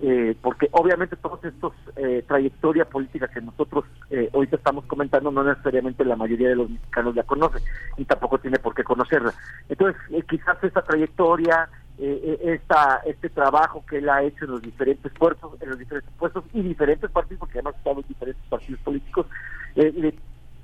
[0.00, 5.44] eh, porque obviamente todos estos eh, trayectoria política que nosotros eh, ahorita estamos comentando no
[5.44, 7.58] necesariamente la mayoría de los mexicanos la conoce
[7.96, 9.32] y tampoco tiene por qué conocerla.
[9.68, 11.68] Entonces eh, quizás esta trayectoria
[11.98, 15.78] eh, eh, esta este trabajo que él ha hecho en los diferentes puestos en los
[15.78, 19.26] diferentes puestos y diferentes partidos porque además estado en diferentes partidos políticos
[19.76, 20.14] eh, le-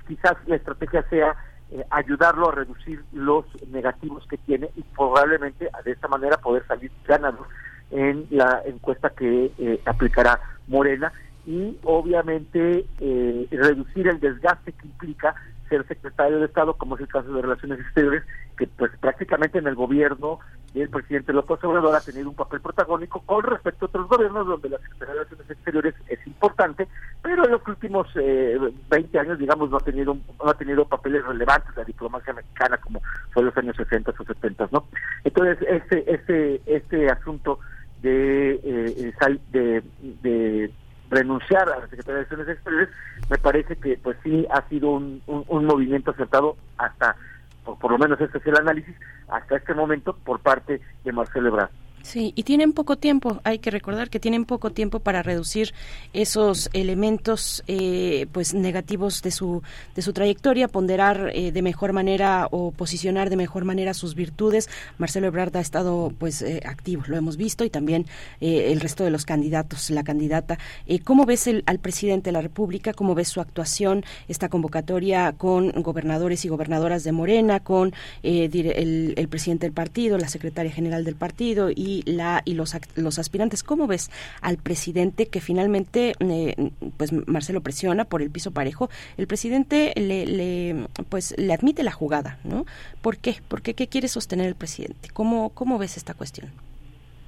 [0.07, 1.35] quizás la estrategia sea
[1.71, 6.91] eh, ayudarlo a reducir los negativos que tiene y probablemente de esta manera poder salir
[7.05, 7.47] ganador
[7.91, 11.13] en la encuesta que eh, aplicará Morena
[11.45, 15.33] y obviamente eh, reducir el desgaste que implica
[15.71, 18.23] ser secretario de Estado, como es el caso de Relaciones Exteriores,
[18.57, 20.39] que pues prácticamente en el gobierno
[20.73, 24.69] del presidente López Obrador ha tenido un papel protagónico con respecto a otros gobiernos donde
[24.69, 26.87] la Secretaría de Relaciones Exteriores es importante,
[27.21, 28.57] pero en los últimos eh,
[28.89, 33.01] 20 años, digamos, no ha tenido no ha tenido papeles relevantes la diplomacia mexicana como
[33.31, 34.85] fue en los años 60 o 70, ¿no?
[35.23, 37.59] Entonces, este este este asunto
[38.01, 39.13] de eh,
[39.51, 40.71] de, de
[41.11, 42.89] renunciar a la Secretaría de Relaciones Exteriores,
[43.29, 47.15] me parece que pues sí ha sido un, un, un movimiento acertado hasta,
[47.63, 48.95] por, por, lo menos este es el análisis,
[49.27, 51.69] hasta este momento por parte de Marcelo Ebrard.
[52.03, 55.73] Sí, y tienen poco tiempo, hay que recordar que tienen poco tiempo para reducir
[56.13, 59.61] esos elementos eh, pues negativos de su
[59.95, 64.67] de su trayectoria, ponderar eh, de mejor manera o posicionar de mejor manera sus virtudes.
[64.97, 68.07] Marcelo Ebrard ha estado pues eh, activo, lo hemos visto y también
[68.41, 70.57] eh, el resto de los candidatos, la candidata.
[70.87, 72.93] Eh, ¿Cómo ves el, al presidente de la República?
[72.93, 79.27] ¿Cómo ves su actuación, esta convocatoria con gobernadores y gobernadoras de Morena, con el, el
[79.27, 83.63] presidente del partido, la secretaria general del partido y y la y los los aspirantes.
[83.63, 84.09] Cómo ves
[84.41, 90.25] al presidente que finalmente eh, pues Marcelo presiona por el piso parejo el presidente le,
[90.25, 92.65] le, pues le admite la jugada no
[93.01, 96.51] por qué por qué qué quiere sostener el presidente cómo cómo ves esta cuestión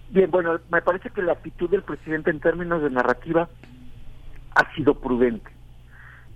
[0.09, 3.49] bien bueno me parece que la actitud del presidente en términos de narrativa
[4.55, 5.49] ha sido prudente.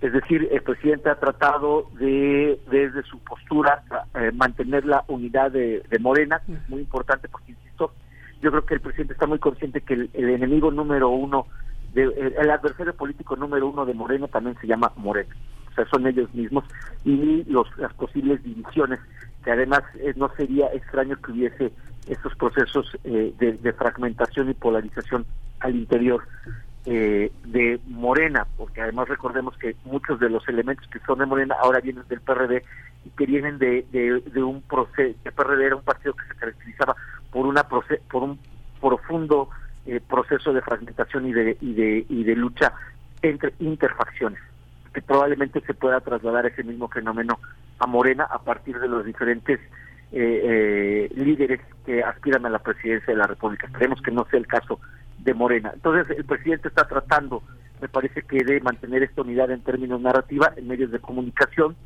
[0.00, 3.82] Es decir, el presidente ha tratado de, desde su postura,
[4.14, 7.92] eh, mantener la unidad de, de Morena, muy importante porque, insisto,
[8.40, 11.46] yo creo que el presidente está muy consciente que el, enemigo número uno,
[11.92, 15.34] de, el, adversario político número uno de Moreno también se llama Moreno.
[15.70, 16.64] O sea, son ellos mismos
[17.04, 19.00] y los, las posibles divisiones,
[19.44, 21.72] que además eh, no sería extraño que hubiese
[22.06, 25.26] estos procesos eh, de, fragmentación y polarización
[25.60, 26.22] al interior
[26.86, 31.56] eh, de Morena, porque además recordemos que muchos de los elementos que son de Morena
[31.60, 32.62] ahora vienen del PRD
[33.04, 36.96] y que vienen de un proceso, el PRD era un partido que se caracterizaba
[37.30, 38.38] por una por un
[38.80, 39.48] profundo
[39.86, 42.72] eh, proceso de fragmentación y de, y de y de lucha
[43.22, 44.40] entre interfacciones
[44.92, 47.38] que probablemente se pueda trasladar ese mismo fenómeno
[47.78, 49.60] a Morena a partir de los diferentes
[50.10, 53.66] eh, eh, líderes que aspiran a la presidencia de la República.
[53.66, 54.80] Esperemos que no sea el caso
[55.18, 55.70] de Morena.
[55.74, 57.42] Entonces el presidente está tratando,
[57.80, 61.76] me parece que de mantener esta unidad en términos narrativa en medios de comunicación.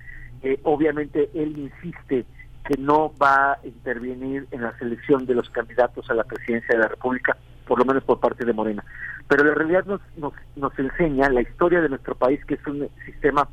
[0.42, 2.24] Eh, obviamente él insiste
[2.64, 6.82] que no va a intervenir en la selección de los candidatos a la presidencia de
[6.82, 7.36] la República,
[7.66, 8.84] por lo menos por parte de Morena.
[9.28, 12.88] Pero la realidad nos, nos, nos enseña la historia de nuestro país, que es un
[13.04, 13.48] sistema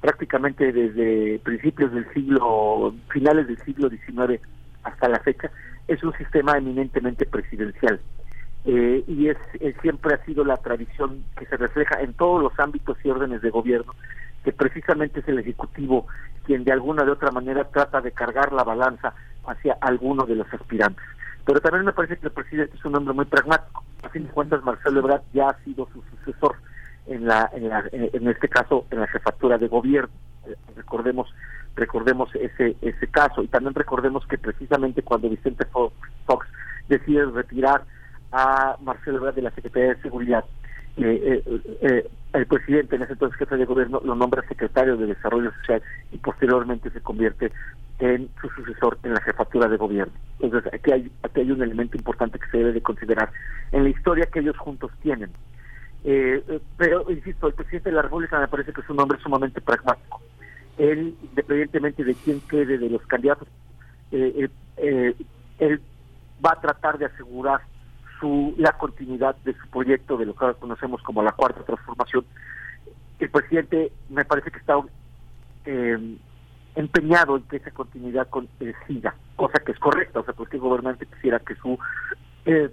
[0.00, 4.40] prácticamente desde principios del siglo, finales del siglo XIX
[4.84, 5.50] hasta la fecha,
[5.88, 8.00] es un sistema eminentemente presidencial.
[8.64, 12.58] Eh, y es, es, siempre ha sido la tradición que se refleja en todos los
[12.58, 13.94] ámbitos y órdenes de gobierno,
[14.46, 16.06] que precisamente es el Ejecutivo
[16.44, 19.12] quien de alguna de otra manera trata de cargar la balanza
[19.44, 21.04] hacia alguno de los aspirantes.
[21.44, 23.82] Pero también me parece que el presidente es un hombre muy pragmático.
[24.04, 26.54] A fin de cuentas, Marcelo Ebrard ya ha sido su sucesor
[27.08, 30.14] en, la, en, la, en este caso en la jefatura de gobierno.
[30.76, 31.28] Recordemos
[31.74, 36.46] recordemos ese ese caso y también recordemos que precisamente cuando Vicente Fox
[36.88, 37.82] decide retirar
[38.30, 40.44] a Marcelo Ebrard de la Secretaría de Seguridad
[40.96, 45.06] eh, eh, eh, el presidente, en ese entonces jefe de gobierno, lo nombra secretario de
[45.06, 45.82] Desarrollo Social
[46.12, 47.52] y posteriormente se convierte
[47.98, 50.12] en su sucesor en la jefatura de gobierno.
[50.40, 53.30] Entonces, aquí hay, aquí hay un elemento importante que se debe de considerar
[53.72, 55.30] en la historia que ellos juntos tienen.
[56.04, 59.60] Eh, pero, insisto, el presidente de la República me parece que es un hombre sumamente
[59.60, 60.20] pragmático.
[60.78, 63.48] Él, independientemente de quién quede de los candidatos,
[64.12, 65.14] eh, eh,
[65.58, 65.80] él
[66.44, 67.62] va a tratar de asegurar
[68.20, 72.24] su la continuidad de su proyecto de lo que conocemos como la cuarta transformación.
[73.18, 74.74] El presidente me parece que está
[75.64, 76.16] eh,
[76.74, 80.20] empeñado en que esa continuidad con, eh, siga cosa que es correcta.
[80.20, 81.78] O sea cualquier gobernante quisiera que su
[82.44, 82.70] eh,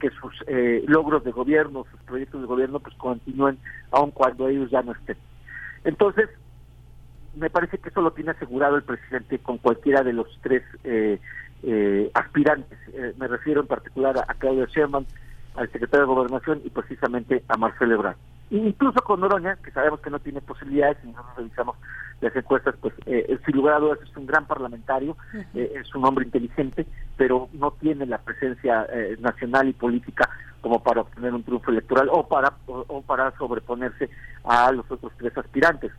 [0.00, 3.58] que sus eh, logros de gobierno sus proyectos de gobierno pues continúen
[3.90, 5.16] aun cuando ellos ya no estén.
[5.84, 6.28] Entonces
[7.34, 10.62] me parece que eso lo tiene asegurado el presidente con cualquiera de los tres
[11.62, 12.78] eh, eh, aspirantes.
[12.92, 15.06] Eh, me refiero en particular a, a Claudia Sherman,
[15.54, 18.16] al secretario de Gobernación y precisamente a Marcelo Ebrard.
[18.50, 21.76] Incluso con Noroña, que sabemos que no tiene posibilidades, si nosotros revisamos
[22.20, 25.16] las encuestas, pues eh, sin lugar a dudas es un gran parlamentario,
[25.54, 30.30] eh, es un hombre inteligente, pero no tiene la presencia eh, nacional y política
[30.60, 34.08] como para obtener un triunfo electoral o para o, o, para sobreponerse
[34.44, 35.92] a los otros tres aspirantes.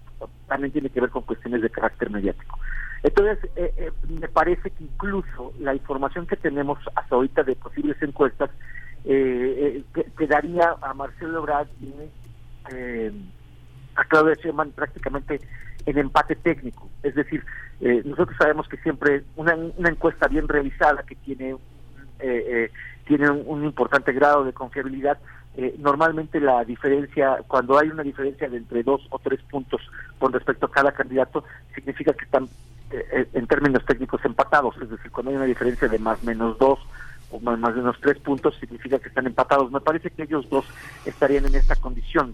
[0.48, 2.58] También tiene que ver con cuestiones de carácter mediático.
[3.03, 8.02] Entonces, eh, eh, me parece que incluso la información que tenemos hasta ahorita de posibles
[8.02, 8.49] encuestas
[9.06, 9.84] eh,
[10.18, 11.94] quedaría a Marcelo Ebrard y
[13.95, 15.40] a Claudia Sheinbaum prácticamente
[15.86, 16.90] en empate técnico.
[17.03, 17.44] Es decir,
[17.80, 21.56] nosotros sabemos que siempre una, una encuesta bien revisada que tiene
[23.06, 25.18] tiene un, un, importante grado de confiabilidad
[25.57, 29.82] eh, normalmente la diferencia, cuando hay una diferencia de entre dos o tres puntos
[30.19, 31.44] con respecto a cada candidato,
[31.74, 32.48] significa que están eh,
[32.90, 36.80] en términos técnicos empatados, es decir, cuando hay una diferencia de más menos dos
[37.32, 39.72] o más, más menos tres puntos, significa que están empatados.
[39.72, 40.66] Me parece que ellos dos
[41.06, 42.34] estarían en esta condición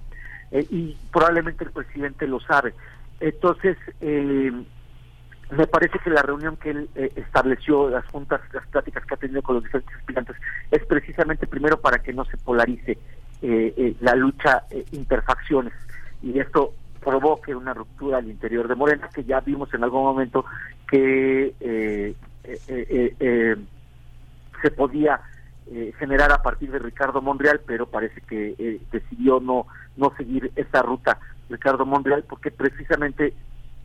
[0.52, 2.74] eh, y probablemente el presidente lo sabe.
[3.20, 4.52] Entonces, eh,
[5.52, 9.18] me parece que la reunión que él eh, estableció, las juntas, las pláticas que ha
[9.18, 10.36] tenido con los diferentes aspirantes,
[10.72, 12.98] es precisamente primero para que no se polarice
[13.42, 15.74] eh, eh, la lucha eh, interfacciones
[16.22, 16.74] y esto
[17.04, 20.46] provoque una ruptura al interior de Morena, que ya vimos en algún momento
[20.90, 23.56] que eh, eh, eh, eh,
[24.62, 25.22] se podía
[25.68, 29.68] eh, generar a partir de Ricardo Monreal, pero parece que eh, decidió no,
[29.98, 31.20] no seguir esa ruta.
[31.50, 33.34] Ricardo Monreal, porque precisamente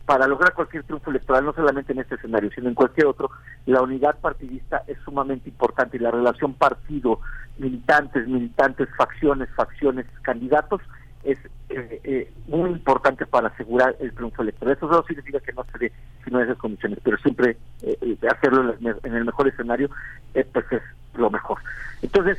[0.05, 3.29] para lograr cualquier triunfo electoral, no solamente en este escenario, sino en cualquier otro,
[3.67, 7.19] la unidad partidista es sumamente importante y la relación partido,
[7.59, 10.81] militantes, militantes, facciones, facciones, candidatos,
[11.23, 11.37] es
[11.69, 14.75] eh, eh, muy importante para asegurar el triunfo electoral.
[14.75, 15.91] Eso no significa que no se dé
[16.23, 19.89] sino esas condiciones, pero siempre eh, eh, hacerlo en el, mejor escenario
[20.33, 20.81] eh, pues es
[21.15, 21.59] lo mejor.
[22.01, 22.37] Entonces,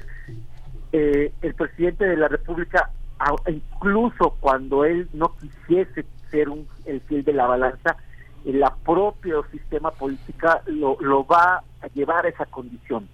[0.93, 2.91] eh, el presidente de la República,
[3.47, 7.97] incluso cuando él no quisiese ser un, el fiel de la balanza,
[8.45, 13.09] el propio sistema política lo, lo va a llevar a esa condición.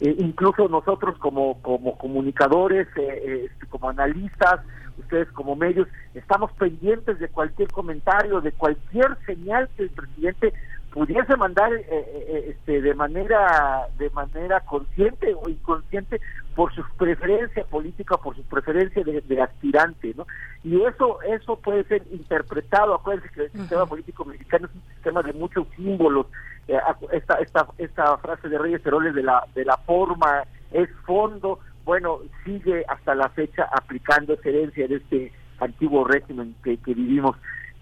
[0.00, 4.60] Incluso nosotros como, como comunicadores, eh, este, como analistas,
[4.98, 10.52] ustedes como medios, estamos pendientes de cualquier comentario, de cualquier señal que el presidente
[10.92, 16.20] pudiese mandar eh, eh, este, de manera de manera consciente o inconsciente
[16.54, 20.26] por su preferencia política, por su preferencia de, de aspirante, ¿no?
[20.64, 25.22] Y eso eso puede ser interpretado, acuérdense que el sistema político mexicano es un sistema
[25.22, 26.26] de muchos símbolos,
[26.68, 26.78] eh,
[27.12, 30.42] esta esta esta frase de Reyes Heroles de la de la forma
[30.72, 31.60] es fondo,
[31.90, 37.36] bueno, sigue hasta la fecha aplicando esa herencia de este antiguo régimen que, que vivimos.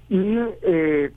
[0.09, 1.13] Y eh,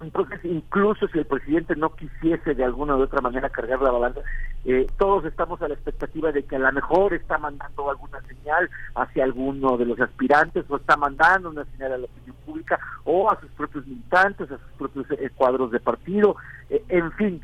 [0.00, 4.20] entonces, incluso si el presidente no quisiese de alguna u otra manera cargar la balanza,
[4.64, 8.70] eh, todos estamos a la expectativa de que a lo mejor está mandando alguna señal
[8.94, 13.28] hacia alguno de los aspirantes o está mandando una señal a la opinión pública o
[13.32, 16.36] a sus propios militantes, a sus propios eh, cuadros de partido,
[16.70, 17.42] eh, en fin.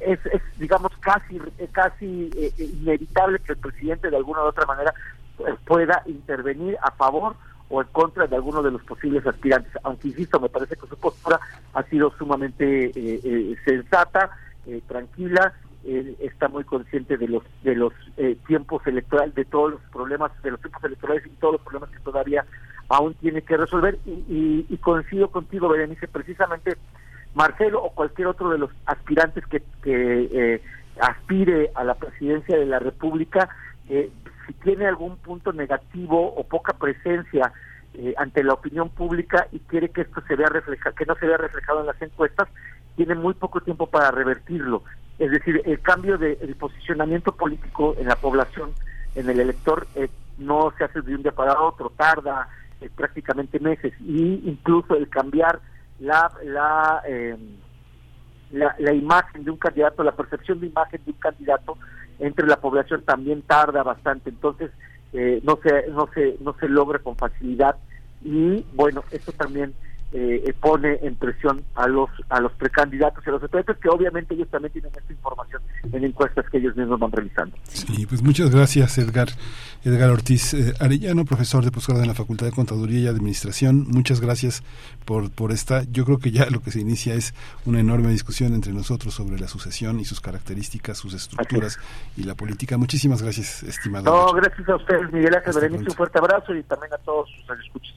[0.00, 4.46] Es, es, digamos casi eh, casi eh, eh, inevitable que el presidente de alguna u
[4.46, 4.94] otra manera
[5.36, 7.36] pues, pueda intervenir a favor
[7.68, 9.72] o en contra de alguno de los posibles aspirantes.
[9.82, 11.40] Aunque, insisto, me parece que su postura
[11.74, 12.92] ha sido sumamente eh,
[13.24, 14.30] eh, sensata,
[14.88, 15.52] tranquila,
[15.84, 20.50] está muy consciente de los de los eh, tiempos electorales, de todos los problemas, de
[20.50, 22.44] los tiempos electorales y todos los problemas que todavía
[22.88, 23.96] aún tiene que resolver.
[24.04, 26.76] Y, y, y coincido contigo, Berenice, precisamente
[27.36, 30.62] Marcelo o cualquier otro de los aspirantes que, que eh,
[31.00, 33.48] aspire a la presidencia de la República,
[33.88, 34.10] eh,
[34.46, 37.52] si tiene algún punto negativo o poca presencia
[37.94, 41.26] eh, ante la opinión pública y quiere que esto se vea reflejado, que no se
[41.26, 42.48] vea reflejado en las encuestas,
[42.96, 44.82] tiene muy poco tiempo para revertirlo.
[45.18, 48.72] Es decir, el cambio del de, posicionamiento político en la población,
[49.14, 50.08] en el elector, eh,
[50.38, 52.48] no se hace de un día para otro, tarda
[52.80, 55.60] eh, prácticamente meses y incluso el cambiar
[56.00, 57.36] la la, eh,
[58.52, 61.78] la la imagen de un candidato, la percepción de imagen de un candidato
[62.18, 64.70] entre la población también tarda bastante, entonces
[65.12, 67.76] eh, no se no se no se logra con facilidad
[68.22, 69.74] y bueno esto también
[70.12, 74.34] eh, pone en presión a los a los precandidatos y a los aspirantes que obviamente
[74.34, 75.62] ellos también tienen esta información
[75.92, 77.56] en encuestas que ellos mismos van realizando.
[77.64, 79.28] Sí, pues muchas gracias Edgar
[79.84, 83.86] Edgar Ortiz eh, Arellano, profesor de posgrado en la Facultad de Contaduría y Administración.
[83.88, 84.62] Muchas gracias
[85.04, 85.82] por por esta.
[85.90, 87.34] Yo creo que ya lo que se inicia es
[87.64, 91.78] una enorme discusión entre nosotros sobre la sucesión y sus características, sus estructuras
[92.16, 92.78] y la política.
[92.78, 94.04] Muchísimas gracias, estimado.
[94.04, 97.58] No, gracias a ustedes, Miguel Ángel Berenice, un fuerte abrazo y también a todos sus
[97.58, 97.94] escuchas.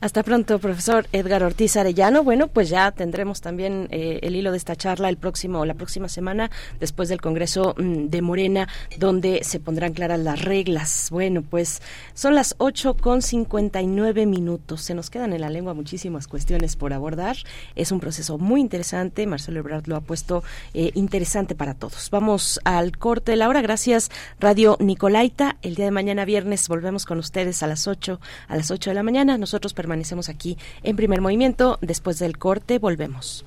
[0.00, 2.24] Hasta pronto, profesor Edgar Ortiz Arellano.
[2.24, 6.08] Bueno, pues ya tendremos también eh, el hilo de esta charla el próximo, la próxima
[6.08, 11.08] semana, después del Congreso mm, de Morena, donde se pondrán claras las reglas.
[11.10, 11.82] Bueno, pues
[12.14, 14.80] son las 8 con 59 minutos.
[14.80, 17.36] Se nos quedan en la lengua muchísimas cuestiones por abordar.
[17.76, 19.26] Es un proceso muy interesante.
[19.26, 20.42] Marcelo Ebrard lo ha puesto
[20.72, 22.08] eh, interesante para todos.
[22.10, 23.60] Vamos al corte de la hora.
[23.60, 25.58] Gracias, Radio Nicolaita.
[25.60, 28.18] El día de mañana, viernes, volvemos con ustedes a las 8,
[28.48, 29.36] a las 8 de la mañana.
[29.50, 31.76] Nosotros permanecemos aquí en primer movimiento.
[31.80, 33.44] Después del corte, volvemos.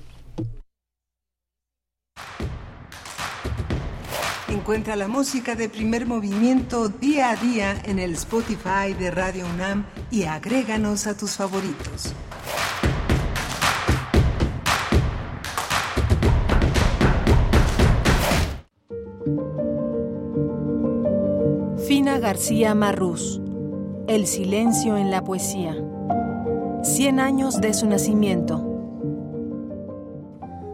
[4.50, 9.86] Encuentra la música de primer movimiento día a día en el Spotify de Radio UNAM
[10.12, 12.14] y agréganos a tus favoritos.
[21.88, 23.42] Fina García Marrús.
[24.08, 25.78] El silencio en la poesía.
[26.84, 28.62] Cien años de su nacimiento.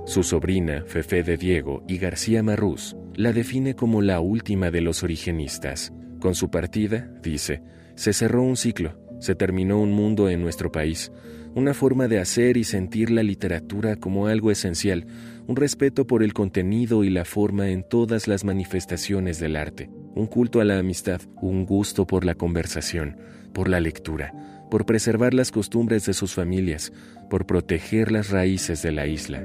[0.07, 5.03] Su sobrina, Fefe de Diego y García Marrús, la define como la última de los
[5.03, 5.93] origenistas.
[6.19, 7.61] Con su partida, dice,
[7.93, 11.11] se cerró un ciclo, se terminó un mundo en nuestro país,
[11.53, 15.05] una forma de hacer y sentir la literatura como algo esencial,
[15.45, 20.25] un respeto por el contenido y la forma en todas las manifestaciones del arte, un
[20.25, 23.17] culto a la amistad, un gusto por la conversación,
[23.53, 24.33] por la lectura,
[24.69, 26.91] por preservar las costumbres de sus familias,
[27.29, 29.43] por proteger las raíces de la isla.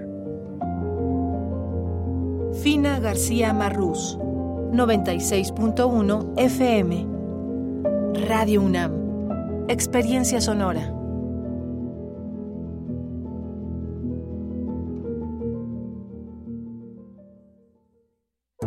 [2.63, 7.07] Fina García Marrús, 96.1 FM.
[8.29, 8.93] Radio UNAM.
[9.69, 10.93] Experiencia sonora.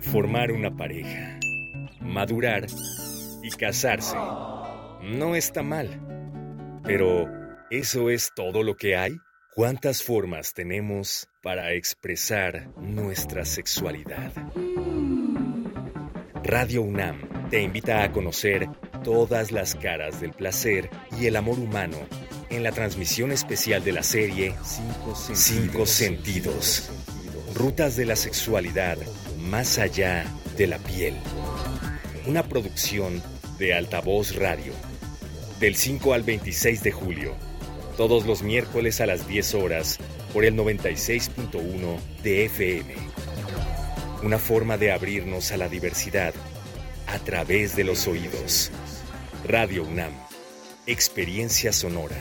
[0.00, 1.38] Formar una pareja,
[2.00, 2.66] madurar
[3.42, 4.16] y casarse.
[5.02, 6.00] No está mal.
[6.84, 7.26] Pero,
[7.70, 9.12] ¿eso es todo lo que hay?
[9.54, 14.32] ¿Cuántas formas tenemos para expresar nuestra sexualidad?
[16.44, 18.68] Radio UNAM te invita a conocer
[19.04, 20.88] todas las caras del placer
[21.20, 21.98] y el amor humano
[22.50, 26.90] en la transmisión especial de la serie Cinco Sentidos.
[27.54, 28.98] Rutas de la sexualidad
[29.38, 30.24] más allá
[30.56, 31.14] de la piel.
[32.26, 33.22] Una producción
[33.58, 34.72] de Altavoz Radio.
[35.58, 37.34] Del 5 al 26 de julio.
[37.96, 39.98] Todos los miércoles a las 10 horas
[40.32, 42.94] por el 96.1 de FM.
[44.22, 46.34] Una forma de abrirnos a la diversidad
[47.06, 48.70] a través de los oídos.
[49.44, 50.12] Radio UNAM.
[50.86, 52.16] Experiencia sonora.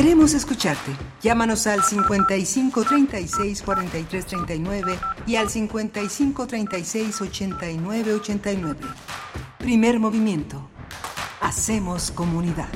[0.00, 0.92] Queremos escucharte.
[1.22, 8.80] Llámanos al 55 36 43 39 y al 55 36 89 89.
[9.58, 10.70] Primer movimiento.
[11.42, 12.70] Hacemos comunidad.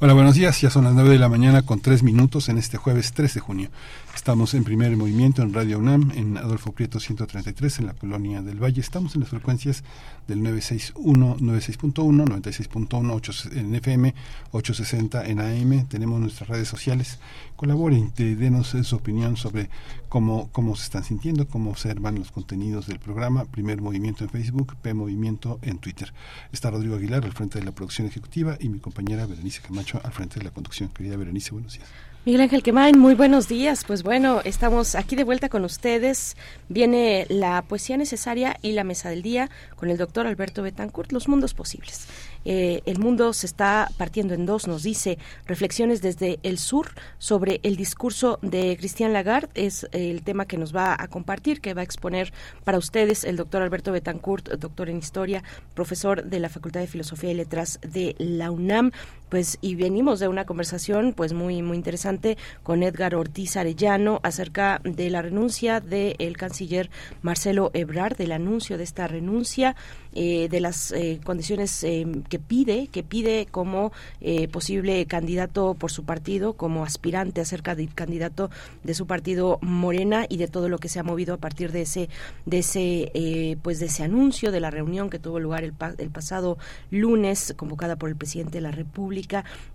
[0.00, 0.58] Hola, buenos días.
[0.62, 3.40] Ya son las 9 de la mañana con 3 minutos en este jueves 3 de
[3.40, 3.70] junio.
[4.14, 8.62] Estamos en primer movimiento en Radio UNAM, en Adolfo Prieto 133, en la colonia del
[8.62, 8.80] Valle.
[8.80, 9.82] Estamos en las frecuencias
[10.28, 14.14] del 961, 96.1, 96.1, en FM,
[14.52, 15.88] 860 en AM.
[15.88, 17.18] Tenemos nuestras redes sociales.
[17.56, 19.70] Colaboren, de- denos su opinión sobre
[20.08, 23.46] cómo, cómo se están sintiendo, cómo observan los contenidos del programa.
[23.46, 26.12] Primer movimiento en Facebook, P Movimiento en Twitter.
[26.52, 30.12] Está Rodrigo Aguilar al frente de la producción ejecutiva y mi compañera Berenice Camacho al
[30.12, 30.90] frente de la conducción.
[30.90, 31.88] Querida Berenice, buenos días.
[32.24, 33.82] Miguel Ángel Quemain, muy buenos días.
[33.84, 36.36] Pues bueno, estamos aquí de vuelta con ustedes.
[36.68, 41.26] Viene la poesía necesaria y la mesa del día con el doctor Alberto Betancourt, Los
[41.26, 42.06] Mundos Posibles.
[42.44, 47.58] Eh, el mundo se está partiendo en dos, nos dice reflexiones desde el sur sobre
[47.64, 49.48] el discurso de Cristian Lagarde.
[49.54, 52.32] Es el tema que nos va a compartir, que va a exponer
[52.62, 55.42] para ustedes el doctor Alberto Betancourt, doctor en historia,
[55.74, 58.92] profesor de la Facultad de Filosofía y Letras de la UNAM.
[59.32, 64.78] Pues y venimos de una conversación pues muy muy interesante con Edgar Ortiz Arellano acerca
[64.84, 66.90] de la renuncia del canciller
[67.22, 69.74] Marcelo Ebrard, del anuncio de esta renuncia,
[70.14, 73.90] eh, de las eh, condiciones eh, que pide, que pide como
[74.20, 78.50] eh, posible candidato por su partido, como aspirante a ser candi- candidato
[78.84, 81.80] de su partido Morena y de todo lo que se ha movido a partir de
[81.82, 82.10] ese,
[82.44, 86.10] de ese, pues de ese anuncio de la reunión que tuvo lugar el, pa- el
[86.10, 86.58] pasado
[86.90, 89.21] lunes, convocada por el presidente de la República,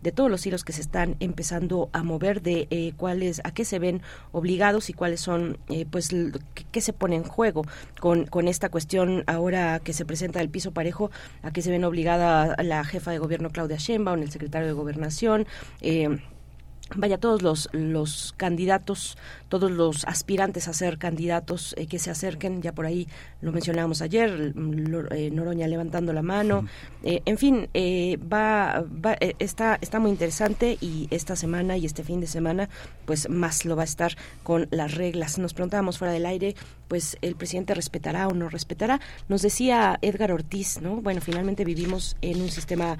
[0.02, 3.66] de todos los hilos que se están empezando a mover, de eh, cuáles, a qué
[3.66, 4.02] se ven
[4.32, 6.10] obligados y cuáles son, eh, pues,
[6.72, 7.64] qué, se pone en juego
[8.00, 11.12] con, con esta cuestión ahora que se presenta del piso parejo,
[11.42, 15.48] a qué se ven obligada la jefa de gobierno Claudia Sheinbaum, el secretario de Gobernación,
[15.82, 16.20] eh,
[16.96, 19.18] vaya todos los, los candidatos,
[19.50, 23.08] todos los aspirantes a ser candidatos eh, que se acerquen, ya por ahí
[23.42, 24.54] lo mencionábamos ayer,
[25.12, 26.66] eh, Noroña levantando la mano,
[27.04, 27.70] eh, en fin,
[28.32, 32.70] va, va está, está muy interesante y esta semana y este fin de semana,
[33.06, 35.38] pues más lo va a estar con las reglas.
[35.38, 36.56] Nos preguntábamos fuera del aire,
[36.88, 39.00] pues el presidente respetará o no respetará.
[39.28, 41.02] Nos decía Edgar Ortiz, ¿no?
[41.02, 42.98] Bueno, finalmente vivimos en un sistema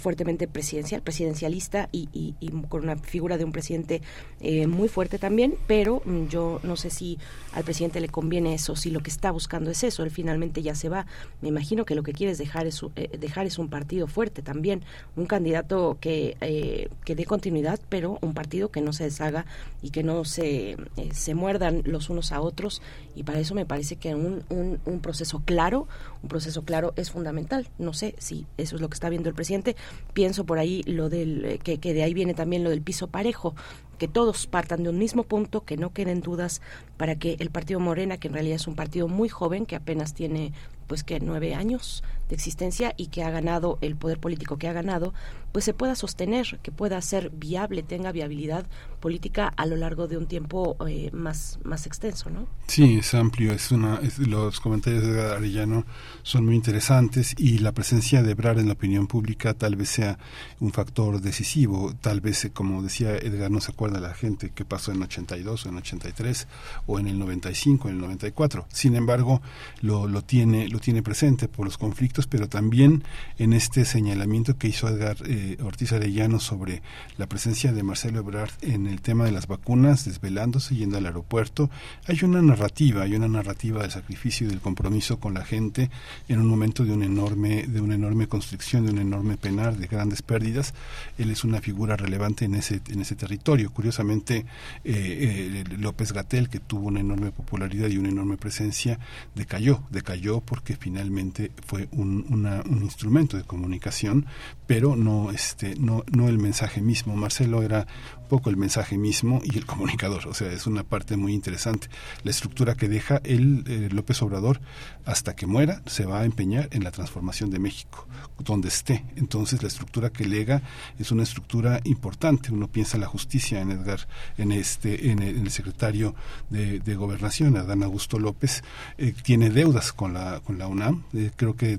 [0.00, 4.02] fuertemente presidencial, presidencialista y, y, y con una figura de un presidente
[4.40, 7.18] eh, muy fuerte también, pero mm, yo no sé si
[7.54, 10.74] al presidente le conviene eso, si lo que está buscando es eso, él finalmente ya
[10.74, 11.06] se va.
[11.40, 14.42] Me imagino que lo que quiere es dejar es, eh, dejar es un partido fuerte
[14.42, 14.82] también,
[15.16, 19.46] un candidato que, eh, que dé continuidad, pero un partido que no se deshaga
[19.80, 20.76] y que no se,
[21.12, 22.82] se muerdan los unos a otros
[23.16, 25.88] y para eso me parece que un, un, un proceso claro,
[26.22, 27.66] un proceso claro es fundamental.
[27.78, 29.74] No sé si eso es lo que está viendo el presidente.
[30.12, 33.54] Pienso por ahí lo del que, que de ahí viene también lo del piso parejo
[34.02, 36.60] que todos partan de un mismo punto, que no queden dudas
[36.96, 40.14] para que el partido Morena, que en realidad es un partido muy joven, que apenas
[40.14, 40.52] tiene
[40.86, 44.72] pues que nueve años de existencia y que ha ganado el poder político que ha
[44.72, 45.14] ganado,
[45.52, 48.66] pues se pueda sostener, que pueda ser viable, tenga viabilidad
[49.00, 52.46] política a lo largo de un tiempo eh, más, más extenso, ¿no?
[52.66, 55.84] Sí, es amplio, es una, los comentarios de Arellano
[56.22, 60.18] son muy interesantes y la presencia de Ebrar en la opinión pública tal vez sea
[60.60, 64.64] un factor decisivo, tal vez, eh, como decía Edgar, no se acuerda la gente que
[64.64, 66.48] pasó en 82 o en 83
[66.86, 68.66] o en el 95, en el 94.
[68.72, 69.42] Sin embargo,
[69.80, 73.04] lo, lo tiene, lo tiene presente por los conflictos, pero también
[73.38, 76.82] en este señalamiento que hizo Edgar eh, Ortiz Arellano sobre
[77.18, 81.70] la presencia de Marcelo Ebrard en el tema de las vacunas, desvelándose, yendo al aeropuerto.
[82.06, 85.90] Hay una narrativa, hay una narrativa del sacrificio y del compromiso con la gente
[86.28, 89.86] en un momento de una enorme, de una enorme constricción, de un enorme penar, de
[89.86, 90.74] grandes pérdidas.
[91.18, 93.70] Él es una figura relevante en ese, en ese territorio.
[93.70, 94.46] Curiosamente,
[94.84, 98.98] eh, eh, López Gatel, que tuvo una enorme popularidad y una enorme presencia,
[99.34, 104.26] decayó, decayó porque finalmente fue un, un instrumento de comunicación,
[104.66, 107.16] pero no, este, no, no el mensaje mismo.
[107.16, 107.86] Marcelo era
[108.28, 110.26] poco el mensaje mismo y el comunicador.
[110.26, 111.88] O sea, es una parte muy interesante.
[112.24, 114.60] La estructura que deja el eh, López Obrador
[115.04, 118.06] hasta que muera se va a empeñar en la transformación de México,
[118.38, 119.04] donde esté.
[119.16, 120.62] Entonces, la estructura que lega
[120.98, 122.52] es una estructura importante.
[122.52, 124.06] Uno piensa en la justicia en Edgar,
[124.38, 126.14] en este, en el, secretario
[126.50, 128.62] de, Gobernación, Adán Augusto López,
[128.96, 131.04] eh, tiene deudas con la con la UNAM.
[131.14, 131.78] Eh, creo que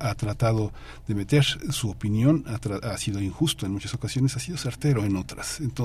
[0.00, 0.72] ha, tratado
[1.06, 5.16] de meter su opinión, ha, ha, sido injusto en muchas ocasiones, ha sido certero en
[5.16, 5.60] otras.
[5.60, 5.77] Entonces,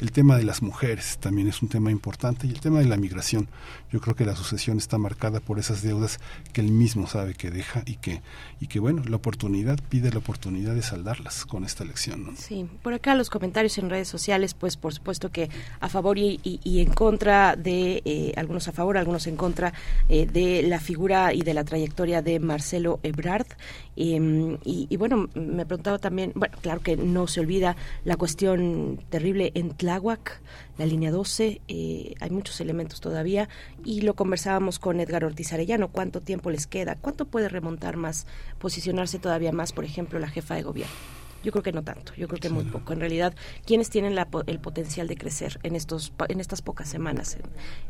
[0.00, 2.96] el tema de las mujeres también es un tema importante y el tema de la
[2.96, 3.48] migración.
[3.92, 6.18] Yo creo que la sucesión está marcada por esas deudas
[6.52, 8.20] que él mismo sabe que deja y que,
[8.60, 12.34] y que bueno, la oportunidad pide la oportunidad de saldarlas con esta elección.
[12.36, 15.50] Sí, por acá los comentarios en redes sociales, pues por supuesto que
[15.80, 19.72] a favor y, en contra de, eh, algunos a favor, algunos en contra
[20.08, 23.46] eh, de la figura y de la trayectoria de Marcelo Ebrard.
[23.94, 29.01] Em, y, y, bueno, me preguntaba también, bueno, claro que no se olvida la cuestión
[29.10, 30.40] terrible en Tláhuac,
[30.78, 33.48] la línea 12, eh, hay muchos elementos todavía
[33.84, 38.26] y lo conversábamos con Edgar Ortiz Arellano, cuánto tiempo les queda, cuánto puede remontar más,
[38.58, 41.21] posicionarse todavía más, por ejemplo, la jefa de gobierno.
[41.42, 42.92] Yo creo que no tanto, yo creo que muy poco.
[42.92, 43.34] En realidad,
[43.66, 44.16] ¿quiénes tienen
[44.46, 47.36] el potencial de crecer en estos en estas pocas semanas?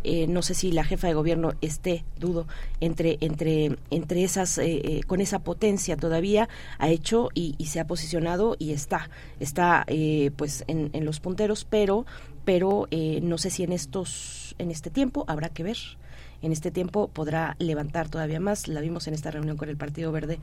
[0.05, 2.47] Eh, no sé si la jefa de gobierno esté, dudo,
[2.81, 6.49] entre entre entre esas eh, eh, con esa potencia todavía
[6.79, 9.09] ha hecho y, se ha posicionado y está
[9.41, 9.87] está
[10.37, 12.05] pues en, en, los punteros, pero
[12.45, 12.89] pero
[13.23, 15.79] no sé si en estos en este tiempo habrá que ver
[16.43, 18.69] en este tiempo podrá levantar todavía más.
[18.69, 20.39] La vimos en esta reunión con el Partido Verde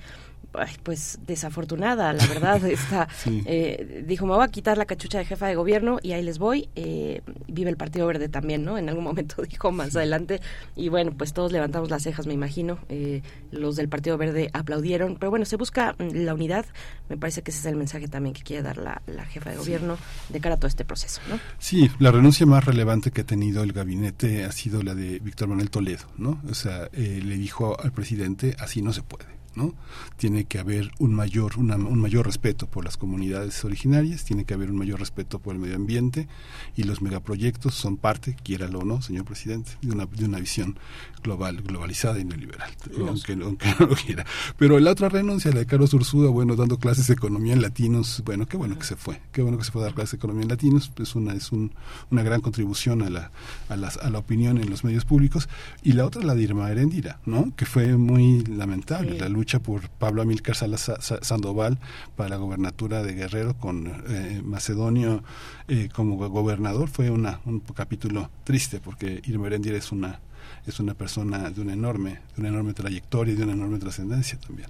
[0.84, 2.64] pues desafortunada, la verdad.
[2.70, 6.24] Está, eh, dijo, me voy a quitar la cachucha de jefa de gobierno y ahí
[6.24, 6.70] les voy.
[6.76, 8.78] Eh, vive el Partido Verde también, ¿no?
[8.78, 10.42] En algún momento dijo más adelante.
[10.76, 12.80] Y bueno, pues todos levantamos las cejas, me imagino.
[12.90, 13.22] Eh,
[13.52, 15.18] los del Partido Verde aplaudieron.
[15.20, 16.66] Pero bueno, se busca mm, la unidad.
[17.10, 19.98] Me parece que ese es el mensaje también que quiere dar la, jefa de gobierno
[20.30, 21.40] de cara a todo este proceso, ¿no?
[21.60, 25.48] Sí, la renuncia más relevante que ha tenido el gabinete ha sido la de Víctor
[25.48, 26.42] Manuel Toledo, ¿no?
[26.50, 29.74] O sea, le dijo al presidente, así no se puede ¿no?
[30.18, 34.70] Tiene que haber un mayor, un mayor respeto por las comunidades originarias, tiene que haber
[34.70, 36.28] un mayor respeto por el medio ambiente
[36.76, 40.78] y los megaproyectos son parte, quiéralo o no, señor presidente, de una, de una visión
[41.24, 42.72] global, globalizada y neoliberal,
[43.08, 44.26] aunque, aunque, no lo quiera.
[44.58, 48.22] Pero la otra renuncia, la de Carlos Ursúa, bueno, dando clases de economía en latinos,
[48.26, 50.18] bueno, qué bueno que se fue, qué bueno que se fue a dar clases de
[50.18, 51.74] economía en latinos, es una, es un,
[52.12, 53.32] una gran contribución a la,
[53.70, 55.50] a, las, a la opinión en los medios públicos.
[55.84, 57.54] Y la otra, la de Irma Erendira, ¿no?
[57.56, 60.92] Que fue muy lamentable, la lucha por Pablo Amílcar Salas
[61.22, 61.80] Sandoval
[62.16, 65.24] para la gobernatura de Guerrero con eh, Macedonio
[65.68, 70.20] eh, como gobernador fue una, un capítulo triste porque Irma Erendier es una
[70.68, 74.40] es una persona de una enorme, de una enorme trayectoria y de una enorme trascendencia
[74.40, 74.70] también.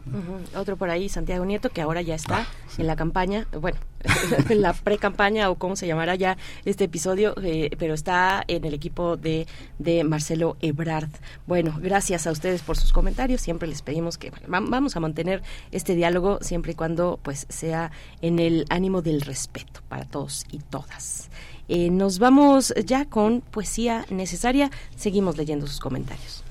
[0.56, 2.48] Otro por ahí, Santiago Nieto, que ahora ya está ah,
[2.78, 3.78] en la campaña, bueno,
[4.50, 8.74] en la pre-campaña o cómo se llamará ya este episodio, eh, pero está en el
[8.74, 9.48] equipo de,
[9.78, 11.10] de Marcelo Ebrard.
[11.48, 13.42] Bueno, gracias a ustedes por sus comentarios.
[13.42, 15.42] Siempre les pedimos que vamos a mantener
[15.72, 17.92] este diálogo siempre y cuando pues sea
[18.22, 21.29] en el ánimo del respeto para todos y todas.
[21.70, 24.72] Eh, nos vamos ya con poesía necesaria.
[24.96, 26.44] Seguimos leyendo sus comentarios.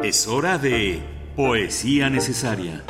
[0.00, 1.02] Es hora de
[1.34, 2.84] poesía necesaria.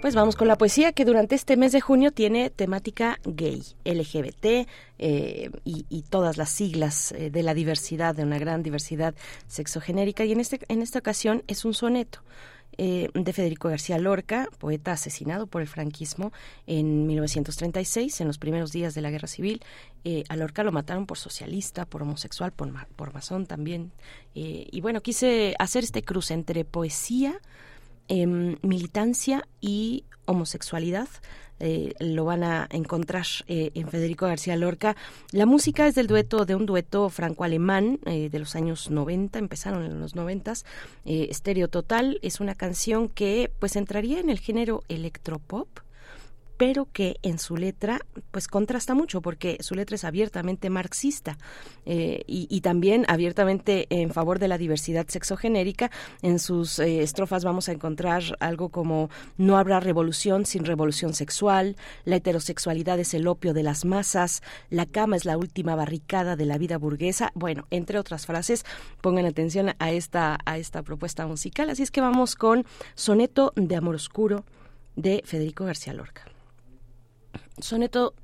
[0.00, 4.66] Pues vamos con la poesía que durante este mes de junio tiene temática gay, LGBT
[4.98, 9.14] eh, y, todas las siglas eh, de la diversidad, de una gran diversidad
[9.46, 10.24] sexogenérica.
[10.24, 12.22] Y en, este, en esta ocasión es un soneto.
[12.78, 16.32] Eh, de Federico García Lorca, poeta asesinado por el franquismo
[16.66, 19.62] en 1936, en los primeros días de la Guerra Civil.
[20.04, 23.92] Eh, a Lorca lo mataron por socialista, por homosexual, por, por masón también.
[24.34, 27.40] Eh, y bueno, quise hacer este cruce entre poesía,
[28.10, 31.08] em, militancia y homosexualidad.
[31.62, 34.96] Eh, lo van a encontrar eh, en Federico García Lorca.
[35.30, 39.84] La música es del dueto, de un dueto franco-alemán eh, de los años 90, empezaron
[39.84, 40.54] en los 90.
[41.04, 45.68] Estéreo Total es una canción que pues entraría en el género electropop
[46.60, 48.00] pero que en su letra
[48.32, 51.38] pues contrasta mucho porque su letra es abiertamente marxista
[51.86, 55.90] eh, y, también abiertamente en favor de la diversidad sexogenérica.
[56.20, 59.08] En sus eh, estrofas vamos a encontrar algo como
[59.38, 64.84] no habrá revolución sin revolución sexual, la heterosexualidad es el opio de las masas, la
[64.84, 67.32] cama es la última barricada de la vida burguesa.
[67.34, 68.66] Bueno, entre otras frases,
[69.00, 71.70] pongan atención a esta, a esta propuesta musical.
[71.70, 72.66] Así es que vamos con
[72.96, 74.44] Soneto de Amor Oscuro
[74.94, 76.29] de Federico García Lorca
[77.62, 78.14] soneto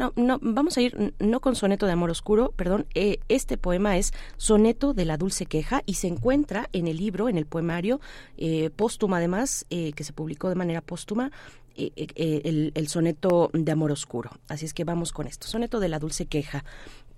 [0.00, 3.98] no, no, vamos a ir no con soneto de amor oscuro, perdón, eh, este poema
[3.98, 8.00] es soneto de la dulce queja y se encuentra en el libro, en el poemario
[8.38, 11.30] eh, póstuma además, eh, que se publicó de manera póstuma,
[11.76, 14.30] el, el, soneto de amor oscuro.
[14.48, 16.64] Así es que vamos con esto, soneto de la dulce queja.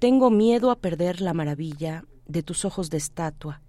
[0.00, 3.60] Tengo miedo a perder la maravilla de tus ojos de estatua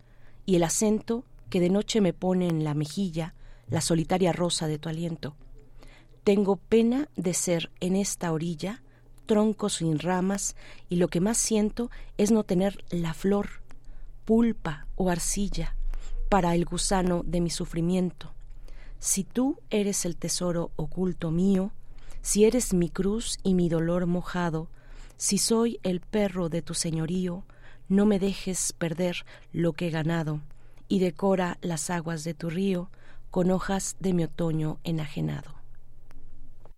[0.46, 3.36] y el acento que de noche me pone en la mejilla
[3.70, 5.36] la solitaria rosa de tu aliento
[6.24, 8.82] tengo pena de ser en esta orilla
[9.26, 10.56] tronco sin ramas
[10.90, 13.62] y lo que más siento es no tener la flor,
[14.26, 15.76] pulpa o arcilla
[16.30, 18.34] para el gusano de mi sufrimiento.
[19.00, 21.72] Si tú eres el tesoro oculto mío,
[22.22, 24.70] si eres mi cruz y mi dolor mojado,
[25.18, 27.44] si soy el perro de tu señorío,
[27.90, 30.40] no me dejes perder lo que he ganado,
[30.88, 32.90] y decora las aguas de tu río
[33.30, 35.63] con hojas de mi otoño enajenado.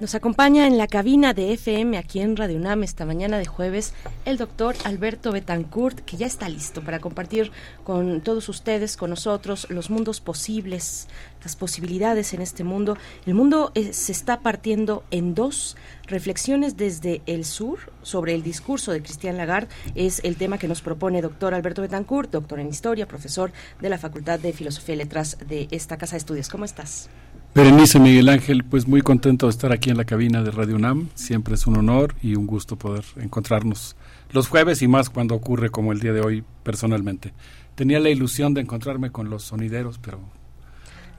[0.00, 3.94] Nos acompaña en la cabina de FM aquí en Radio UNAM esta mañana de jueves
[4.24, 7.52] el doctor Alberto Betancourt, que ya está listo para compartir
[7.84, 11.06] con todos ustedes, con nosotros, los mundos posibles,
[11.44, 12.98] las posibilidades en este mundo.
[13.24, 15.76] El mundo eh, se está partiendo en dos.
[16.08, 20.82] Reflexiones desde el sur sobre el discurso de Cristian Lagarde es el tema que nos
[20.82, 25.38] propone doctor Alberto Betancourt, doctor en historia, profesor de la Facultad de Filosofía y Letras
[25.46, 26.48] de esta Casa de Estudios.
[26.48, 27.08] ¿Cómo estás?
[27.54, 31.08] Berenice Miguel Ángel, pues muy contento de estar aquí en la cabina de Radio UNAM.
[31.14, 33.94] Siempre es un honor y un gusto poder encontrarnos
[34.32, 37.32] los jueves y más cuando ocurre como el día de hoy personalmente.
[37.76, 40.18] Tenía la ilusión de encontrarme con los sonideros, pero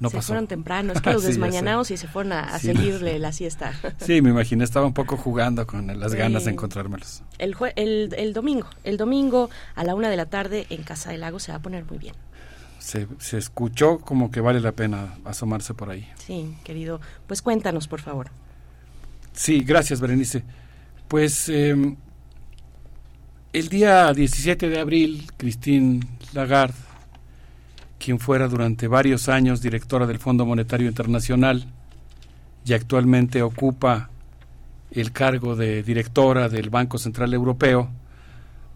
[0.02, 0.28] no se pasó.
[0.28, 2.68] fueron temprano, es que los Sí, desmañanados y se fueron a, a Sí.
[2.68, 3.72] seguirle la siesta.
[4.00, 7.24] Sí, me imaginé, estaba un poco jugando con las ganas de encontrármelos.
[7.38, 11.12] El, jue- el, el domingo, el domingo a la una de la tarde en Casa
[11.12, 12.16] del Lago se va a poner muy bien.
[12.86, 16.08] Se, se escuchó como que vale la pena asomarse por ahí.
[16.24, 17.02] Sí, querido.
[17.26, 18.30] Pues cuéntanos, por favor.
[19.34, 20.44] Sí, gracias, Berenice.
[21.08, 21.96] Pues eh,
[23.54, 26.02] el día 17 de abril, Christine
[26.34, 26.76] Lagarde,
[27.98, 31.66] quien fuera durante varios años directora del Fondo Monetario Internacional
[32.66, 34.12] y actualmente ocupa
[34.92, 37.90] el cargo de directora del Banco Central Europeo,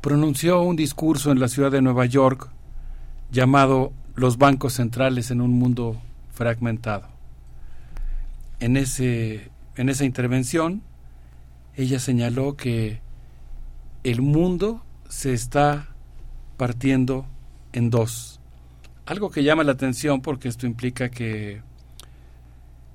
[0.02, 2.49] pronunció un discurso en la ciudad de Nueva York
[3.31, 5.95] llamado Los bancos centrales en un mundo
[6.33, 7.07] fragmentado.
[8.59, 10.81] En, ese, en esa intervención,
[11.77, 12.99] ella señaló que
[14.03, 15.87] el mundo se está
[16.57, 17.27] partiendo
[17.71, 18.41] en dos.
[19.05, 21.61] Algo que llama la atención porque esto implica que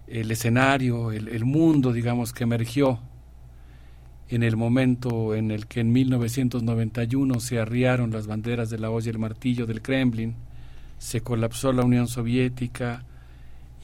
[0.07, 3.01] el escenario, el, el mundo, digamos, que emergió
[4.29, 9.07] en el momento en el que en 1991 se arriaron las banderas de la hoz
[9.07, 10.37] y el martillo del Kremlin,
[11.05, 13.05] se colapsó la Unión Soviética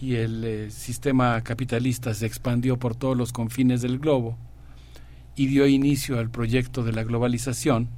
[0.01, 4.39] y el eh, sistema capitalista se expandió por todos los confines del globo
[5.37, 7.89] y dio inicio al proyecto de la globalización,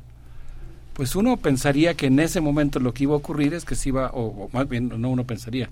[0.92, 3.90] pues uno pensaría que en ese momento lo que iba a ocurrir es que se
[3.90, 5.70] iba, o, o más bien no uno pensaría,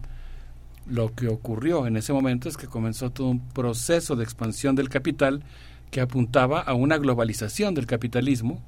[0.87, 4.89] lo que ocurrió en ese momento es que comenzó todo un proceso de expansión del
[4.89, 5.43] capital
[5.91, 8.63] que apuntaba a una globalización del capitalismo,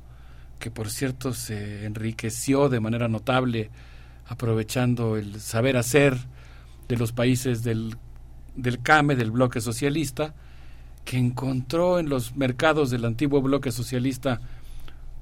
[0.59, 3.71] que por cierto se enriqueció de manera notable
[4.33, 6.17] aprovechando el saber hacer
[6.89, 7.97] de los países del,
[8.57, 10.35] del CAME, del bloque socialista,
[11.05, 14.41] que encontró en los mercados del antiguo bloque socialista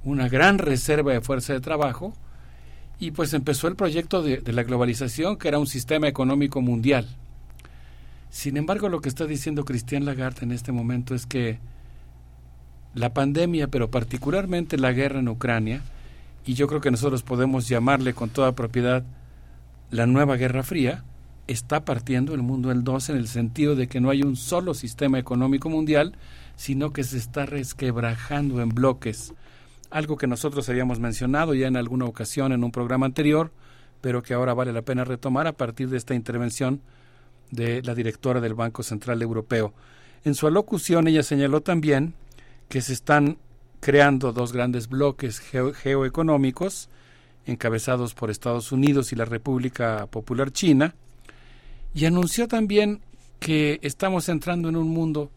[0.04, 2.14] una gran reserva de fuerza de trabajo
[3.00, 7.08] y pues empezó el proyecto de, de la globalización, que era un sistema económico mundial.
[8.30, 11.58] Sin embargo, lo que está diciendo Cristian Lagarde en este momento es que
[12.94, 15.82] la pandemia, pero particularmente la guerra en Ucrania,
[16.44, 19.04] y yo creo que nosotros podemos llamarle con toda propiedad
[19.90, 21.04] la nueva Guerra Fría,
[21.46, 24.72] está partiendo el mundo en dos en el sentido de que no hay un solo
[24.72, 26.14] sistema económico mundial,
[26.54, 29.34] sino que se está resquebrajando en bloques.
[29.90, 33.50] Algo que nosotros habíamos mencionado ya en alguna ocasión en un programa anterior,
[34.00, 36.80] pero que ahora vale la pena retomar a partir de esta intervención
[37.50, 39.74] de la directora del Banco Central Europeo.
[40.24, 42.14] En su alocución ella señaló también
[42.68, 43.38] que se están
[43.80, 46.88] creando dos grandes bloques geo- geoeconómicos
[47.46, 50.94] encabezados por Estados Unidos y la República Popular China
[51.94, 53.00] y anunció también
[53.40, 55.30] que estamos entrando en un mundo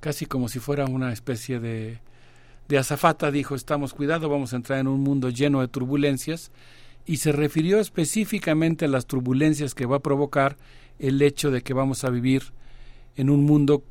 [0.00, 1.98] casi como si fuera una especie de,
[2.68, 6.50] de azafata, dijo, estamos cuidado, vamos a entrar en un mundo lleno de turbulencias,
[7.06, 10.56] y se refirió específicamente a las turbulencias que va a provocar
[10.98, 12.52] el hecho de que vamos a vivir
[13.16, 13.82] en un mundo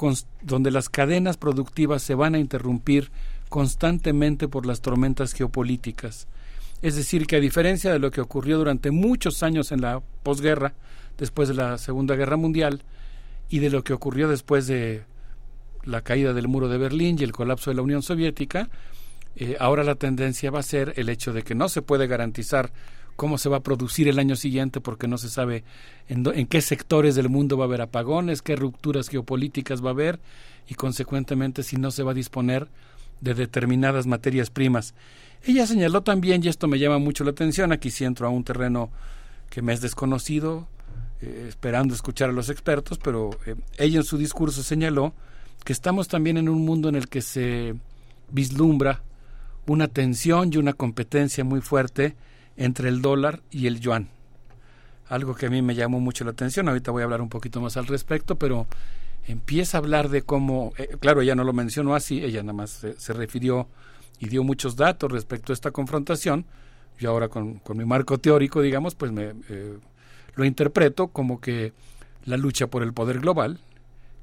[0.42, 3.11] donde las cadenas productivas se van a interrumpir
[3.56, 6.27] constantemente por las tormentas geopolíticas.
[6.82, 10.74] Es decir, que a diferencia de lo que ocurrió durante muchos años en la posguerra,
[11.17, 12.84] después de la Segunda Guerra Mundial,
[13.48, 15.03] y de lo que ocurrió después de
[15.85, 18.67] la caída del muro de Berlín y el colapso de la Unión Soviética,
[19.38, 22.74] eh, ahora la tendencia va a ser el hecho de que no se puede garantizar
[23.16, 25.64] cómo se va a producir el año siguiente porque no se sabe
[26.09, 29.93] en, en, qué sectores del mundo va a haber apagones, qué rupturas geopolíticas va a
[29.93, 30.19] haber
[30.67, 32.67] y consecuentemente si no se va a disponer
[33.25, 34.93] de determinadas materias primas.
[35.43, 38.43] Ella señaló también, y esto me llama mucho la atención, aquí sí entro a un
[38.43, 38.89] terreno
[39.49, 40.67] que me es desconocido,
[41.21, 45.13] eh, esperando escuchar a los expertos, pero eh, ella en su discurso señaló
[45.63, 47.75] que estamos también en un mundo en el que se
[48.29, 49.01] vislumbra
[49.65, 52.15] una tensión y una competencia muy fuerte
[52.57, 54.09] entre el dólar y el yuan.
[55.07, 57.59] Algo que a mí me llamó mucho la atención, ahorita voy a hablar un poquito
[57.59, 58.67] más al respecto, pero
[59.27, 62.85] empieza a hablar de cómo, eh, claro, ella no lo mencionó así, ella nada más
[62.97, 63.67] se, refirió
[64.19, 66.45] y dio muchos datos respecto a esta confrontación.
[66.99, 69.77] Yo ahora con, con mi marco teórico, digamos, pues me eh,
[70.35, 71.73] lo interpreto como que
[72.25, 73.59] la lucha por el poder global,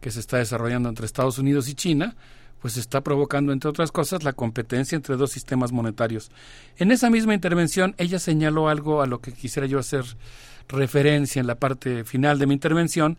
[0.00, 2.16] que se está desarrollando entre Estados Unidos y China,
[2.60, 6.30] pues está provocando, entre otras cosas, la competencia entre dos sistemas monetarios.
[6.76, 10.04] En esa misma intervención, ella señaló algo a lo que quisiera yo hacer
[10.68, 13.18] referencia en la parte final de mi intervención,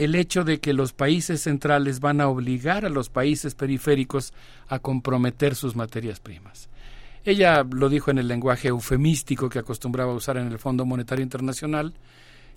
[0.00, 4.32] el hecho de que los países centrales van a obligar a los países periféricos
[4.66, 6.70] a comprometer sus materias primas.
[7.22, 11.22] Ella lo dijo en el lenguaje eufemístico que acostumbraba a usar en el Fondo Monetario
[11.22, 11.92] Internacional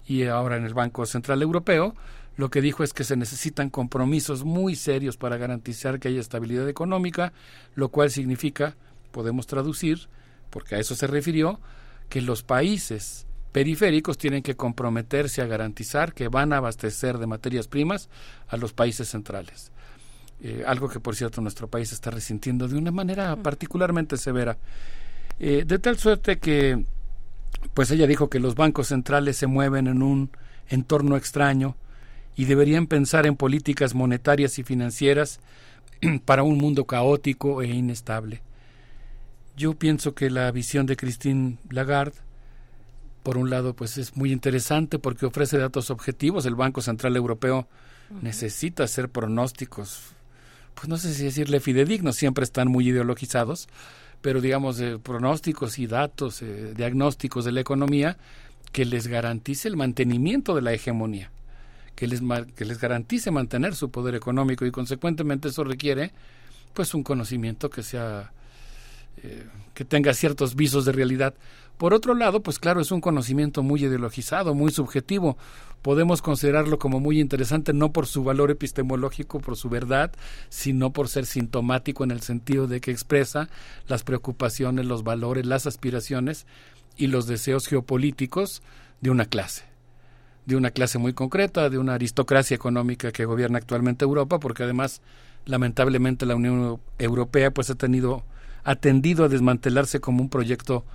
[0.07, 1.95] y ahora en el Banco Central Europeo,
[2.37, 6.69] lo que dijo es que se necesitan compromisos muy serios para garantizar que haya estabilidad
[6.69, 7.33] económica,
[7.75, 8.77] lo cual significa,
[9.11, 10.07] podemos traducir,
[10.49, 11.59] porque a eso se refirió,
[12.07, 17.69] que los países periféricos tienen que comprometerse a garantizar que van a abastecer de materias
[17.69, 18.09] primas
[18.49, 19.71] a los países centrales.
[20.41, 24.57] Eh, algo que, por cierto, nuestro país está resintiendo de una manera particularmente severa.
[25.39, 26.85] Eh, de tal suerte que,
[27.73, 30.31] pues ella dijo que los bancos centrales se mueven en un
[30.67, 31.77] entorno extraño,
[32.35, 35.39] y deberían pensar en políticas monetarias y financieras
[36.25, 38.41] para un mundo caótico e inestable.
[39.55, 42.17] Yo pienso que la visión de Christine Lagarde,
[43.23, 46.45] por un lado, pues es muy interesante porque ofrece datos objetivos.
[46.45, 47.67] El Banco Central Europeo
[48.21, 50.01] necesita hacer pronósticos,
[50.75, 53.67] pues no sé si decirle fidedignos, siempre están muy ideologizados,
[54.21, 58.17] pero digamos pronósticos y datos, eh, diagnósticos de la economía
[58.71, 61.31] que les garantice el mantenimiento de la hegemonía
[61.95, 62.21] que les,
[62.55, 66.11] que les garantice mantener su poder económico y consecuentemente eso requiere
[66.73, 68.31] pues un conocimiento que sea
[69.21, 71.35] eh, que tenga ciertos visos de realidad.
[71.83, 75.37] Por otro lado, pues claro, es un conocimiento muy ideologizado, muy subjetivo.
[75.81, 80.13] Podemos considerarlo como muy interesante no por su valor epistemológico, por su verdad,
[80.47, 83.49] sino por ser sintomático en el sentido de que expresa
[83.89, 86.47] las preocupaciones, los valores, las aspiraciones
[86.95, 88.61] y los deseos geopolíticos
[89.01, 89.65] de una clase
[90.45, 95.01] de una clase muy concreta, de una aristocracia económica que gobierna actualmente Europa, porque además,
[95.45, 98.23] lamentablemente, la Unión Europea pues ha tenido
[98.63, 100.85] ha tendido a desmantelarse como un proyecto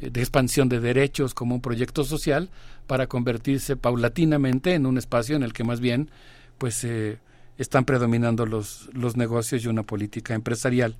[0.00, 2.48] de expansión de derechos, como un proyecto social,
[2.86, 6.10] para convertirse paulatinamente en un espacio en el que más bien
[6.58, 7.18] pues eh,
[7.58, 10.96] están predominando los, los negocios y una política empresarial.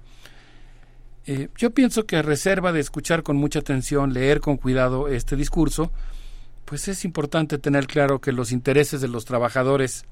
[1.26, 5.36] Eh, yo pienso que a reserva de escuchar con mucha atención, leer con cuidado este
[5.36, 5.90] discurso,
[6.64, 10.04] pues es importante tener claro que los intereses de los trabajadores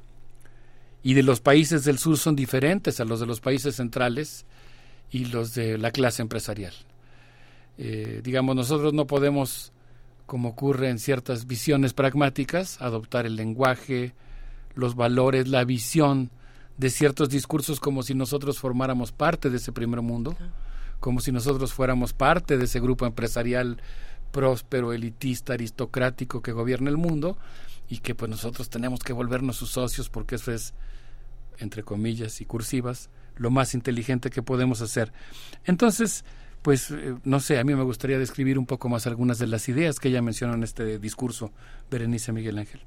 [1.03, 4.45] y de los países del sur son diferentes a los de los países centrales
[5.11, 6.75] y los de la clase empresarial.
[7.79, 9.73] Eh, digamos, nosotros no podemos,
[10.27, 14.15] como ocurre en ciertas visiones pragmáticas, adoptar el lenguaje,
[14.75, 16.31] los valores, la visión
[16.77, 20.37] de ciertos discursos como si nosotros formáramos parte de ese primer mundo,
[21.01, 23.81] como si nosotros fuéramos parte de ese grupo empresarial
[24.33, 27.39] próspero, elitista, aristocrático que gobierna el mundo
[27.89, 30.75] y que pues nosotros tenemos que volvernos sus socios porque eso es,
[31.59, 35.13] entre comillas y cursivas, lo más inteligente que podemos hacer.
[35.65, 36.25] Entonces,
[36.63, 39.69] pues eh, no sé, a mí me gustaría describir un poco más algunas de las
[39.69, 41.53] ideas que ella mencionó en este discurso,
[41.91, 42.81] Berenice Miguel Ángel.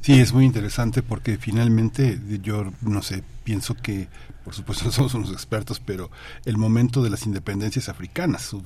[0.00, 4.08] Sí, es muy interesante porque finalmente yo, no sé, pienso que
[4.48, 6.10] por supuesto no somos unos expertos, pero
[6.46, 8.56] el momento de las independencias africanas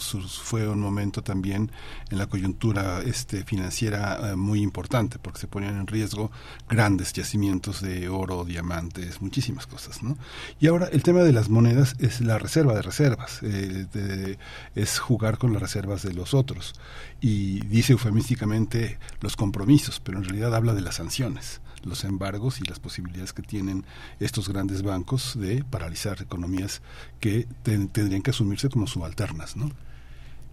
[0.45, 1.73] fue un momento también
[2.09, 6.31] en la coyuntura este, financiera eh, muy importante, porque se ponían en riesgo
[6.69, 10.05] grandes yacimientos de oro, diamantes, muchísimas cosas.
[10.05, 10.17] ¿no?
[10.61, 14.37] Y ahora el tema de las monedas es la reserva de reservas, eh,
[14.77, 16.75] es jugar con las reservas de los otros.
[17.21, 22.65] Y dice eufemísticamente los compromisos, pero en realidad habla de las sanciones los embargos y
[22.65, 23.85] las posibilidades que tienen
[24.21, 26.81] estos grandes bancos de paralizar economías
[27.21, 29.71] que tendrían que asumirse como subalternas, ¿no?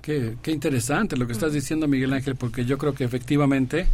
[0.01, 3.87] Qué, qué interesante lo que estás diciendo, Miguel Ángel, porque yo creo que efectivamente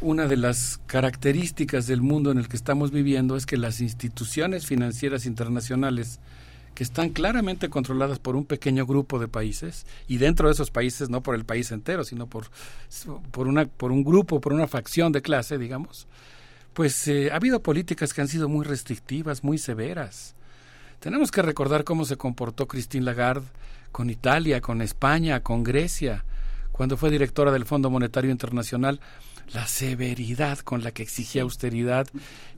[0.00, 4.66] una de las características del mundo en el que estamos viviendo es que las instituciones
[4.66, 6.18] financieras internacionales
[6.78, 11.10] que están claramente controladas por un pequeño grupo de países y dentro de esos países
[11.10, 12.46] no por el país entero sino por
[13.32, 16.06] por una por un grupo por una facción de clase digamos
[16.78, 20.36] pues eh, ha habido políticas que han sido muy restrictivas, muy severas.
[21.00, 23.48] Tenemos que recordar cómo se comportó Christine Lagarde
[23.90, 26.24] con Italia, con España, con Grecia,
[26.70, 29.00] cuando fue directora del Fondo Monetario Internacional,
[29.52, 32.06] la severidad con la que exigía austeridad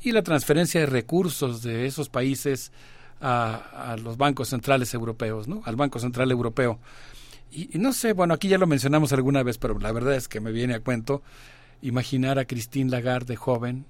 [0.03, 2.73] y la transferencia de recursos de esos países
[3.21, 5.63] a, los bancos centrales europeos, ¿no?
[5.65, 6.79] Al Banco Central Europeo.
[7.51, 10.41] Y, no sé, bueno, aquí ya lo mencionamos alguna vez, pero la verdad es que
[10.41, 11.23] me viene a cuento
[11.83, 13.87] imaginar a Christine Lagarde joven,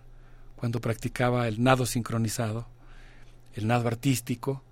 [0.56, 2.68] cuando practicaba el nado sincronizado,
[3.54, 4.62] el nado artístico,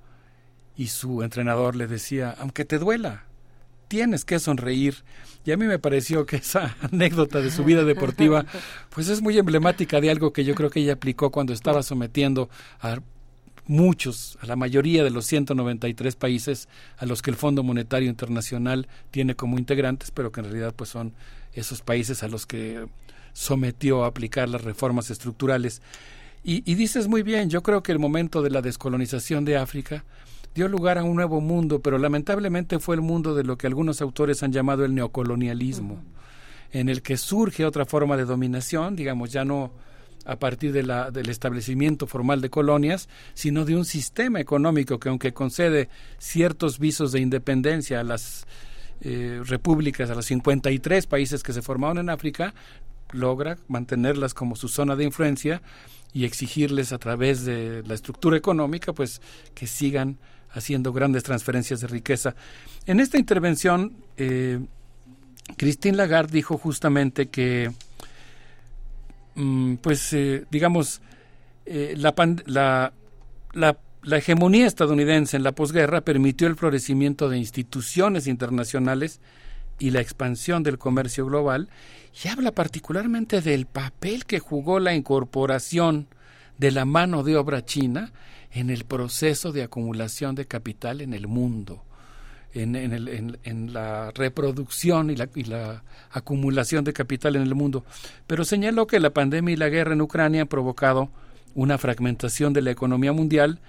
[0.76, 3.24] y su entrenador le decía, aunque te duela,
[3.88, 5.02] tienes que sonreír.
[5.44, 8.44] Y a mí me pareció que esa anécdota de su vida deportiva,
[8.90, 12.48] pues es muy emblemática de algo que yo creo que ella aplicó cuando estaba sometiendo
[12.80, 13.00] a
[13.68, 18.88] muchos, a la mayoría de los 193 países a los que el Fondo Monetario Internacional
[19.10, 21.12] tiene como integrantes, pero que en realidad pues son
[21.52, 22.86] esos países a los que
[23.32, 25.82] sometió a aplicar las reformas estructurales.
[26.44, 30.04] Y, dices muy bien, yo creo que el momento de la descolonización de África
[30.54, 34.00] dio lugar a un nuevo mundo, pero lamentablemente fue el mundo de lo que algunos
[34.00, 35.98] autores han llamado el neocolonialismo,
[36.72, 39.72] en el que surge otra forma de dominación, digamos, ya no
[40.28, 45.08] a partir de la, del establecimiento formal de colonias, sino de un sistema económico que
[45.08, 48.46] aunque concede ciertos visos de independencia a las
[49.00, 52.54] eh, repúblicas, a los 53 países que se formaron en África,
[53.12, 55.62] logra mantenerlas como su zona de influencia
[56.12, 59.22] y exigirles a través de la estructura económica pues
[59.54, 60.18] que sigan
[60.50, 62.34] haciendo grandes transferencias de riqueza.
[62.84, 64.60] En esta intervención, eh,
[65.56, 67.70] Christine Lagarde dijo justamente que,
[69.80, 71.00] pues, eh, digamos,
[71.66, 72.14] eh, la,
[72.46, 72.92] la,
[73.52, 79.20] la, la hegemonía estadounidense en la posguerra permitió el florecimiento de instituciones internacionales
[79.78, 81.68] y la expansión del comercio global
[82.24, 86.08] y habla particularmente del papel que jugó la incorporación
[86.58, 88.12] de la mano de obra china
[88.52, 91.84] en el proceso de acumulación de capital en el mundo,
[92.54, 97.84] en, en, la reproducción y la, y la, acumulación de capital en el mundo.
[98.26, 101.10] Pero señaló que la pandemia y la guerra en Ucrania han provocado
[101.54, 103.60] una fragmentación de la economía mundial,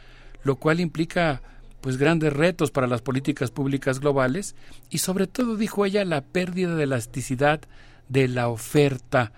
[0.43, 1.41] lo cual implica
[1.81, 4.55] pues grandes retos para las políticas públicas globales
[4.89, 7.61] y sobre todo dijo ella la pérdida de elasticidad
[8.09, 9.31] de la oferta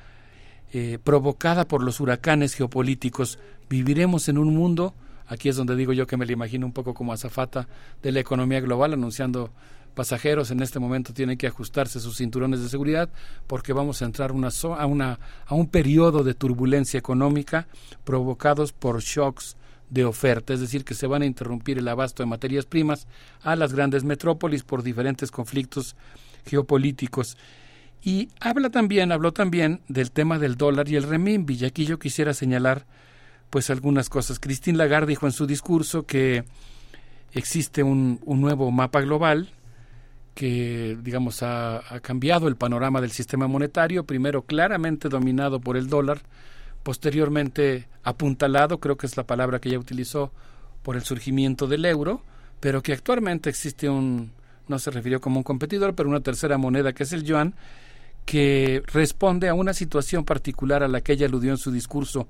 [0.74, 3.40] eh, provocada por los huracanes geopolíticos.
[3.70, 4.96] Viviremos en un mundo,
[5.32, 7.68] aquí es donde digo yo que me lo imagino un poco como azafata
[8.04, 9.50] de la economía global, anunciando
[9.96, 10.52] pasajeros.
[10.52, 13.10] En este momento tienen que ajustarse sus cinturones de seguridad
[13.48, 17.68] porque vamos a entrar una, a, una, a un periodo de turbulencia económica
[18.04, 19.56] provocados por shocks
[19.90, 23.08] de oferta, es decir, que se van a interrumpir el abasto de materias primas
[23.42, 25.96] a las grandes metrópolis por diferentes conflictos
[26.46, 27.38] geopolíticos.
[28.02, 32.00] Y habla también, habló también del tema del dólar y el renminbi, y aquí yo
[32.00, 32.86] quisiera señalar
[33.52, 34.40] pues algunas cosas.
[34.40, 36.44] Christine Lagarde dijo en su discurso que
[37.34, 39.50] existe un, un nuevo mapa global
[40.34, 45.88] que, digamos, ha, ha, cambiado el panorama del sistema monetario, primero claramente dominado por el
[45.88, 46.22] dólar,
[46.82, 50.32] posteriormente apuntalado, creo que es la palabra que ella utilizó,
[50.82, 52.24] por el surgimiento del euro,
[52.60, 54.32] pero que actualmente existe un,
[54.68, 57.54] no se refirió como un competidor, pero una tercera moneda que es el yuan,
[58.26, 62.28] que responde a una situación particular a la que ella aludió en su discurso,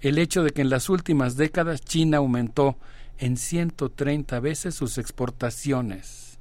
[0.00, 2.76] el hecho de que en las últimas décadas China aumentó
[3.18, 6.38] en 130 veces sus exportaciones.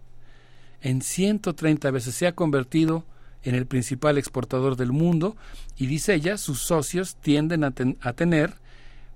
[0.82, 3.06] En 130 veces se ha convertido
[3.44, 5.36] en el principal exportador del mundo
[5.78, 8.54] y dice ella, sus socios tienden a, tener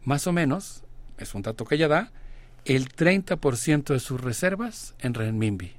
[0.03, 0.83] más o menos,
[1.17, 2.11] es un dato que ella da,
[2.65, 5.73] el 30% de sus reservas en renminbi.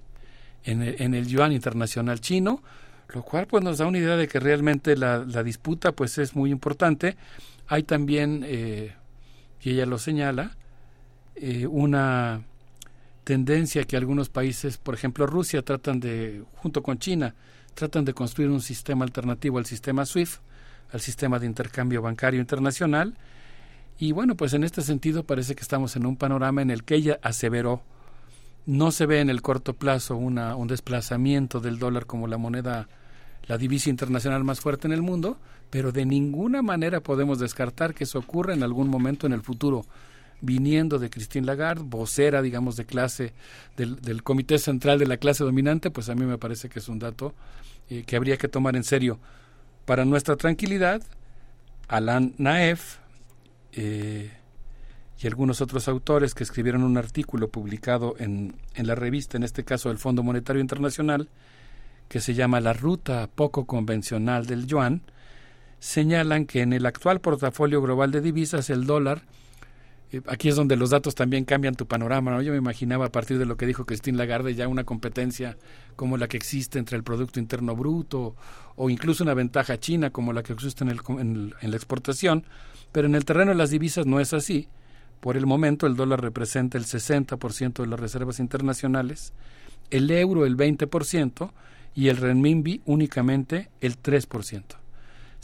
[0.65, 2.63] En el, en el yuan internacional chino,
[3.15, 6.51] lo cual pues nos da una idea de que realmente la, disputa pues es muy
[6.51, 7.17] importante.
[7.75, 8.95] Hay también, eh,
[9.61, 10.57] y ella lo señala,
[11.35, 12.45] eh, una
[13.25, 17.35] tendencia que algunos países, por ejemplo Rusia, tratan de, junto con China,
[17.75, 20.41] tratan de construir un sistema alternativo al sistema SWIFT,
[20.93, 23.15] al sistema de intercambio bancario internacional.
[23.99, 26.95] Y bueno, pues en este sentido parece que estamos en un panorama en el que
[26.95, 27.83] ella aseveró
[28.67, 32.89] no se ve en el corto plazo una, un desplazamiento del dólar como la moneda,
[33.49, 35.39] la divisa internacional más fuerte en el mundo,
[35.75, 39.85] pero de ninguna manera podemos descartar que eso ocurra en algún momento en el futuro
[40.41, 43.33] viniendo de Christine Lagarde, vocera, digamos, de clase,
[43.77, 46.89] del, del, Comité Central de la clase dominante, pues a mí me parece que es
[46.89, 47.35] un dato
[47.91, 49.19] eh, que habría que tomar en serio.
[49.85, 51.03] Para nuestra tranquilidad,
[51.89, 52.99] Alan Naef
[53.73, 54.31] eh,
[55.21, 59.65] y algunos otros autores que escribieron un artículo publicado en, en la revista, en este
[59.65, 61.29] caso del Fondo Monetario Internacional,
[62.09, 65.03] que se llama La Ruta Poco Convencional del Yuan,
[65.85, 69.21] señalan que en el actual portafolio global de divisas el dólar
[70.13, 72.31] eh, aquí es donde los datos también cambian tu panorama.
[72.31, 72.41] ¿no?
[72.41, 75.59] Yo me imaginaba a partir de lo que dijo Christine Lagarde ya una competencia
[75.95, 78.35] como la que existe entre el Producto Interno Bruto
[78.77, 82.47] o incluso una ventaja china como la que existe en, el, en, la exportación,
[82.91, 84.69] pero en el terreno de las divisas no es así.
[85.21, 89.35] Por el momento el dólar representa el 60% de las reservas internacionales,
[89.91, 91.53] el euro el 20%
[91.95, 94.84] y el renminbi únicamente el 3%.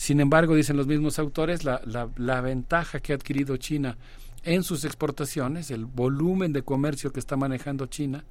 [0.01, 3.99] Sin embargo, dicen los mismos autores, la, la, la ventaja que ha adquirido China
[4.45, 8.25] en sus exportaciones, el volumen de comercio que está manejando China,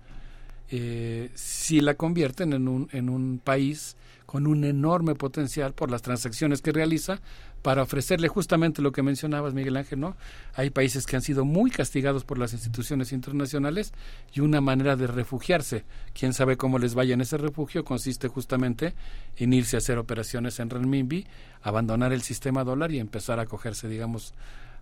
[0.69, 6.01] eh, si la convierten en un, en un país con un enorme potencial por las
[6.01, 7.21] transacciones que realiza
[7.61, 10.15] para ofrecerle justamente lo que mencionabas, Miguel Ángel, ¿no?
[10.55, 13.93] Hay países que han sido muy castigados por las instituciones internacionales
[14.33, 18.93] y una manera de refugiarse, quién sabe cómo les vaya en ese refugio, consiste justamente
[19.37, 21.27] en irse a hacer operaciones en renminbi,
[21.61, 24.33] abandonar el sistema dólar y empezar a cogerse, digamos,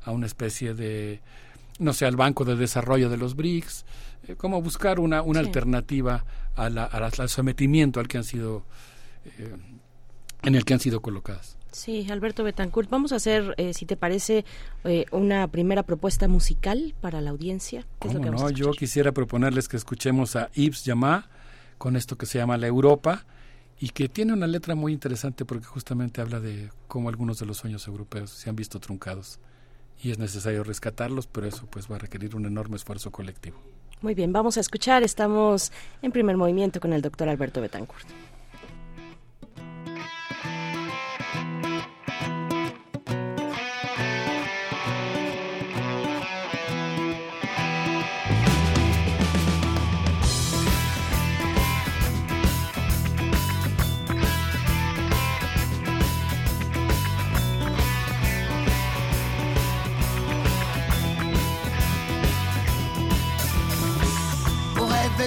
[0.04, 1.22] a una especie de,
[1.80, 3.86] no sé, al Banco de Desarrollo de los BRICS,
[4.28, 6.26] eh, como buscar una, una alternativa
[6.56, 8.64] a la, al sometimiento al que han sido,
[9.26, 9.56] eh,
[10.44, 11.57] en el que han sido colocadas.
[11.78, 14.46] Sí, Alberto Betancourt, vamos a hacer, eh, si te parece,
[15.12, 17.86] una primera propuesta musical para la audiencia.
[18.00, 18.50] ¿Cómo no?
[18.50, 21.30] Yo quisiera proponerles que escuchemos a Yves Yamá
[21.78, 23.26] con esto que se llama La Europa
[23.80, 27.58] y que tiene una letra muy interesante porque justamente habla de cómo algunos de los
[27.58, 29.40] sueños europeos se han visto truncados
[30.02, 33.62] y es necesario rescatarlos, pero eso pues va a requerir un enorme esfuerzo colectivo.
[34.02, 35.04] Muy bien, vamos a escuchar.
[35.04, 38.08] Estamos en primer movimiento con el doctor Alberto Betancourt.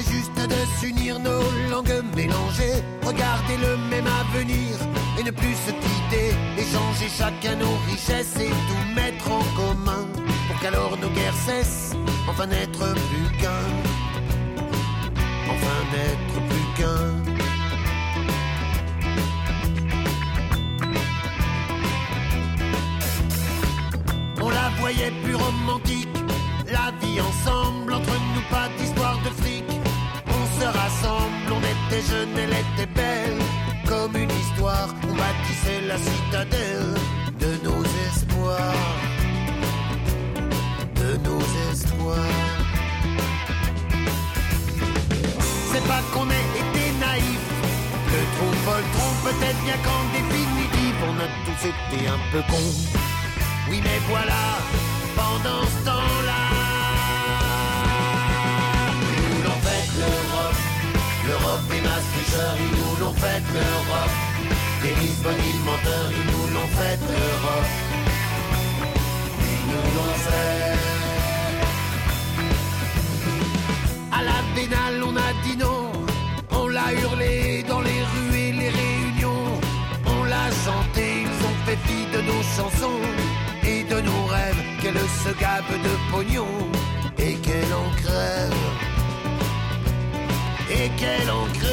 [0.03, 4.77] Juste de s'unir nos langues mélangées, regarder le même avenir
[5.19, 10.07] et ne plus se quitter, échanger chacun nos richesses et tout mettre en commun,
[10.49, 11.95] pour qu'alors nos guerres cessent,
[12.29, 13.67] enfin n'être plus qu'un,
[15.49, 17.15] enfin n'être plus qu'un.
[24.43, 26.09] On la voyait plus romantique,
[26.67, 27.70] la vie ensemble,
[31.93, 33.39] était elle était belle,
[33.87, 36.95] comme une histoire, on bâtissait la citadelle
[37.41, 38.97] de nos espoirs,
[40.95, 41.41] de nos
[41.73, 42.17] espoirs.
[45.73, 47.45] C'est pas qu'on ait été naïf,
[48.13, 48.85] le trop folle
[49.25, 52.75] peut-être bien qu'en définitive on a tous été un peu cons.
[53.69, 54.59] Oui mais voilà,
[55.17, 56.20] pendant ce temps-là
[61.27, 62.11] l'Europe des masques
[62.59, 64.17] ils nous l'ont fait l'Europe.
[64.83, 67.73] Des disponibles menteurs, ils nous l'ont fait l'Europe.
[69.53, 70.79] Ils nous l'ont fait.
[74.13, 75.93] À la vénale, on a dit non.
[76.51, 79.61] On l'a hurlé dans les rues et les réunions.
[80.07, 83.03] On l'a chanté, ils ont fait fi de nos chansons
[83.63, 84.63] et de nos rêves.
[84.81, 86.49] Qu'elle se gabe de pognon
[87.19, 89.00] et qu'elle en crève
[90.71, 91.67] et quel encre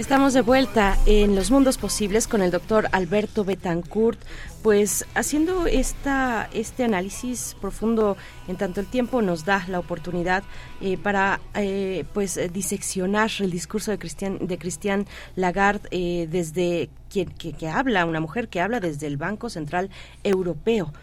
[0.00, 4.18] Estamos de vuelta en Los Mundos Posibles con el doctor Alberto Betancourt,
[4.62, 8.16] pues haciendo esta, este análisis profundo
[8.48, 10.42] en tanto el tiempo nos da la oportunidad
[10.80, 15.06] eh, para eh, pues diseccionar el discurso de Cristian, de Christian
[15.36, 19.90] Lagarde eh, desde quien que, que habla, una mujer que habla desde el Banco Central
[20.24, 20.94] Europeo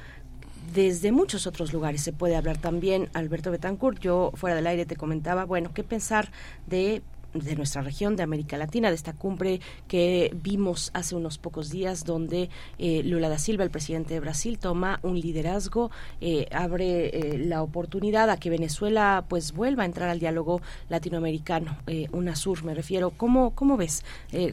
[0.74, 3.10] desde muchos otros lugares se puede hablar también.
[3.14, 6.30] Alberto Betancourt, yo fuera del aire te comentaba, bueno, qué pensar
[6.66, 7.02] de
[7.40, 12.06] de nuestra región, de América Latina, de esta cumbre que vimos hace unos pocos días,
[12.06, 15.92] donde eh, Lula da Silva, el presidente de Brasil, toma un liderazgo,
[16.22, 21.78] eh, abre eh, la oportunidad a que Venezuela pues vuelva a entrar al diálogo latinoamericano,
[22.12, 23.12] UNASUR me refiero.
[23.12, 24.04] ¿Cómo, cómo ves?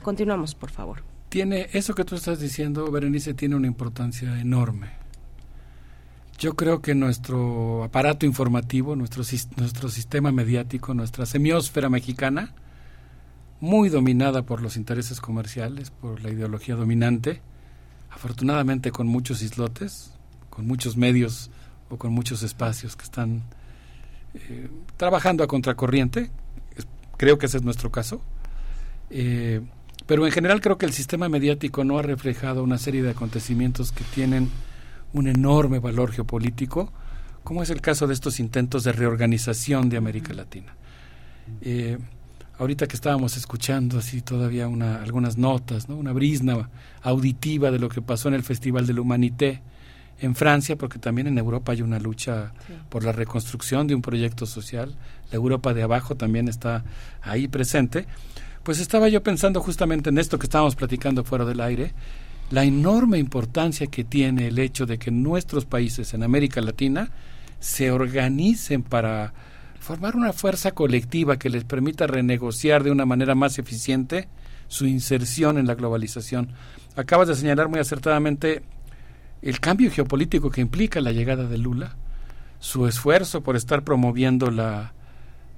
[0.03, 1.03] continuamos, por favor.
[1.29, 5.05] Tiene, eso que tú estás diciendo, Berenice, tiene una importancia enorme.
[6.39, 9.23] Yo creo que nuestro aparato informativo, nuestro,
[9.57, 12.55] nuestro sistema mediático, nuestra semiósfera mexicana,
[13.61, 17.41] muy dominada por los intereses comerciales, por la ideología dominante,
[18.11, 20.13] afortunadamente con muchos islotes,
[20.51, 21.51] con muchos medios
[21.89, 23.43] o con muchos espacios que están
[24.35, 26.31] eh, trabajando a contracorriente,
[27.17, 28.21] creo que ese es nuestro caso,
[29.11, 29.61] eh,
[30.07, 33.93] pero en general creo que el sistema mediático no ha reflejado una serie de acontecimientos
[33.93, 34.51] que tienen
[35.13, 36.93] un enorme valor geopolítico,
[37.43, 40.75] como es el caso de estos intentos de reorganización de América Latina.
[41.61, 41.99] Eh,
[42.59, 45.97] ahorita que estábamos escuchando así todavía una, algunas notas, ¿no?
[45.97, 46.69] una brisna
[47.03, 49.63] auditiva de lo que pasó en el Festival de la Humanité
[50.21, 52.53] en Francia, porque también en Europa hay una lucha
[52.89, 54.95] por la reconstrucción de un proyecto social,
[55.31, 56.85] la Europa de abajo también está
[57.23, 58.07] ahí presente,
[58.63, 61.93] pues estaba yo pensando justamente en esto que estábamos platicando fuera del aire,
[62.51, 67.11] la enorme importancia que tiene el hecho de que nuestros países en América Latina
[67.59, 69.33] se organicen para
[69.85, 74.29] formar una fuerza colectiva que les permita renegociar de una manera más eficiente
[74.67, 76.49] su inserción en la globalización.
[76.97, 78.63] Acabas de señalar muy acertadamente
[79.43, 81.97] el cambio geopolítico que implica la llegada de Lula,
[82.61, 84.95] su esfuerzo por estar promoviendo la,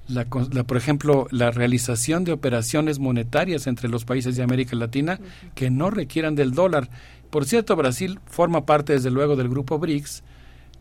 [0.09, 5.21] la, por ejemplo, la realización de operaciones monetarias entre los países de América Latina
[5.55, 6.89] que no requieran del dólar.
[7.29, 10.21] Por cierto, Brasil forma parte, desde luego, del grupo BRICS,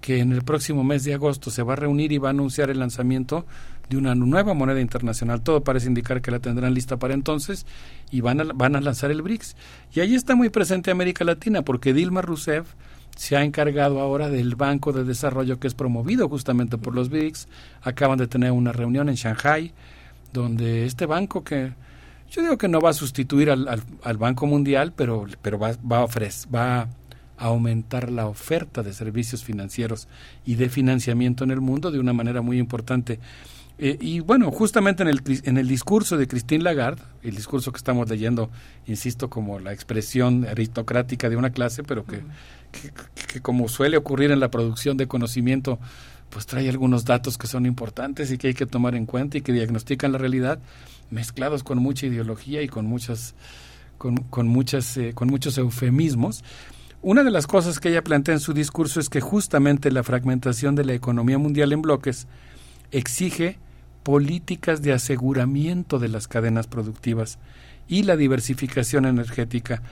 [0.07, 2.71] que en el próximo mes de agosto se va a reunir y va a anunciar
[2.71, 3.45] el lanzamiento
[3.91, 5.43] de una nueva moneda internacional.
[5.43, 7.67] Todo parece indicar que la tendrán lista para entonces
[8.13, 9.57] y van a, van a lanzar el BRICS.
[9.95, 12.75] Y ahí está muy presente América Latina porque Dilma Rousseff
[13.17, 17.49] se ha encargado ahora del Banco de Desarrollo que es promovido justamente por los BRICS.
[17.83, 19.73] Acaban de tener una reunión en Shanghai
[20.33, 21.73] donde este banco que
[22.31, 25.99] yo digo que no va a sustituir al, al, Banco Mundial, pero, pero va, va,
[25.99, 26.87] a ofrecer, va
[27.37, 30.09] aumentar la oferta de servicios financieros
[30.45, 33.19] y de financiamiento en el mundo de una manera muy importante.
[33.79, 37.77] Eh, y bueno, justamente en el, en el discurso de Christine Lagarde, el discurso que
[37.77, 38.51] estamos leyendo,
[38.87, 42.23] insisto, como la expresión aristocrática de una clase, pero que,
[43.33, 45.79] que, como suele ocurrir en la producción de conocimiento,
[46.31, 49.43] pues trae algunos datos que son importantes y que hay que tomar en cuenta y
[49.43, 50.59] que diagnostican la realidad,
[51.11, 53.35] mezclados con mucha ideología y con muchas
[53.99, 56.43] con, con muchas eh, con muchos eufemismos
[57.07, 60.75] una de las cosas que ella plantea en su discurso es que justamente la fragmentación
[60.75, 62.27] de la economía mundial en bloques
[62.91, 63.59] exige
[64.03, 67.39] políticas de aseguramiento de las cadenas productivas
[67.87, 69.83] y la diversificación energética.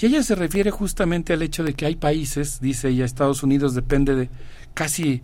[0.00, 3.74] Y ella se refiere justamente al hecho de que hay países, dice ella, Estados Unidos
[3.74, 4.30] depende de
[4.72, 5.20] casi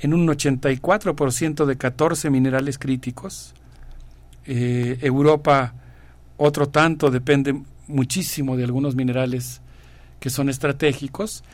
[0.00, 3.54] en un 84% de 14 minerales críticos,
[4.44, 5.72] eh, Europa
[6.36, 9.62] otro tanto depende muchísimo de algunos minerales
[10.24, 11.44] que son estratégicos.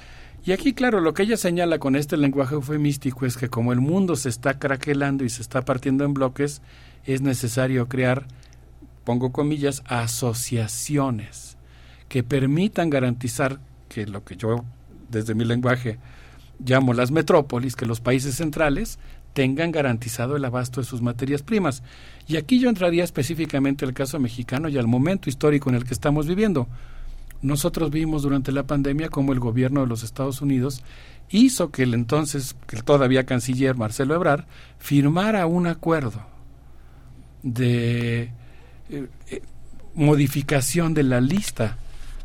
[0.45, 3.81] Y aquí, claro, lo que ella señala con este lenguaje eufemístico es que como el
[3.81, 6.63] mundo se está craquelando y se está partiendo en bloques,
[7.05, 8.29] es necesario crear,
[9.03, 11.57] pongo comillas, asociaciones
[12.09, 13.59] que permitan garantizar
[13.89, 14.65] que lo que yo
[15.09, 15.99] desde mi lenguaje
[16.65, 19.01] llamo las metrópolis, que los países centrales
[19.33, 21.83] tengan garantizado el abasto de sus materias primas.
[22.29, 25.95] Y aquí yo entraría específicamente al caso mexicano y al momento histórico en el que
[25.95, 26.69] estamos viviendo.
[27.43, 30.83] Nosotros vimos durante la pandemia cómo el gobierno de los Estados Unidos
[31.31, 34.45] hizo que el entonces, que el todavía canciller Marcelo Ebrard,
[34.79, 36.23] firmara un acuerdo
[37.43, 38.33] de
[38.91, 39.43] eh, eh,
[39.95, 41.79] modificación de la lista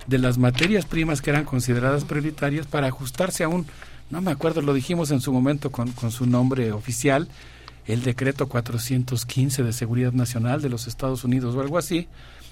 [0.08, 3.66] de las materias primas que eran consideradas prioritarias para ajustarse a un,
[4.10, 7.28] no me acuerdo, lo dijimos en su momento con, con su nombre oficial,
[7.86, 12.08] el decreto 415 de Seguridad Nacional de los Estados Unidos o algo así,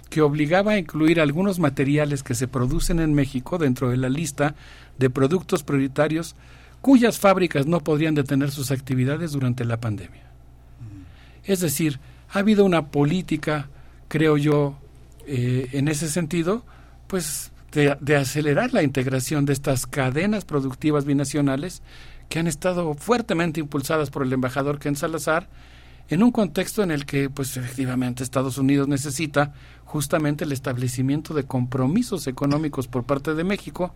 [0.09, 4.55] que obligaba a incluir algunos materiales que se producen en México dentro de la lista
[4.97, 6.35] de productos prioritarios
[6.81, 10.23] cuyas fábricas no podrían detener sus actividades durante la pandemia.
[11.45, 11.99] Es decir,
[12.29, 13.69] ha habido una política,
[14.07, 14.77] creo yo,
[15.25, 16.65] eh, en ese sentido,
[17.07, 21.81] pues de, acelerar la integración de estas cadenas productivas binacionales
[22.29, 25.49] que han estado fuertemente impulsadas por el embajador Ken Salazar
[26.09, 29.53] en un contexto en el que, pues efectivamente, Estados Unidos necesita
[29.93, 33.93] justamente el establecimiento de compromisos económicos por parte de México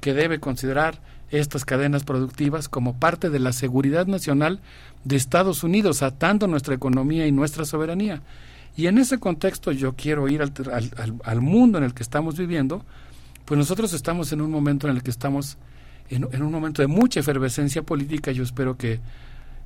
[0.00, 1.00] que debe considerar
[1.30, 4.58] estas cadenas productivas como parte de la seguridad nacional
[5.04, 8.22] de Estados Unidos, atando nuestra economía y nuestra soberanía.
[8.76, 10.52] Y en ese contexto yo quiero ir al,
[11.22, 12.84] al, mundo en el que estamos viviendo,
[13.44, 15.58] pues nosotros estamos en un momento en el que estamos
[16.10, 18.32] en, en un momento de mucha efervescencia política.
[18.32, 18.98] Yo espero que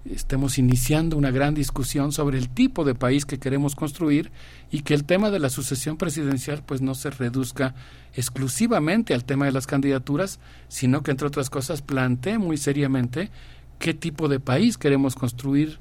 [0.04, 4.30] estemos iniciando una gran discusión sobre el tipo de país que queremos construir
[4.70, 7.74] y que el tema de la sucesión presidencial pues no se reduzca
[8.14, 13.30] exclusivamente al tema de las candidaturas, sino que entre otras cosas plantee muy seriamente
[13.78, 15.78] qué tipo de país queremos construir,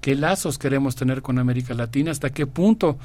[0.00, 2.98] qué lazos queremos tener con América Latina, hasta qué punto,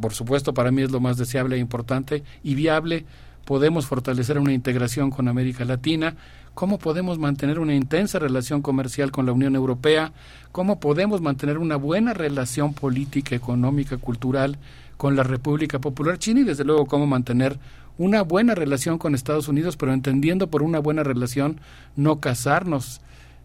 [0.00, 3.06] por supuesto para mí es lo más deseable e importante y viable,
[3.44, 6.16] podemos fortalecer una integración con América Latina,
[6.54, 10.12] cómo podemos mantener una intensa relación comercial con la Unión Europea,
[10.52, 14.58] cómo podemos mantener una buena relación política, económica, cultural
[14.96, 17.58] con la República Popular China y desde luego cómo mantener
[17.98, 21.60] una buena relación con Estados Unidos, pero entendiendo por una buena relación
[21.96, 23.00] no casarnos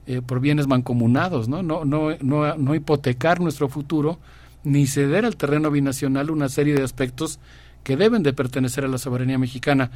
[0.06, 1.64] eh, por bienes mancomunados, ¿no?
[1.64, 4.20] No, no, no, no hipotecar nuestro futuro
[4.64, 7.40] ni ceder al terreno binacional una serie de aspectos
[7.84, 9.92] que deben de pertenecer a la soberanía mexicana.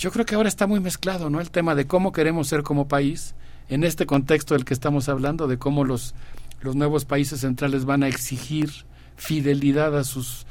[0.00, 1.42] Yo creo que ahora está muy mezclado, ¿no?
[1.42, 3.34] El tema de cómo queremos ser como país,
[3.68, 6.14] en este contexto del que estamos hablando, de cómo los,
[6.62, 8.70] los nuevos países centrales van a exigir
[9.16, 10.46] fidelidad a sus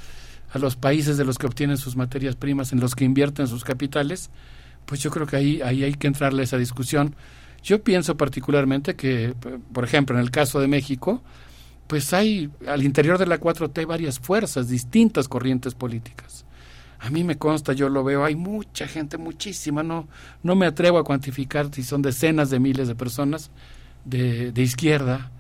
[0.54, 3.64] a los países de los que obtienen sus materias primas, en los que invierten sus
[3.64, 4.30] capitales,
[4.86, 7.16] pues yo creo que ahí, ahí hay que entrarle a esa discusión.
[7.64, 9.34] Yo pienso particularmente que,
[9.74, 11.24] por ejemplo, en el caso de México,
[11.88, 16.46] pues hay al interior de la 4T varias fuerzas, distintas corrientes políticas.
[17.00, 20.08] A mí me consta, yo lo veo, hay mucha gente, muchísima, no,
[20.44, 23.52] no me atrevo a cuantificar si son decenas de miles de personas
[24.04, 25.32] de, de izquierda,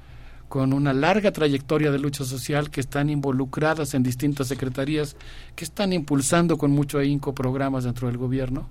[0.47, 5.15] con una larga trayectoria de lucha social que están involucradas en distintas secretarías,
[5.55, 8.69] que están impulsando con mucho ahínco programas dentro del gobierno,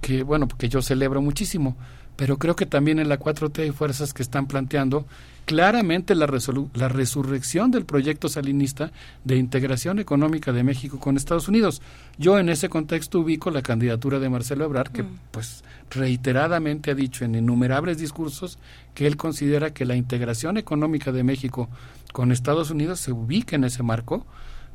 [0.00, 1.76] que bueno, que yo celebro muchísimo,
[2.16, 5.06] pero creo que también en la 4T hay fuerzas que están planteando
[5.44, 6.26] claramente la,
[6.74, 8.92] la resurrección del proyecto salinista
[9.24, 11.82] de integración económica de México con Estados Unidos.
[12.18, 15.18] Yo en ese contexto ubico la candidatura de Marcelo Ebrard, que mm.
[15.30, 18.58] pues reiteradamente ha dicho en innumerables discursos
[18.94, 21.68] que él considera que la integración económica de México
[22.12, 24.26] con Estados Unidos se ubica en ese marco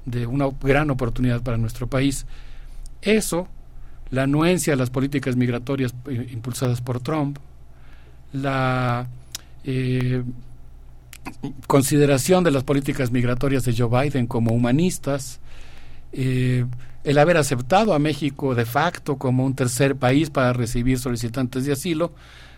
[0.06, 2.26] de una gran oportunidad para nuestro país.
[3.02, 3.48] Eso,
[4.10, 7.38] la anuencia a las políticas migratorias eh, impulsadas por Trump,
[8.34, 9.08] la
[9.64, 10.24] eh,
[11.68, 15.40] consideración de las políticas migratorias de Joe Biden como humanistas,
[16.14, 16.66] eh,
[17.04, 21.74] el haber aceptado a México de facto como un tercer país para recibir solicitantes de
[21.74, 22.14] asilo,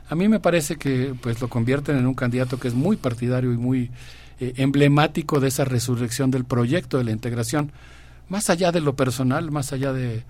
[0.08, 3.53] a mí me parece que pues lo convierten en un candidato que es muy partidario
[3.53, 3.92] y muy
[4.40, 7.72] emblemático de esa resurrección del proyecto de la integración,
[8.28, 10.24] más allá de lo personal, más allá de,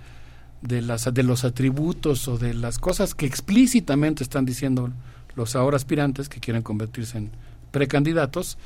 [0.61, 4.91] de, las, de los atributos o de las cosas que explícitamente están diciendo
[5.35, 7.31] los ahora aspirantes que quieren convertirse en
[7.71, 8.57] precandidatos,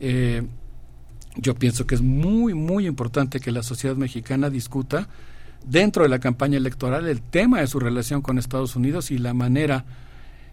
[0.00, 0.42] eh,
[1.36, 5.08] yo pienso que es muy, muy importante que la sociedad mexicana discuta
[5.64, 9.32] dentro de la campaña electoral el tema de su relación con Estados Unidos y la
[9.32, 9.84] manera,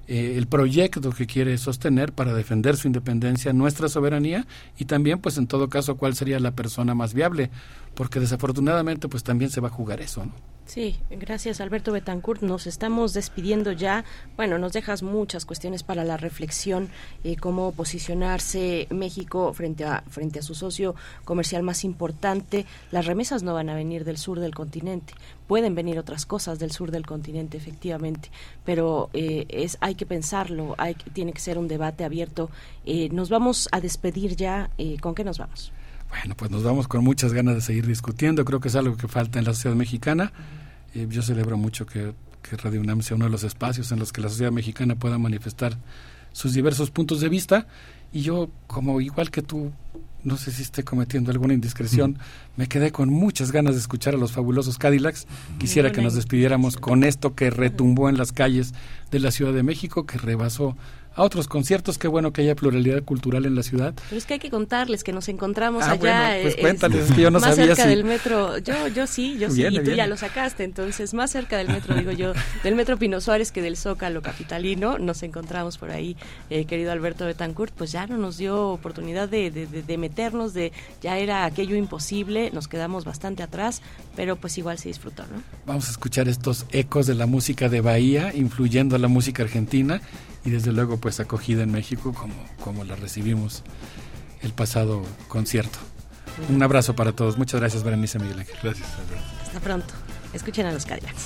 [0.08, 5.38] eh, el proyecto que quiere sostener para defender su independencia, nuestra soberanía y también, pues
[5.38, 7.50] en todo caso, cuál sería la persona más viable,
[7.96, 10.32] porque desafortunadamente, pues también se va a jugar eso, ¿no?
[10.70, 12.44] Sí, gracias Alberto Betancourt.
[12.44, 14.06] Nos estamos despidiendo ya.
[14.38, 16.90] Bueno, nos dejas muchas cuestiones para la reflexión,
[17.24, 20.94] eh, cómo posicionarse México frente a, frente a su socio
[21.26, 22.68] comercial más importante.
[22.92, 25.16] Las remesas no van a venir del sur del continente.
[25.48, 28.30] Pueden venir otras cosas del sur del continente, efectivamente,
[28.64, 32.52] pero eh, es hay que pensarlo, hay, tiene que ser un debate abierto.
[32.86, 34.70] Eh, nos vamos a despedir ya.
[35.02, 35.74] ¿Con qué nos vamos?
[36.10, 38.44] Bueno, pues nos vamos con muchas ganas de seguir discutiendo.
[38.44, 40.34] Creo que es algo que falta en la sociedad mexicana.
[40.96, 42.14] Eh, yo celebro mucho que,
[42.64, 45.78] Radio UNAM sea uno de los espacios en los que la sociedad mexicana pueda manifestar
[46.32, 47.68] sus diversos puntos de vista.
[48.12, 49.72] Y yo, como igual que tú,
[50.24, 52.18] no sé si esté cometiendo alguna indiscreción,
[52.58, 55.28] me quedé con muchas ganas de escuchar a los fabulosos Cadillacs.
[55.60, 58.74] Quisiera que nos despidiéramos con esto que retumbó en las calles
[59.12, 60.76] de la Ciudad de México, que rebasó
[61.20, 61.98] a otros conciertos.
[61.98, 63.94] Qué bueno que haya pluralidad cultural en la ciudad.
[64.10, 66.00] Pero es que hay que contarles que nos encontramos Ah, allá.
[66.00, 68.58] bueno, pues eh, cuéntales, es es que yo no más sabía cerca si- del metro.
[68.60, 69.62] Yo, yo sí, yo sí.
[69.62, 69.96] Y tú viene.
[69.96, 70.64] ya lo sacaste.
[70.64, 72.34] Entonces, más cerca del metro, digo yo,
[72.64, 74.98] del metro Pino Suárez que del Zócalo Capitalino.
[74.98, 76.16] Nos encontramos por ahí,
[76.50, 77.74] eh, querido Alberto Betancourt.
[77.74, 81.76] Pues ya no nos dio oportunidad de, de- de- de meternos, de ya era aquello
[81.76, 82.50] imposible.
[82.54, 83.82] Nos quedamos bastante atrás,
[84.16, 85.42] pero pues igual se disfrutó, ¿no?
[85.66, 90.02] Vamos a escuchar estos ecos de la música de Bahía, influyendo a la música argentina
[90.46, 93.64] y desde luego pues acogida en México como, como la recibimos
[94.42, 95.80] el pasado concierto.
[96.50, 97.38] Un abrazo para todos.
[97.38, 98.56] Muchas gracias, Berenice Miguel Ángel.
[98.64, 98.88] Gracias,
[99.46, 99.94] Hasta pronto.
[100.34, 101.26] Escuchen a los Cadillacs.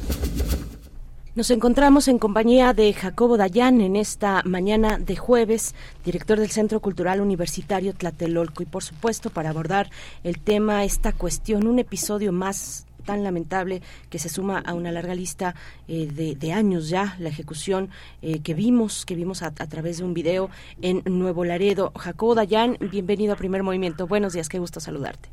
[1.41, 5.73] Nos encontramos en compañía de Jacobo Dayan en esta mañana de jueves,
[6.05, 9.89] director del Centro Cultural Universitario Tlatelolco y por supuesto para abordar
[10.23, 15.15] el tema, esta cuestión, un episodio más tan lamentable que se suma a una larga
[15.15, 15.55] lista
[15.87, 17.89] eh, de, de años ya, la ejecución
[18.21, 20.51] eh, que vimos, que vimos a, a través de un video
[20.83, 21.91] en Nuevo Laredo.
[21.97, 24.05] Jacobo Dayan, bienvenido a Primer Movimiento.
[24.05, 25.27] Buenos días, qué gusto saludarte.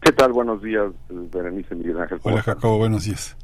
[0.00, 0.32] ¿Qué tal?
[0.32, 2.18] Buenos días, Berenice Miguel Ángel.
[2.20, 2.42] ¿Cómo Hola?
[2.42, 3.36] Jacobo, buenos días.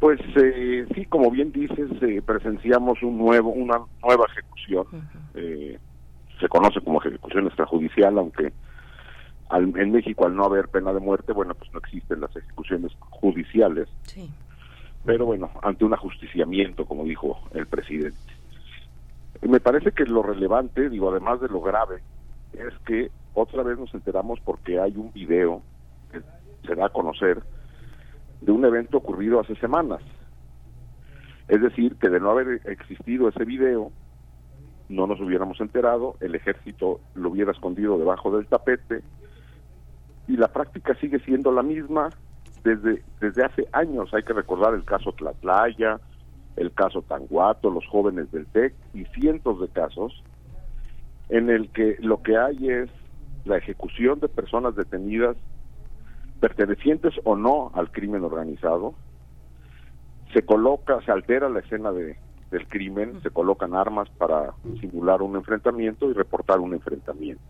[0.00, 4.86] Pues eh, sí, como bien dices, eh, presenciamos un nuevo, una nueva ejecución.
[5.34, 5.78] Eh,
[6.38, 8.52] se conoce como ejecución extrajudicial, aunque
[9.48, 12.92] al- en México al no haber pena de muerte, bueno, pues no existen las ejecuciones
[13.00, 13.88] judiciales.
[14.02, 14.30] Sí.
[15.04, 18.18] Pero bueno, ante un ajusticiamiento, como dijo el presidente.
[19.42, 22.02] Me parece que lo relevante, digo, además de lo grave,
[22.52, 25.62] es que otra vez nos enteramos porque hay un video
[26.10, 26.20] que
[26.66, 27.42] se da a conocer
[28.40, 30.00] de un evento ocurrido hace semanas.
[31.48, 33.90] Es decir, que de no haber existido ese video,
[34.88, 39.02] no nos hubiéramos enterado, el ejército lo hubiera escondido debajo del tapete
[40.26, 42.10] y la práctica sigue siendo la misma
[42.64, 44.12] desde, desde hace años.
[44.12, 46.00] Hay que recordar el caso Tlatlaya,
[46.56, 50.22] el caso Tanguato, los jóvenes del TEC y cientos de casos
[51.28, 52.90] en el que lo que hay es
[53.44, 55.36] la ejecución de personas detenidas
[56.40, 58.94] pertenecientes o no al crimen organizado.
[60.32, 62.16] Se coloca, se altera la escena de,
[62.50, 67.42] del crimen, se colocan armas para simular un enfrentamiento y reportar un enfrentamiento.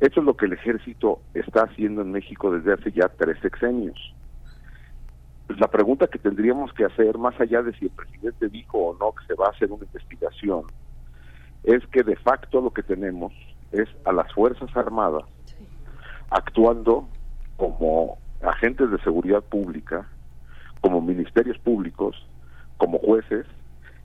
[0.00, 4.14] Esto es lo que el ejército está haciendo en México desde hace ya tres sexenios.
[5.46, 8.96] Pues la pregunta que tendríamos que hacer, más allá de si el presidente dijo o
[8.98, 10.64] no que se va a hacer una investigación,
[11.62, 13.32] es que de facto lo que tenemos
[13.72, 15.24] es a las Fuerzas Armadas
[16.30, 17.08] actuando
[17.56, 20.06] como agentes de seguridad pública,
[20.80, 22.16] como ministerios públicos,
[22.76, 23.46] como jueces,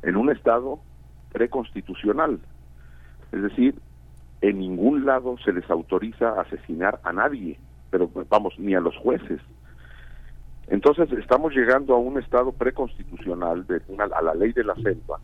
[0.04, 0.80] en un Estado
[1.32, 2.40] preconstitucional.
[3.32, 3.76] Es decir,
[4.42, 9.42] en ningún lado se les autoriza asesinar a nadie, pero vamos, ni a los jueces.
[10.68, 15.20] Entonces estamos llegando a un Estado preconstitucional, de a la ley de la selva,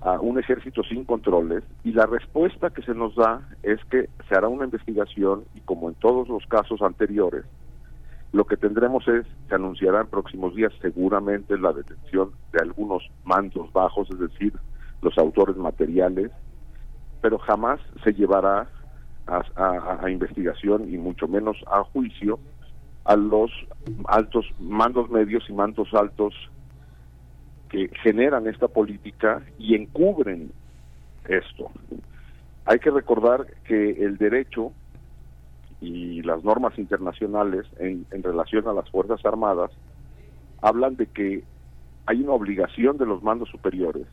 [0.00, 4.34] a un ejército sin controles, y la respuesta que se nos da es que se
[4.34, 7.44] hará una investigación y como en todos los casos anteriores,
[8.32, 13.72] lo que tendremos es, se anunciará en próximos días seguramente la detención de algunos mandos
[13.72, 14.52] bajos, es decir,
[15.00, 16.30] los autores materiales,
[17.22, 18.68] pero jamás se llevará
[19.26, 22.38] a, investigación y mucho menos a juicio
[23.04, 23.50] a los
[24.06, 26.34] altos mandos medios y mandos altos
[27.68, 30.50] que generan esta política y encubren
[31.26, 31.70] esto.
[32.64, 34.72] Hay que recordar que el derecho
[35.80, 39.70] y las normas internacionales en, en relación a las Fuerzas Armadas
[40.60, 41.44] hablan de que
[42.06, 44.06] hay una obligación de los mandos superiores,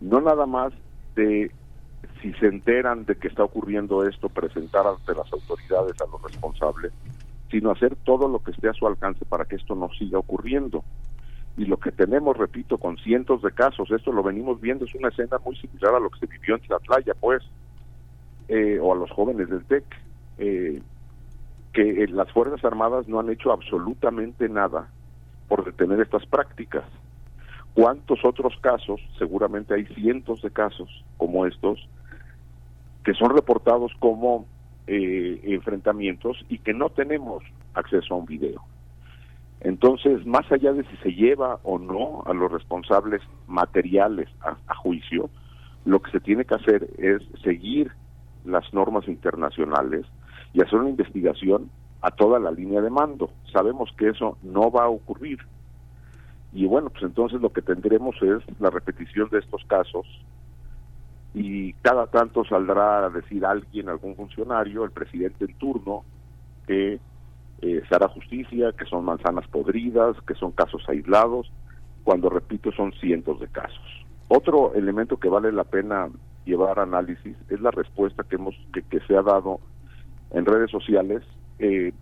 [0.00, 0.72] no nada más
[1.14, 1.50] de
[2.20, 6.92] si se enteran de que está ocurriendo esto, presentar ante las autoridades a los responsables,
[7.50, 10.84] sino hacer todo lo que esté a su alcance para que esto no siga ocurriendo.
[11.58, 15.08] Y lo que tenemos, repito, con cientos de casos, esto lo venimos viendo, es una
[15.08, 17.42] escena muy similar a lo que se vivió en Tlatlaya, pues,
[18.46, 19.84] eh, o a los jóvenes del TEC,
[20.38, 20.80] eh,
[21.72, 24.88] que eh, las Fuerzas Armadas no han hecho absolutamente nada
[25.48, 26.84] por detener estas prácticas.
[27.74, 31.88] ¿Cuántos otros casos, seguramente hay cientos de casos como estos,
[33.02, 34.46] que son reportados como
[34.86, 37.42] eh, enfrentamientos y que no tenemos
[37.74, 38.62] acceso a un video?
[39.60, 45.30] Entonces, más allá de si se lleva o no a los responsables materiales a, juicio,
[45.84, 47.90] lo que se tiene que hacer es seguir
[48.44, 50.06] las normas internacionales
[50.52, 51.70] y hacer una investigación
[52.02, 53.30] a toda la línea de mando.
[53.52, 55.38] Sabemos que eso no va a ocurrir.
[56.52, 60.06] Y bueno, pues entonces lo que tendremos es la repetición de estos casos
[61.34, 66.04] y cada tanto saldrá a decir alguien, algún funcionario, el presidente en turno,
[66.66, 67.00] que
[67.62, 71.50] eh, se hará justicia, que son manzanas podridas, que son casos aislados,
[72.04, 74.06] cuando repito son cientos de casos.
[74.28, 76.08] Otro elemento que vale la pena
[76.44, 79.60] llevar análisis es la respuesta que hemos que, que se ha dado
[80.30, 81.22] en redes sociales
[81.58, 81.92] eh,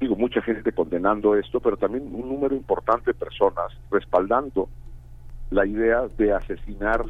[0.00, 4.68] digo, mucha gente condenando esto, pero también un número importante de personas respaldando
[5.50, 7.04] la idea de asesinar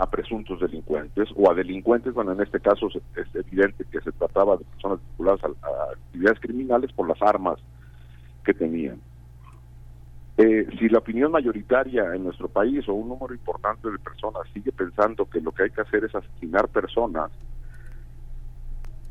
[0.00, 4.56] a presuntos delincuentes o a delincuentes, bueno, en este caso es, evidente que se trataba
[4.56, 7.58] de personas vinculadas a, actividades criminales por las armas
[8.42, 8.98] que tenían.
[10.38, 14.72] Eh, si la opinión mayoritaria en nuestro país o un número importante de personas sigue
[14.72, 17.30] pensando que lo que hay que hacer es asesinar personas,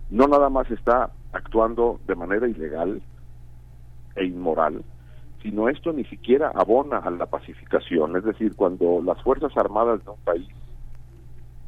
[0.09, 2.99] no nada más está actuando de manera ilegal
[4.15, 4.83] e inmoral,
[5.43, 8.17] sino esto ni siquiera abona a la pacificación.
[8.17, 10.47] Es decir, cuando las Fuerzas Armadas de un país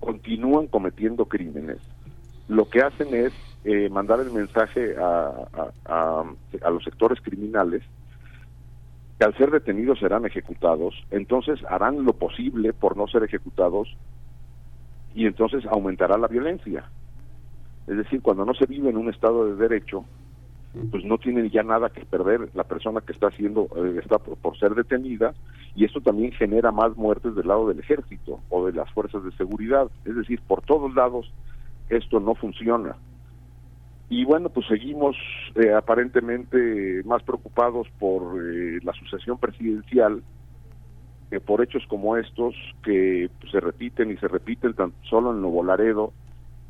[0.01, 1.77] continúan cometiendo crímenes,
[2.49, 3.31] lo que hacen es
[3.63, 5.31] eh, mandar el mensaje a,
[5.85, 6.23] a,
[6.61, 7.83] a, los sectores criminales
[9.17, 13.95] que al ser detenidos serán ejecutados, entonces harán lo posible por no ser ejecutados
[15.13, 16.83] y entonces aumentará la violencia.
[17.87, 20.05] Es decir, cuando no se vive en un Estado de Derecho,
[20.89, 24.57] pues no tiene ya nada que perder la persona que está haciendo, eh, está por,
[24.57, 25.33] ser detenida,
[25.75, 29.31] y esto también genera más muertes del lado del ejército o de las fuerzas de
[29.33, 29.89] seguridad.
[30.05, 31.31] Es decir, por todos lados
[31.89, 32.95] esto no funciona.
[34.09, 35.15] Y bueno, pues seguimos
[35.55, 40.23] eh, aparentemente más preocupados por eh, la sucesión presidencial
[41.29, 45.41] que por hechos como estos que pues, se repiten y se repiten tan solo en
[45.41, 46.11] Nuevo Laredo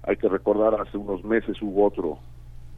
[0.03, 2.19] hay que recordar, hace unos meses hubo otro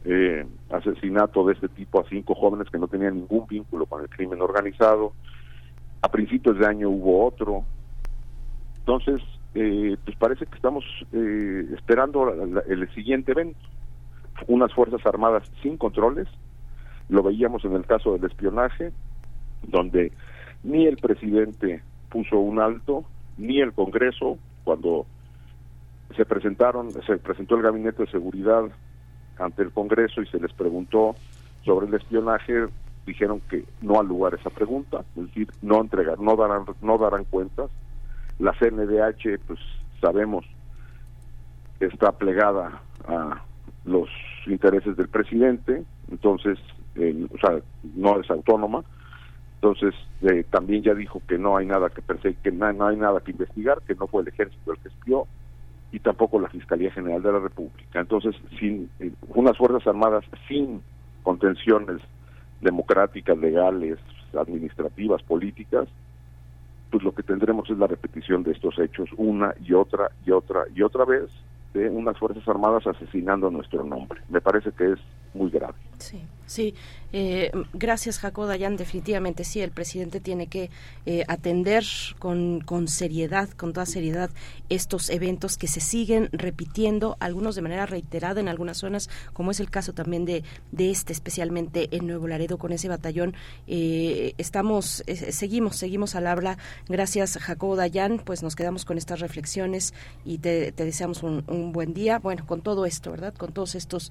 [0.04, 4.08] eh, asesinato de este tipo a cinco jóvenes que no tenían ningún vínculo con el
[4.08, 5.12] crimen organizado.
[6.02, 7.64] A principios de año hubo otro.
[8.78, 9.22] Entonces,
[9.54, 12.30] eh, pues parece que estamos eh, esperando
[12.66, 13.58] el siguiente evento.
[14.46, 16.28] Unas Fuerzas Armadas sin controles.
[17.08, 18.92] Lo veíamos en el caso del espionaje,
[19.62, 20.12] donde
[20.62, 23.04] ni el presidente puso un alto,
[23.38, 25.06] ni el Congreso, cuando
[26.16, 28.64] se presentaron, se presentó el gabinete de seguridad
[29.38, 31.14] ante el Congreso y se les preguntó
[31.64, 32.66] sobre el espionaje,
[33.06, 37.24] dijeron que no al lugar esa pregunta, es decir, no entregar, no darán, no darán
[37.24, 37.70] cuentas.
[38.38, 39.60] La CNDH, pues
[40.00, 40.44] sabemos,
[41.80, 43.42] está plegada a
[43.84, 44.08] los
[44.46, 46.58] intereses del presidente, entonces,
[46.96, 47.60] eh, o sea,
[47.94, 48.82] no es autónoma,
[49.56, 52.96] entonces eh, también ya dijo que no hay nada que perseguir, que no, no hay
[52.96, 55.26] nada que investigar, que no fue el ejército el que espió
[55.94, 58.00] y tampoco la Fiscalía General de la República.
[58.00, 60.82] Entonces, sin eh, unas fuerzas armadas sin
[61.22, 62.00] contenciones
[62.60, 64.00] democráticas, legales,
[64.36, 65.86] administrativas, políticas,
[66.90, 70.64] pues lo que tendremos es la repetición de estos hechos una y otra y otra
[70.74, 71.30] y otra vez
[71.74, 74.20] de unas fuerzas armadas asesinando nuestro nombre.
[74.28, 74.98] Me parece que es
[75.34, 75.74] muy grave.
[75.98, 76.74] Sí, sí.
[77.12, 78.76] Eh, gracias, Jacob Dayan.
[78.76, 80.68] Definitivamente sí, el presidente tiene que
[81.06, 81.84] eh, atender
[82.18, 84.30] con, con seriedad, con toda seriedad,
[84.68, 89.60] estos eventos que se siguen repitiendo, algunos de manera reiterada en algunas zonas, como es
[89.60, 93.34] el caso también de, de este, especialmente en Nuevo Laredo, con ese batallón.
[93.68, 96.58] Eh, estamos, seguimos, seguimos al habla.
[96.88, 98.18] Gracias, Jacob Dayan.
[98.18, 102.18] Pues nos quedamos con estas reflexiones y te, te deseamos un, un buen día.
[102.18, 103.34] Bueno, con todo esto, ¿verdad?
[103.34, 104.10] Con todos estos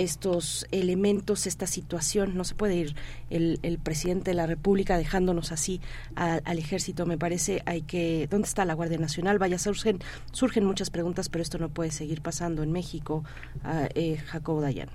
[0.00, 2.36] estos elementos, esta situación.
[2.36, 2.94] No se puede ir
[3.28, 5.80] el, el presidente de la República dejándonos así
[6.16, 7.06] al ejército.
[7.06, 8.26] Me parece hay que.
[8.30, 9.38] ¿Dónde está la Guardia Nacional?
[9.38, 9.98] Vaya, surgen,
[10.32, 13.24] surgen muchas preguntas, pero esto no puede seguir pasando en México.
[13.64, 14.88] Uh, eh, Jacobo Dayan.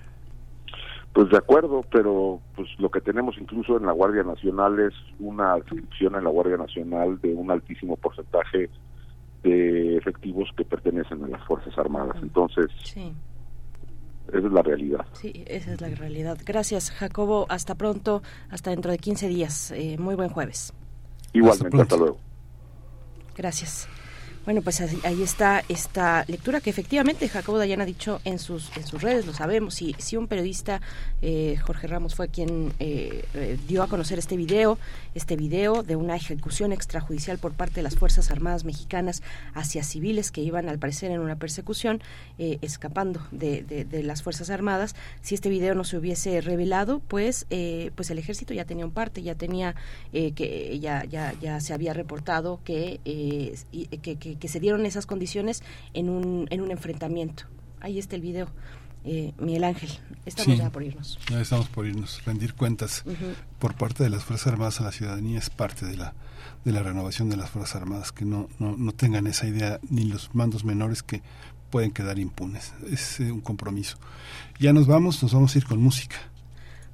[1.13, 5.53] Pues de acuerdo, pero pues lo que tenemos incluso en la Guardia Nacional es una
[5.53, 8.69] adscripción en la Guardia Nacional de un altísimo porcentaje
[9.43, 12.17] de efectivos que pertenecen a las Fuerzas Armadas.
[12.21, 13.13] Entonces, sí.
[14.29, 15.05] Esa es la realidad.
[15.13, 16.37] Sí, esa es la realidad.
[16.45, 17.45] Gracias, Jacobo.
[17.49, 19.71] Hasta pronto, hasta dentro de 15 días.
[19.71, 20.73] Eh, muy buen jueves.
[21.33, 22.17] Igualmente, hasta, hasta luego.
[23.35, 23.87] Gracias.
[24.45, 28.85] Bueno, pues ahí está esta lectura que efectivamente Jacobo Dayan ha dicho en sus en
[28.85, 29.73] sus redes, lo sabemos.
[29.73, 30.81] Si, si un periodista,
[31.23, 34.77] eh, Jorge Ramos, fue quien eh, eh, dio a conocer este video,
[35.15, 39.23] este video de una ejecución extrajudicial por parte de las Fuerzas Armadas Mexicanas
[39.55, 42.03] hacia civiles que iban al parecer en una persecución,
[42.37, 44.95] eh, escapando de, de, las Fuerzas Armadas.
[45.23, 48.91] Si este video no se hubiese revelado, pues, eh, pues el ejército ya tenía un
[48.91, 49.73] parte, ya tenía
[50.11, 55.63] que ya, ya, ya se había reportado que, que, que que se dieron esas condiciones
[55.93, 57.43] en un, en un enfrentamiento.
[57.79, 58.47] Ahí está el video.
[59.07, 59.91] Eh, Miguel Ángel,
[60.25, 61.19] estamos sí, ya por irnos.
[61.29, 62.23] Ya estamos por irnos.
[62.25, 63.35] Rendir cuentas uh -huh.
[63.59, 66.15] por parte de las Fuerzas Armadas a la ciudadanía es parte de la
[66.63, 70.05] de la renovación de las Fuerzas Armadas, que no, no, no tengan esa idea ni
[70.05, 71.21] los mandos menores que
[71.69, 72.73] pueden quedar impunes.
[72.91, 73.97] Es eh, un compromiso.
[74.59, 76.15] Ya nos vamos, nos vamos a ir con música.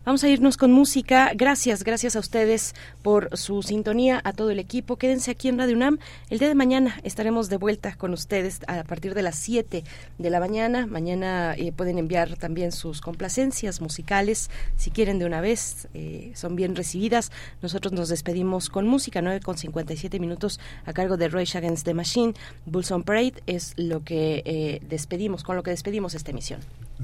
[0.04, 1.32] Vamos a irnos con música.
[1.36, 2.74] Gracias, gracias a ustedes
[3.04, 4.96] por su sintonía, a todo el equipo.
[4.96, 6.00] Quédense aquí en Radio UNAM.
[6.32, 9.84] El día de mañana estaremos de vuelta con ustedes a partir de las 7
[10.18, 10.88] de la mañana.
[10.88, 16.56] Mañana eh, pueden enviar también sus complacencias musicales, si quieren de una vez, eh, son
[16.56, 17.32] bien recibidas.
[17.62, 21.94] Nosotros nos despedimos con música, 9 con 57 minutos a cargo de Rage Against the
[21.94, 22.34] Machine.
[22.66, 26.60] Bulls on Parade es lo que eh, despedimos, con lo que despedimos esta emisión.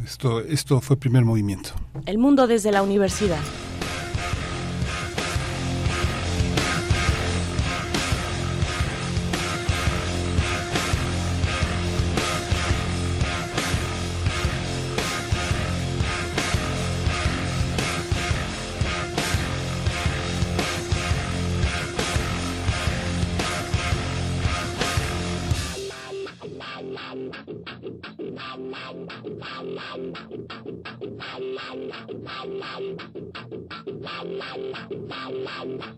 [0.06, 1.72] Esto, esto fue primer movimiento.
[2.06, 3.40] El mundo desde la universidad.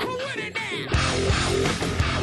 [0.01, 0.53] Who in it
[0.91, 2.18] now?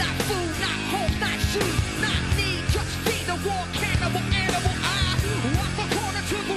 [0.00, 0.80] not food, not
[1.20, 2.64] not shoes, not need.
[2.72, 4.72] Just feed the war cannibal animal.
[4.80, 5.20] I
[5.52, 6.56] walk corner to the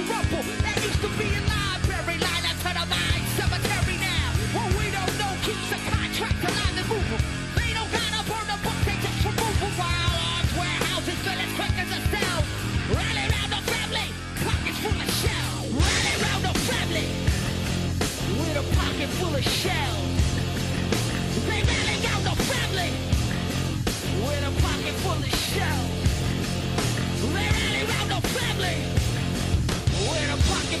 [0.64, 2.16] that used to be a library.
[2.16, 2.96] To the
[3.36, 4.28] cemetery now.
[4.56, 7.24] What we don't know keeps contract alive and moving.
[7.60, 9.56] They don't gotta burn the book, they just remove
[10.56, 11.92] warehouses, fill as quick as
[13.36, 14.08] round the family,
[14.40, 15.60] pockets full of shell.
[16.24, 17.06] Round the family,
[18.72, 20.03] pocket full of shell.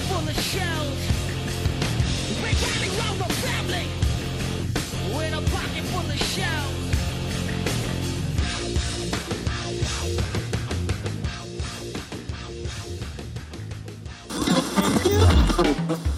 [0.08, 1.00] Full of shells.
[3.18, 3.86] No family
[5.16, 6.84] with a pocket full of shells.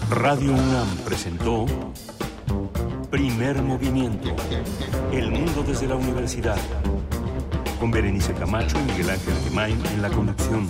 [0.09, 1.65] Radio UNAM presentó
[3.09, 4.35] Primer Movimiento.
[5.11, 6.57] El mundo desde la universidad.
[7.79, 10.69] Con Berenice Camacho y Miguel Ángel Gemain en la conducción.